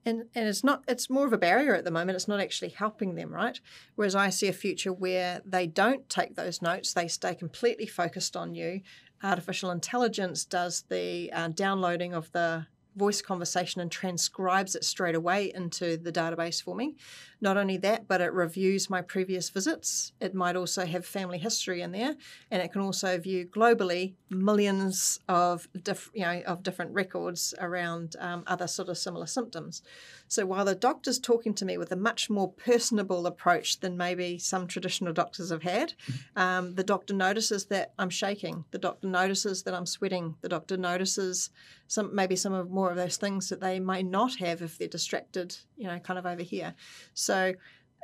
And, 0.05 0.25
and 0.35 0.47
it's 0.47 0.63
not 0.63 0.83
it's 0.87 1.09
more 1.09 1.25
of 1.25 1.33
a 1.33 1.37
barrier 1.37 1.75
at 1.75 1.83
the 1.83 1.91
moment. 1.91 2.15
It's 2.15 2.27
not 2.27 2.39
actually 2.39 2.69
helping 2.69 3.15
them 3.15 3.33
right? 3.33 3.59
Whereas 3.95 4.15
i 4.15 4.29
see 4.29 4.47
a 4.47 4.53
future 4.53 4.93
where 4.93 5.41
they 5.45 5.67
don't 5.67 6.07
take 6.07 6.35
those 6.35 6.61
notes. 6.61 6.93
They 6.93 7.07
stay 7.07 7.35
completely 7.35 7.87
focused 7.87 8.37
on 8.37 8.55
you. 8.55 8.81
Artificial 9.21 9.71
intelligence 9.71 10.45
does 10.45 10.83
the 10.89 11.31
uh, 11.33 11.49
downloading 11.49 12.13
of 12.13 12.31
the 12.31 12.67
voice 12.97 13.21
conversation 13.21 13.79
and 13.79 13.91
transcribes 13.91 14.75
it 14.75 14.83
straight 14.83 15.15
away 15.15 15.51
into 15.53 15.97
the 15.97 16.11
database 16.11 16.61
for 16.61 16.75
me. 16.75 16.95
Not 17.39 17.55
only 17.55 17.77
that, 17.77 18.07
but 18.07 18.19
it 18.19 18.33
reviews 18.33 18.89
my 18.89 19.01
previous 19.01 19.49
visits. 19.49 20.11
It 20.19 20.33
might 20.33 20.55
also 20.55 20.85
have 20.85 21.05
family 21.05 21.37
history 21.37 21.81
in 21.81 21.91
there, 21.91 22.15
and 22.49 22.61
it 22.61 22.71
can 22.71 22.81
also 22.81 23.17
view 23.19 23.45
globally 23.45 24.15
millions 24.29 25.19
of 25.29 25.67
diff- 25.83 26.09
you 26.13 26.23
know 26.23 26.41
of 26.47 26.63
different 26.63 26.93
records 26.93 27.53
around 27.59 28.15
um, 28.19 28.43
other 28.47 28.67
sort 28.67 28.89
of 28.89 28.97
similar 28.97 29.27
symptoms. 29.27 29.83
So 30.27 30.45
while 30.45 30.65
the 30.65 30.75
doctor's 30.75 31.19
talking 31.19 31.53
to 31.55 31.65
me 31.65 31.77
with 31.77 31.91
a 31.91 31.95
much 31.95 32.29
more 32.29 32.51
personable 32.51 33.25
approach 33.25 33.79
than 33.79 33.97
maybe 33.97 34.37
some 34.37 34.67
traditional 34.67 35.13
doctors 35.13 35.51
have 35.51 35.63
had, 35.63 35.93
um, 36.35 36.75
the 36.75 36.83
doctor 36.83 37.13
notices 37.13 37.65
that 37.65 37.93
I'm 37.97 38.09
shaking. 38.09 38.65
The 38.71 38.77
doctor 38.77 39.07
notices 39.07 39.63
that 39.63 39.73
I'm 39.73 39.85
sweating. 39.85 40.35
The 40.41 40.49
doctor 40.49 40.77
notices 40.77 41.49
some 41.87 42.13
maybe 42.13 42.35
some 42.35 42.53
of 42.53 42.69
more 42.69 42.89
of 42.89 42.97
those 42.97 43.17
things 43.17 43.49
that 43.49 43.61
they 43.61 43.79
may 43.79 44.03
not 44.03 44.35
have 44.35 44.61
if 44.61 44.77
they're 44.77 44.87
distracted, 44.87 45.55
you 45.77 45.87
know, 45.87 45.99
kind 45.99 46.19
of 46.19 46.25
over 46.25 46.43
here. 46.43 46.73
So 47.13 47.53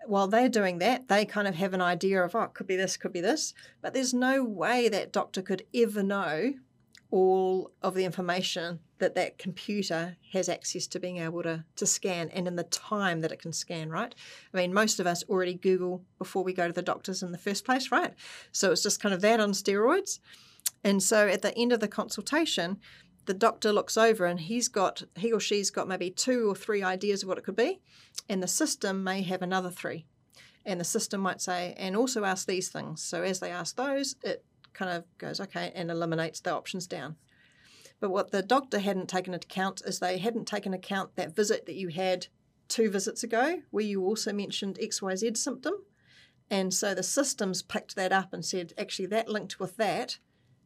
while 0.05 0.27
they're 0.27 0.49
doing 0.49 0.79
that, 0.79 1.07
they 1.07 1.25
kind 1.25 1.47
of 1.47 1.55
have 1.55 1.73
an 1.73 1.81
idea 1.81 2.23
of, 2.23 2.35
oh, 2.35 2.43
it 2.43 2.53
could 2.53 2.67
be 2.67 2.75
this, 2.75 2.97
could 2.97 3.13
be 3.13 3.21
this. 3.21 3.53
But 3.81 3.93
there's 3.93 4.13
no 4.13 4.43
way 4.43 4.89
that 4.89 5.13
doctor 5.13 5.41
could 5.41 5.63
ever 5.73 6.03
know 6.03 6.53
all 7.13 7.69
of 7.83 7.93
the 7.93 8.05
information 8.05 8.79
that 8.97 9.13
that 9.13 9.37
computer 9.37 10.17
has 10.31 10.49
access 10.49 10.87
to 10.87 10.99
being 10.99 11.19
able 11.19 11.43
to, 11.43 11.63
to 11.75 11.85
scan 11.85 12.27
and 12.29 12.47
in 12.47 12.55
the 12.55 12.63
time 12.63 13.21
that 13.21 13.31
it 13.31 13.39
can 13.39 13.53
scan, 13.53 13.87
right? 13.91 14.15
I 14.51 14.57
mean, 14.57 14.73
most 14.73 14.99
of 14.99 15.05
us 15.05 15.23
already 15.29 15.53
Google 15.53 16.03
before 16.17 16.43
we 16.43 16.53
go 16.53 16.65
to 16.65 16.73
the 16.73 16.81
doctors 16.81 17.21
in 17.21 17.31
the 17.31 17.37
first 17.37 17.65
place, 17.65 17.91
right? 17.91 18.15
So 18.51 18.71
it's 18.71 18.81
just 18.81 18.99
kind 18.99 19.13
of 19.13 19.21
that 19.21 19.39
on 19.39 19.51
steroids. 19.51 20.17
And 20.83 21.03
so 21.03 21.27
at 21.27 21.43
the 21.43 21.55
end 21.55 21.71
of 21.71 21.81
the 21.81 21.87
consultation, 21.87 22.79
the 23.25 23.35
doctor 23.35 23.71
looks 23.71 23.95
over 23.95 24.25
and 24.25 24.39
he's 24.39 24.67
got 24.67 25.03
he 25.15 25.31
or 25.31 25.39
she's 25.39 25.69
got 25.69 25.87
maybe 25.87 26.09
two 26.09 26.49
or 26.49 26.55
three 26.55 26.81
ideas 26.81 27.21
of 27.21 27.29
what 27.29 27.37
it 27.37 27.43
could 27.43 27.55
be, 27.55 27.79
and 28.27 28.41
the 28.41 28.47
system 28.47 29.03
may 29.03 29.21
have 29.21 29.43
another 29.43 29.69
three. 29.69 30.07
And 30.65 30.79
the 30.79 30.85
system 30.85 31.21
might 31.21 31.41
say, 31.41 31.75
and 31.77 31.95
also 31.95 32.23
ask 32.23 32.47
these 32.47 32.69
things. 32.69 33.03
So 33.03 33.21
as 33.21 33.39
they 33.39 33.51
ask 33.51 33.75
those, 33.75 34.15
it 34.23 34.43
kind 34.73 34.91
of 34.91 35.05
goes, 35.17 35.39
okay, 35.39 35.71
and 35.75 35.89
eliminates 35.89 36.39
the 36.39 36.53
options 36.53 36.87
down. 36.87 37.15
But 37.99 38.09
what 38.09 38.31
the 38.31 38.41
doctor 38.41 38.79
hadn't 38.79 39.07
taken 39.07 39.33
into 39.33 39.45
account 39.45 39.81
is 39.85 39.99
they 39.99 40.17
hadn't 40.17 40.45
taken 40.45 40.73
account 40.73 41.15
that 41.15 41.35
visit 41.35 41.65
that 41.65 41.75
you 41.75 41.87
had 41.89 42.27
two 42.67 42.89
visits 42.89 43.23
ago, 43.23 43.61
where 43.71 43.85
you 43.85 44.03
also 44.03 44.33
mentioned 44.33 44.79
XYZ 44.81 45.37
symptom. 45.37 45.73
And 46.49 46.73
so 46.73 46.93
the 46.93 47.03
systems 47.03 47.61
picked 47.61 47.95
that 47.95 48.11
up 48.11 48.33
and 48.33 48.43
said, 48.43 48.73
actually, 48.77 49.05
that 49.07 49.29
linked 49.29 49.59
with 49.59 49.77
that 49.77 50.17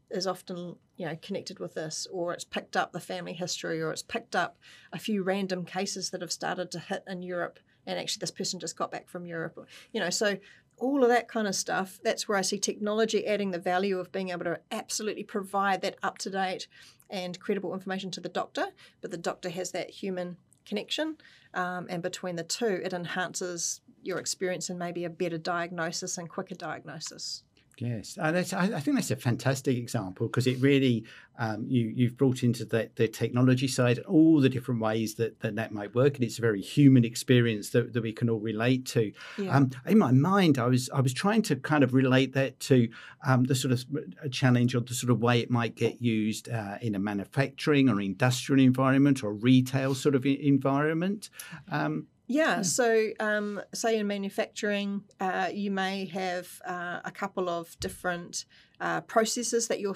is 0.09 0.27
often 0.27 0.75
you 0.95 1.05
know 1.05 1.17
connected 1.21 1.59
with 1.59 1.73
this 1.73 2.07
or 2.11 2.33
it's 2.33 2.45
picked 2.45 2.77
up 2.77 2.91
the 2.91 2.99
family 2.99 3.33
history 3.33 3.81
or 3.81 3.91
it's 3.91 4.03
picked 4.03 4.35
up 4.35 4.57
a 4.93 4.99
few 4.99 5.23
random 5.23 5.65
cases 5.65 6.09
that 6.09 6.21
have 6.21 6.31
started 6.31 6.71
to 6.71 6.79
hit 6.79 7.03
in 7.07 7.21
Europe 7.21 7.59
and 7.85 7.99
actually 7.99 8.19
this 8.19 8.31
person 8.31 8.59
just 8.59 8.77
got 8.77 8.91
back 8.91 9.09
from 9.09 9.25
Europe 9.25 9.57
you 9.91 9.99
know 9.99 10.09
so 10.09 10.37
all 10.77 11.03
of 11.03 11.09
that 11.09 11.27
kind 11.27 11.47
of 11.47 11.55
stuff 11.55 11.99
that's 12.03 12.27
where 12.27 12.37
I 12.37 12.41
see 12.41 12.59
technology 12.59 13.25
adding 13.25 13.51
the 13.51 13.59
value 13.59 13.99
of 13.99 14.11
being 14.11 14.29
able 14.29 14.45
to 14.45 14.59
absolutely 14.71 15.23
provide 15.23 15.81
that 15.81 15.97
up 16.03 16.17
to 16.19 16.29
date 16.29 16.67
and 17.09 17.39
credible 17.39 17.73
information 17.73 18.11
to 18.11 18.21
the 18.21 18.29
doctor 18.29 18.67
but 19.01 19.11
the 19.11 19.17
doctor 19.17 19.49
has 19.49 19.71
that 19.71 19.89
human 19.89 20.37
connection 20.65 21.17
um, 21.53 21.87
and 21.89 22.03
between 22.03 22.35
the 22.35 22.43
two 22.43 22.81
it 22.83 22.93
enhances 22.93 23.81
your 24.03 24.19
experience 24.19 24.69
and 24.69 24.77
maybe 24.77 25.03
a 25.05 25.09
better 25.09 25.37
diagnosis 25.37 26.17
and 26.17 26.29
quicker 26.29 26.55
diagnosis 26.55 27.43
Yes, 27.79 28.17
uh, 28.19 28.31
that's, 28.31 28.53
I, 28.53 28.63
I 28.63 28.79
think 28.79 28.95
that's 28.95 29.11
a 29.11 29.15
fantastic 29.15 29.77
example 29.77 30.27
because 30.27 30.47
it 30.47 30.59
really 30.59 31.05
um, 31.37 31.65
you 31.67 31.91
you've 31.95 32.17
brought 32.17 32.43
into 32.43 32.65
the, 32.65 32.89
the 32.95 33.07
technology 33.07 33.67
side 33.67 33.99
all 33.99 34.41
the 34.41 34.49
different 34.49 34.81
ways 34.81 35.15
that, 35.15 35.39
that 35.41 35.55
that 35.55 35.71
might 35.71 35.93
work, 35.93 36.15
and 36.15 36.23
it's 36.23 36.39
a 36.39 36.41
very 36.41 36.61
human 36.61 37.05
experience 37.05 37.69
that, 37.71 37.93
that 37.93 38.01
we 38.01 38.13
can 38.13 38.29
all 38.29 38.39
relate 38.39 38.85
to. 38.87 39.11
yeah. 39.37 39.55
Um, 39.55 39.69
in 39.85 39.99
my 39.99 40.11
mind, 40.11 40.57
I 40.57 40.67
was 40.67 40.89
I 40.89 41.01
was 41.01 41.13
trying 41.13 41.43
to 41.43 41.55
kind 41.55 41.83
of 41.83 41.93
relate 41.93 42.33
that 42.33 42.59
to 42.61 42.89
um, 43.25 43.43
the 43.43 43.55
sort 43.55 43.73
of 43.73 43.85
a 44.23 44.29
challenge 44.29 44.73
or 44.73 44.79
the 44.79 44.95
sort 44.95 45.11
of 45.11 45.19
way 45.19 45.39
it 45.39 45.51
might 45.51 45.75
get 45.75 46.01
used 46.01 46.49
uh, 46.49 46.77
in 46.81 46.95
a 46.95 46.99
manufacturing 46.99 47.89
or 47.89 48.01
industrial 48.01 48.61
environment 48.61 49.23
or 49.23 49.33
retail 49.33 49.93
sort 49.93 50.15
of 50.15 50.25
environment. 50.25 51.29
Um, 51.71 52.07
Yeah, 52.27 52.61
so 52.61 53.09
um, 53.21 53.61
say 53.73 53.97
in 53.97 54.07
manufacturing, 54.07 55.03
uh, 55.19 55.49
you 55.53 55.71
may 55.71 56.05
have 56.05 56.61
uh, 56.67 56.99
a 57.05 57.11
couple 57.11 57.49
of 57.49 57.79
different 57.79 58.43
uh, 58.79 59.01
processes 59.01 59.67
that 59.67 59.79
you're 59.79 59.95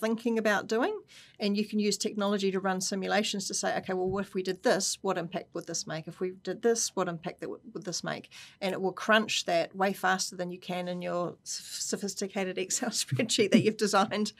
thinking 0.00 0.38
about 0.38 0.66
doing, 0.66 0.98
and 1.38 1.56
you 1.56 1.64
can 1.64 1.78
use 1.78 1.96
technology 1.96 2.50
to 2.50 2.60
run 2.60 2.80
simulations 2.80 3.46
to 3.46 3.54
say, 3.54 3.76
okay, 3.78 3.92
well, 3.92 4.18
if 4.18 4.34
we 4.34 4.42
did 4.42 4.62
this? 4.62 4.98
What 5.02 5.18
impact 5.18 5.54
would 5.54 5.66
this 5.66 5.86
make? 5.86 6.08
If 6.08 6.20
we 6.20 6.32
did 6.42 6.62
this, 6.62 6.94
what 6.94 7.08
impact 7.08 7.44
would, 7.46 7.60
would 7.72 7.84
this 7.84 8.02
make? 8.02 8.30
And 8.60 8.72
it 8.72 8.80
will 8.80 8.92
crunch 8.92 9.44
that 9.44 9.74
way 9.76 9.92
faster 9.92 10.36
than 10.36 10.50
you 10.50 10.58
can 10.58 10.88
in 10.88 11.02
your 11.02 11.36
sophisticated 11.44 12.58
Excel 12.66 12.90
spreadsheet 12.90 13.50
that 13.52 13.62
you've 13.62 13.76
designed 13.76 14.32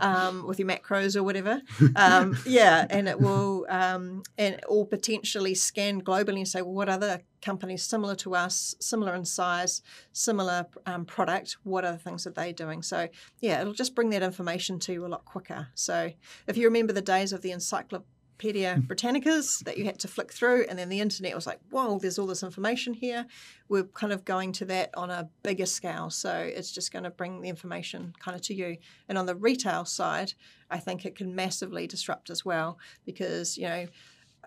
um, 0.00 0.46
with 0.46 0.58
your 0.58 0.68
macros 0.68 1.16
or 1.16 1.22
whatever. 1.22 1.62
Um, 1.96 2.38
yeah, 2.46 2.86
and 2.90 3.08
it 3.08 3.20
will 3.20 3.66
um, 3.68 4.22
and 4.38 4.60
or 4.68 4.86
potentially 4.86 5.54
scan 5.54 6.02
globally 6.02 6.38
and 6.38 6.48
say, 6.48 6.62
well, 6.62 6.74
what 6.74 6.88
other 6.88 7.22
companies 7.42 7.82
similar 7.82 8.14
to 8.16 8.34
us, 8.34 8.74
similar 8.80 9.14
in 9.14 9.24
size, 9.24 9.82
similar 10.12 10.66
um, 10.86 11.04
product, 11.04 11.56
what 11.64 11.84
are 11.84 11.92
the 11.92 11.98
things 11.98 12.24
that 12.24 12.34
they're 12.34 12.52
doing? 12.52 12.82
So, 12.82 13.08
yeah, 13.40 13.60
it'll 13.60 13.74
just 13.74 13.94
bring 13.94 14.10
that 14.10 14.22
information 14.22 14.78
to 14.80 14.92
you 14.92 15.04
a 15.04 15.08
lot 15.08 15.24
quicker. 15.24 15.68
So, 15.74 16.12
if 16.46 16.56
you 16.56 16.64
remember 16.64 16.92
the 16.92 17.02
days 17.02 17.32
of 17.32 17.42
the 17.42 17.50
Encyclopedia 17.50 18.76
mm. 18.76 18.86
Britannicas 18.86 19.62
that 19.64 19.76
you 19.76 19.84
had 19.84 19.98
to 19.98 20.08
flick 20.08 20.32
through, 20.32 20.64
and 20.68 20.78
then 20.78 20.88
the 20.88 21.00
internet 21.00 21.34
was 21.34 21.46
like, 21.46 21.60
whoa, 21.70 21.98
there's 21.98 22.18
all 22.18 22.26
this 22.26 22.42
information 22.42 22.94
here. 22.94 23.26
We're 23.68 23.84
kind 23.84 24.12
of 24.12 24.24
going 24.24 24.52
to 24.52 24.64
that 24.66 24.90
on 24.96 25.10
a 25.10 25.28
bigger 25.42 25.66
scale. 25.66 26.10
So, 26.10 26.32
it's 26.32 26.70
just 26.70 26.92
going 26.92 27.04
to 27.04 27.10
bring 27.10 27.42
the 27.42 27.48
information 27.48 28.14
kind 28.20 28.34
of 28.36 28.40
to 28.42 28.54
you. 28.54 28.78
And 29.08 29.18
on 29.18 29.26
the 29.26 29.34
retail 29.34 29.84
side, 29.84 30.32
I 30.70 30.78
think 30.78 31.04
it 31.04 31.16
can 31.16 31.34
massively 31.34 31.86
disrupt 31.86 32.30
as 32.30 32.44
well 32.44 32.78
because, 33.04 33.58
you 33.58 33.68
know, 33.68 33.86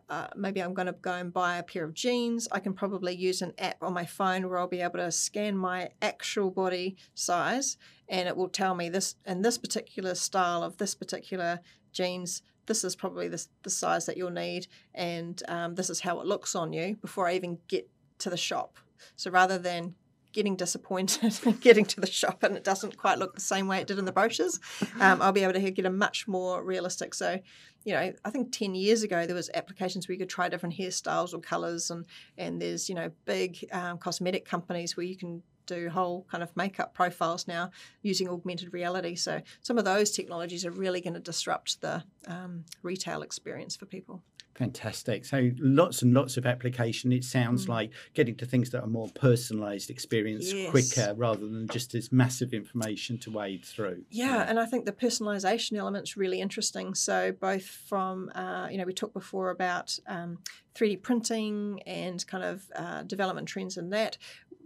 uh, 0.09 0.27
maybe 0.35 0.61
I'm 0.61 0.73
going 0.73 0.85
to 0.87 0.93
go 0.93 1.13
and 1.13 1.33
buy 1.33 1.57
a 1.57 1.63
pair 1.63 1.83
of 1.83 1.93
jeans. 1.93 2.47
I 2.51 2.59
can 2.59 2.73
probably 2.73 3.15
use 3.15 3.41
an 3.41 3.53
app 3.57 3.81
on 3.81 3.93
my 3.93 4.05
phone 4.05 4.47
where 4.47 4.59
I'll 4.59 4.67
be 4.67 4.81
able 4.81 4.99
to 4.99 5.11
scan 5.11 5.57
my 5.57 5.89
actual 6.01 6.51
body 6.51 6.95
size 7.13 7.77
and 8.07 8.27
it 8.27 8.37
will 8.37 8.49
tell 8.49 8.75
me 8.75 8.89
this 8.89 9.15
in 9.25 9.41
this 9.41 9.57
particular 9.57 10.15
style 10.15 10.63
of 10.63 10.77
this 10.77 10.93
particular 10.93 11.59
jeans. 11.91 12.41
This 12.67 12.83
is 12.83 12.95
probably 12.95 13.27
the, 13.27 13.45
the 13.63 13.69
size 13.69 14.05
that 14.05 14.17
you'll 14.17 14.31
need, 14.31 14.67
and 14.93 15.41
um, 15.47 15.75
this 15.75 15.89
is 15.89 15.99
how 15.99 16.19
it 16.19 16.25
looks 16.25 16.55
on 16.55 16.73
you 16.73 16.95
before 16.95 17.27
I 17.27 17.33
even 17.33 17.59
get 17.67 17.87
to 18.19 18.29
the 18.29 18.37
shop. 18.37 18.77
So 19.15 19.29
rather 19.29 19.57
than 19.57 19.95
getting 20.36 20.57
disappointed 20.57 21.39
getting 21.61 21.86
to 21.86 22.01
the 22.01 22.05
shop 22.05 22.43
and 22.43 22.57
it 22.57 22.63
doesn't 22.63 22.97
quite 22.97 23.17
look 23.17 23.33
the 23.33 23.41
same 23.41 23.67
way 23.67 23.79
it 23.79 23.88
did 23.88 23.97
in 23.97 24.03
the 24.03 24.11
brochures, 24.11 24.59
um, 24.99 25.21
I'll 25.21 25.31
be 25.31 25.43
able 25.43 25.53
to 25.53 25.71
get 25.71 25.86
a 25.86 25.89
much 25.89 26.27
more 26.27 26.61
realistic. 26.61 27.13
So, 27.13 27.39
you 27.86 27.93
know, 27.93 28.13
I 28.25 28.29
think 28.29 28.51
10 28.51 28.75
years 28.75 29.01
ago 29.01 29.25
there 29.25 29.33
was 29.33 29.49
applications 29.53 30.07
where 30.07 30.13
you 30.13 30.19
could 30.19 30.29
try 30.29 30.49
different 30.49 30.75
hairstyles 30.75 31.33
or 31.33 31.39
colours 31.39 31.89
and, 31.89 32.05
and 32.38 32.61
there's, 32.61 32.89
you 32.89 32.95
know, 32.95 33.11
big 33.23 33.65
um, 33.71 33.97
cosmetic 33.97 34.43
companies 34.45 34.97
where 34.97 35.05
you 35.05 35.15
can 35.15 35.41
do 35.65 35.89
whole 35.89 36.27
kind 36.29 36.43
of 36.43 36.55
makeup 36.57 36.93
profiles 36.93 37.47
now 37.47 37.71
using 38.01 38.29
augmented 38.29 38.73
reality. 38.73 39.15
So 39.15 39.41
some 39.61 39.77
of 39.77 39.86
those 39.86 40.11
technologies 40.11 40.65
are 40.65 40.71
really 40.71 40.99
going 40.99 41.13
to 41.13 41.19
disrupt 41.21 41.79
the 41.79 42.03
um, 42.27 42.65
retail 42.83 43.21
experience 43.21 43.75
for 43.77 43.86
people. 43.86 44.21
Fantastic. 44.55 45.25
So 45.25 45.51
lots 45.59 46.01
and 46.01 46.13
lots 46.13 46.37
of 46.37 46.45
application. 46.45 47.11
It 47.11 47.25
sounds 47.25 47.65
mm. 47.65 47.69
like 47.69 47.91
getting 48.13 48.35
to 48.37 48.45
things 48.45 48.69
that 48.69 48.81
are 48.81 48.87
more 48.87 49.09
personalized 49.13 49.89
experience 49.89 50.51
yes. 50.53 50.71
quicker 50.71 51.13
rather 51.15 51.45
than 51.45 51.67
just 51.67 51.91
this 51.91 52.09
massive 52.09 52.53
information 52.53 53.17
to 53.19 53.31
wade 53.31 53.65
through. 53.65 54.03
Yeah, 54.09 54.27
yeah. 54.27 54.49
and 54.49 54.57
I 54.57 54.65
think 54.65 54.85
the 54.85 54.93
personalization 54.93 55.77
element's 55.77 56.15
really 56.15 56.39
interesting. 56.39 56.95
So 56.95 57.33
both 57.33 57.65
from, 57.65 58.31
uh, 58.33 58.69
you 58.71 58.77
know, 58.77 58.85
we 58.85 58.93
talked 58.93 59.13
before 59.13 59.49
about 59.49 59.99
um, 60.07 60.39
3D 60.75 61.01
printing 61.01 61.81
and 61.85 62.25
kind 62.25 62.43
of 62.43 62.63
uh, 62.75 63.03
development 63.03 63.49
trends 63.49 63.75
in 63.75 63.89
that 63.89 64.17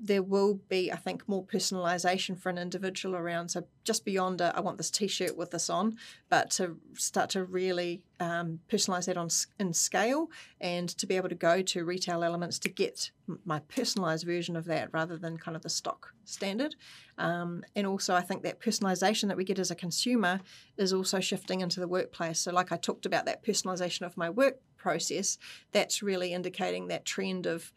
there 0.02 0.24
will 0.24 0.62
be, 0.70 0.91
I 0.91 0.95
think, 0.95 1.28
more 1.28 1.43
personalisation 1.43 2.38
for 2.38 2.50
an 2.50 2.58
individual 2.58 3.16
around. 3.16 3.50
So 3.50 3.66
just 3.84 4.06
beyond, 4.06 4.39
a, 4.39 4.56
I 4.56 4.62
want 4.62 4.78
this 4.78 4.89
T-shirt 4.89 5.36
with 5.36 5.52
this 5.52 5.70
on, 5.70 5.97
but 6.30 6.52
to 6.52 6.78
start 6.93 7.30
to 7.32 7.43
really 7.43 8.02
um, 8.20 8.60
personalise 8.72 9.06
that 9.06 9.18
on 9.18 9.30
in 9.60 9.74
scale, 9.74 10.30
and 10.62 10.88
to 10.89 11.06
be 11.06 11.18
able 11.18 11.30
to 11.30 11.36
go 11.36 11.62
to 11.62 11.84
retail 11.84 12.24
elements 12.24 12.60
to 12.60 12.70
get 12.70 13.12
my 13.45 13.60
personalised 13.60 14.26
version 14.26 14.56
of 14.56 14.66
that 14.66 14.89
rather 14.93 15.18
than 15.18 15.38
kind 15.38 15.58
of 15.58 15.64
the 15.64 15.70
stock 15.70 16.14
standard. 16.24 16.76
Um, 17.18 17.64
and 17.76 17.86
also, 17.86 18.16
I 18.16 18.22
think 18.22 18.43
that 18.43 18.62
personalisation 18.62 19.28
that 19.28 19.38
we 19.38 19.43
get 19.43 19.60
as 19.60 19.72
a 19.72 19.76
consumer 19.76 20.39
is 20.78 20.93
also 20.93 21.20
shifting 21.20 21.60
into 21.60 21.82
the 21.82 21.88
workplace. 21.88 22.39
So, 22.39 22.54
like 22.54 22.72
I 22.72 22.78
talked 22.78 23.06
about 23.06 23.26
that 23.26 23.43
personalisation 23.43 24.06
of 24.06 24.16
my 24.16 24.30
work 24.30 24.60
process, 24.78 25.38
that's 25.74 26.02
really 26.02 26.32
indicating 26.32 26.88
that 26.88 27.04
trend 27.04 27.45
of 27.45 27.74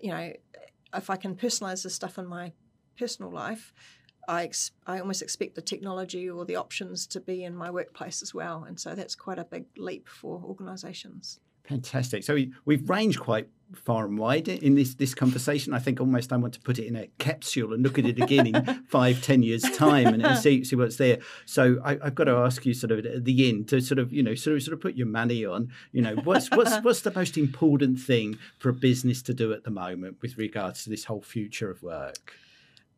you 0.00 0.10
know 0.10 0.32
if 0.94 1.10
I 1.10 1.16
can 1.16 1.34
personalize 1.34 1.82
this 1.82 1.94
stuff 1.94 2.18
in 2.18 2.26
my 2.26 2.52
personal 2.98 3.30
life, 3.30 3.72
I, 4.28 4.44
ex- 4.44 4.72
I 4.86 5.00
almost 5.00 5.22
expect 5.22 5.54
the 5.54 5.62
technology 5.62 6.28
or 6.28 6.44
the 6.44 6.56
options 6.56 7.06
to 7.08 7.20
be 7.20 7.44
in 7.44 7.56
my 7.56 7.70
workplace 7.70 8.22
as 8.22 8.34
well. 8.34 8.64
And 8.64 8.78
so 8.78 8.94
that's 8.94 9.14
quite 9.14 9.38
a 9.38 9.44
big 9.44 9.64
leap 9.76 10.08
for 10.08 10.42
organizations. 10.44 11.40
Fantastic. 11.64 12.24
So 12.24 12.34
we, 12.34 12.52
we've 12.64 12.88
ranged 12.88 13.20
quite 13.20 13.48
far 13.74 14.04
and 14.04 14.18
wide 14.18 14.48
in 14.48 14.74
this 14.74 14.94
this 14.94 15.14
conversation. 15.14 15.72
I 15.72 15.78
think 15.78 16.00
almost 16.00 16.32
I 16.32 16.36
want 16.36 16.54
to 16.54 16.60
put 16.60 16.78
it 16.78 16.86
in 16.86 16.96
a 16.96 17.06
capsule 17.18 17.72
and 17.72 17.82
look 17.82 17.98
at 17.98 18.06
it 18.06 18.20
again 18.20 18.48
in 18.48 18.84
five, 18.88 19.22
ten 19.22 19.42
years' 19.42 19.62
time 19.62 20.08
and, 20.08 20.24
and 20.24 20.38
see 20.42 20.64
see 20.64 20.76
what's 20.76 20.96
there. 20.96 21.18
So 21.46 21.78
I, 21.84 21.98
have 22.02 22.14
got 22.14 22.24
to 22.24 22.32
ask 22.32 22.66
you 22.66 22.74
sort 22.74 22.90
of 22.92 23.06
at 23.06 23.24
the 23.24 23.48
end 23.48 23.68
to 23.68 23.80
sort 23.80 23.98
of 23.98 24.12
you 24.12 24.22
know 24.22 24.34
sort 24.34 24.56
of 24.56 24.62
sort 24.62 24.74
of 24.74 24.80
put 24.80 24.96
your 24.96 25.06
money 25.06 25.44
on. 25.44 25.70
You 25.92 26.02
know 26.02 26.16
what's 26.16 26.50
what's 26.50 26.76
what's 26.82 27.02
the 27.02 27.12
most 27.12 27.38
important 27.38 28.00
thing 28.00 28.38
for 28.58 28.68
a 28.68 28.74
business 28.74 29.22
to 29.22 29.34
do 29.34 29.52
at 29.52 29.64
the 29.64 29.70
moment 29.70 30.18
with 30.20 30.36
regards 30.36 30.84
to 30.84 30.90
this 30.90 31.04
whole 31.04 31.22
future 31.22 31.70
of 31.70 31.82
work? 31.82 32.34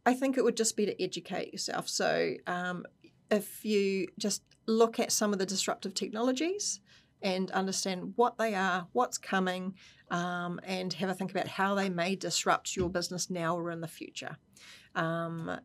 I 0.05 0.15
think 0.15 0.37
it 0.37 0.45
would 0.45 0.57
just 0.57 0.77
be 0.77 0.87
to 0.87 1.03
educate 1.03 1.53
yourself. 1.53 1.89
So 1.89 2.35
um, 2.47 2.85
if 3.31 3.65
you 3.65 4.09
just 4.19 4.43
look 4.67 4.99
at 4.99 5.13
some 5.13 5.33
of 5.33 5.39
the 5.39 5.47
disruptive 5.47 5.95
technologies 5.95 6.81
and 7.23 7.51
understand 7.51 8.13
what 8.17 8.39
they 8.39 8.55
are, 8.55 8.87
what's 8.93 9.19
coming, 9.19 9.75
um, 10.11 10.61
and 10.65 10.93
have 10.95 11.11
a 11.11 11.15
think 11.15 11.31
about 11.31 11.49
how 11.49 11.75
they 11.75 11.89
may 11.89 12.17
disrupt 12.17 12.77
your 12.77 12.89
business 12.89 13.31
now 13.31 13.57
or 13.57 13.71
in 13.71 13.81
the 13.81 13.89
future. 13.89 14.37
Um, 14.95 15.59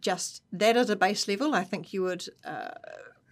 just 0.00 0.42
that 0.52 0.76
at 0.76 0.90
a 0.90 0.96
base 0.96 1.28
level, 1.28 1.54
I 1.54 1.64
think 1.64 1.92
you 1.92 2.02
would. 2.02 2.26
Uh, 2.44 2.70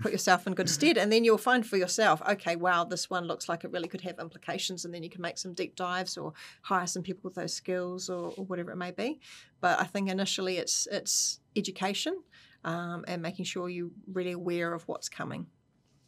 put 0.01 0.13
yourself 0.13 0.47
in 0.47 0.55
good 0.55 0.69
stead 0.69 0.99
and 0.99 1.13
then 1.13 1.25
you'll 1.25 1.39
find 1.39 1.67
for 1.67 1.77
yourself 1.77 2.21
okay 2.29 2.57
wow 2.57 2.85
this 2.85 3.09
one 3.09 3.25
looks 3.27 3.49
like 3.49 3.65
it 3.65 3.71
really 3.71 3.89
could 3.89 4.01
have 4.01 4.19
implications 4.19 4.85
and 4.85 4.93
then 4.93 5.03
you 5.03 5.09
can 5.09 5.23
make 5.23 5.39
some 5.39 5.55
deep 5.55 5.77
dives 5.77 6.17
or 6.17 6.33
hire 6.63 6.87
some 6.87 7.03
people 7.03 7.21
with 7.23 7.35
those 7.35 7.55
skills 7.55 8.11
or, 8.11 8.35
or 8.37 8.45
whatever 8.45 8.73
it 8.73 8.77
may 8.77 8.91
be 8.91 9.21
but 9.61 9.79
i 9.81 9.85
think 9.85 10.11
initially 10.11 10.59
it's 10.59 10.89
it's 10.91 11.41
education 11.57 12.21
um, 12.65 13.05
and 13.07 13.23
making 13.23 13.45
sure 13.45 13.69
you're 13.69 13.91
really 14.13 14.33
aware 14.33 14.75
of 14.75 14.83
what's 14.89 15.09
coming 15.09 15.47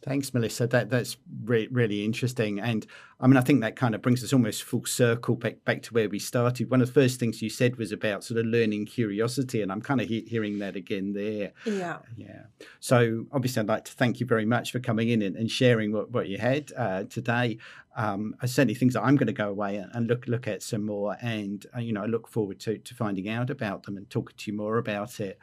Thanks, 0.07 0.33
Melissa. 0.33 0.69
That 0.69 0.89
that's 0.89 1.17
re- 1.43 1.67
really 1.69 2.05
interesting, 2.05 2.61
and 2.61 2.87
I 3.19 3.27
mean, 3.27 3.37
I 3.37 3.41
think 3.41 3.61
that 3.63 3.75
kind 3.75 3.93
of 3.93 4.03
brings 4.03 4.23
us 4.23 4.33
almost 4.33 4.63
full 4.63 4.85
circle 4.85 5.35
back 5.35 5.65
back 5.65 5.83
to 5.83 5.95
where 5.95 6.09
we 6.09 6.21
started. 6.21 6.71
One 6.71 6.81
of 6.81 6.87
the 6.87 6.95
first 6.95 7.19
things 7.19 7.43
you 7.43 7.51
said 7.51 7.75
was 7.75 7.91
about 7.91 8.23
sort 8.23 8.39
of 8.39 8.47
learning 8.47 8.87
curiosity, 8.87 9.63
and 9.63 9.73
I'm 9.73 9.81
kind 9.83 10.01
of 10.01 10.07
he- 10.07 10.25
hearing 10.29 10.61
that 10.61 10.77
again 10.77 11.13
there. 11.13 11.55
Yeah, 11.65 11.99
yeah. 12.17 12.43
So 12.79 13.27
obviously, 13.33 13.63
I'd 13.63 13.69
like 13.69 13.85
to 13.87 13.93
thank 13.95 14.21
you 14.21 14.27
very 14.27 14.45
much 14.45 14.71
for 14.71 14.79
coming 14.79 15.09
in 15.09 15.23
and, 15.23 15.35
and 15.35 15.51
sharing 15.51 15.91
what, 15.91 16.13
what 16.13 16.29
you 16.29 16.39
had 16.39 16.71
uh, 16.77 17.03
today. 17.11 17.59
Um, 17.97 18.37
certainly 18.43 18.75
things 18.75 18.95
that 18.95 19.03
I'm 19.03 19.17
going 19.17 19.27
to 19.27 19.33
go 19.33 19.49
away 19.49 19.75
and, 19.79 19.91
and 19.93 20.07
look 20.07 20.29
look 20.29 20.47
at 20.47 20.63
some 20.63 20.87
more, 20.87 21.17
and 21.21 21.67
uh, 21.75 21.81
you 21.81 21.93
know, 21.93 22.05
I 22.05 22.07
look 22.07 22.29
forward 22.29 22.61
to 22.61 22.79
to 22.79 22.95
finding 22.95 23.29
out 23.29 23.51
about 23.51 23.83
them 23.83 23.97
and 23.97 24.09
talking 24.09 24.37
to 24.37 24.53
you 24.53 24.57
more 24.57 24.79
about 24.79 25.19
it. 25.19 25.37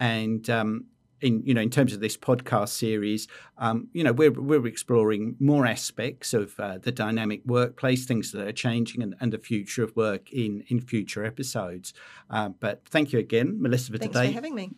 And 0.00 0.50
um, 0.50 0.86
in 1.20 1.42
you 1.44 1.54
know 1.54 1.60
in 1.60 1.70
terms 1.70 1.92
of 1.92 2.00
this 2.00 2.16
podcast 2.16 2.70
series, 2.70 3.28
um, 3.58 3.88
you 3.92 4.04
know 4.04 4.12
we're 4.12 4.32
we're 4.32 4.66
exploring 4.66 5.36
more 5.38 5.66
aspects 5.66 6.34
of 6.34 6.58
uh, 6.58 6.78
the 6.78 6.92
dynamic 6.92 7.42
workplace, 7.44 8.06
things 8.06 8.32
that 8.32 8.46
are 8.46 8.52
changing, 8.52 9.02
and, 9.02 9.14
and, 9.20 9.32
the 9.32 9.38
future 9.38 9.82
of 9.82 9.94
work 9.96 10.32
in 10.32 10.64
in 10.68 10.80
future 10.80 11.24
episodes. 11.24 11.92
Uh, 12.28 12.48
but 12.48 12.84
thank 12.86 13.12
you 13.12 13.18
again, 13.18 13.60
Melissa, 13.60 13.92
for 13.92 13.98
Thanks 13.98 14.16
today. 14.16 14.28
for 14.28 14.34
having 14.34 14.54
me. 14.54 14.72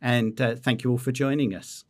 And 0.00 0.40
uh, 0.40 0.56
thank 0.56 0.82
you 0.82 0.90
all 0.90 0.98
for 0.98 1.12
joining 1.12 1.54
us. 1.54 1.84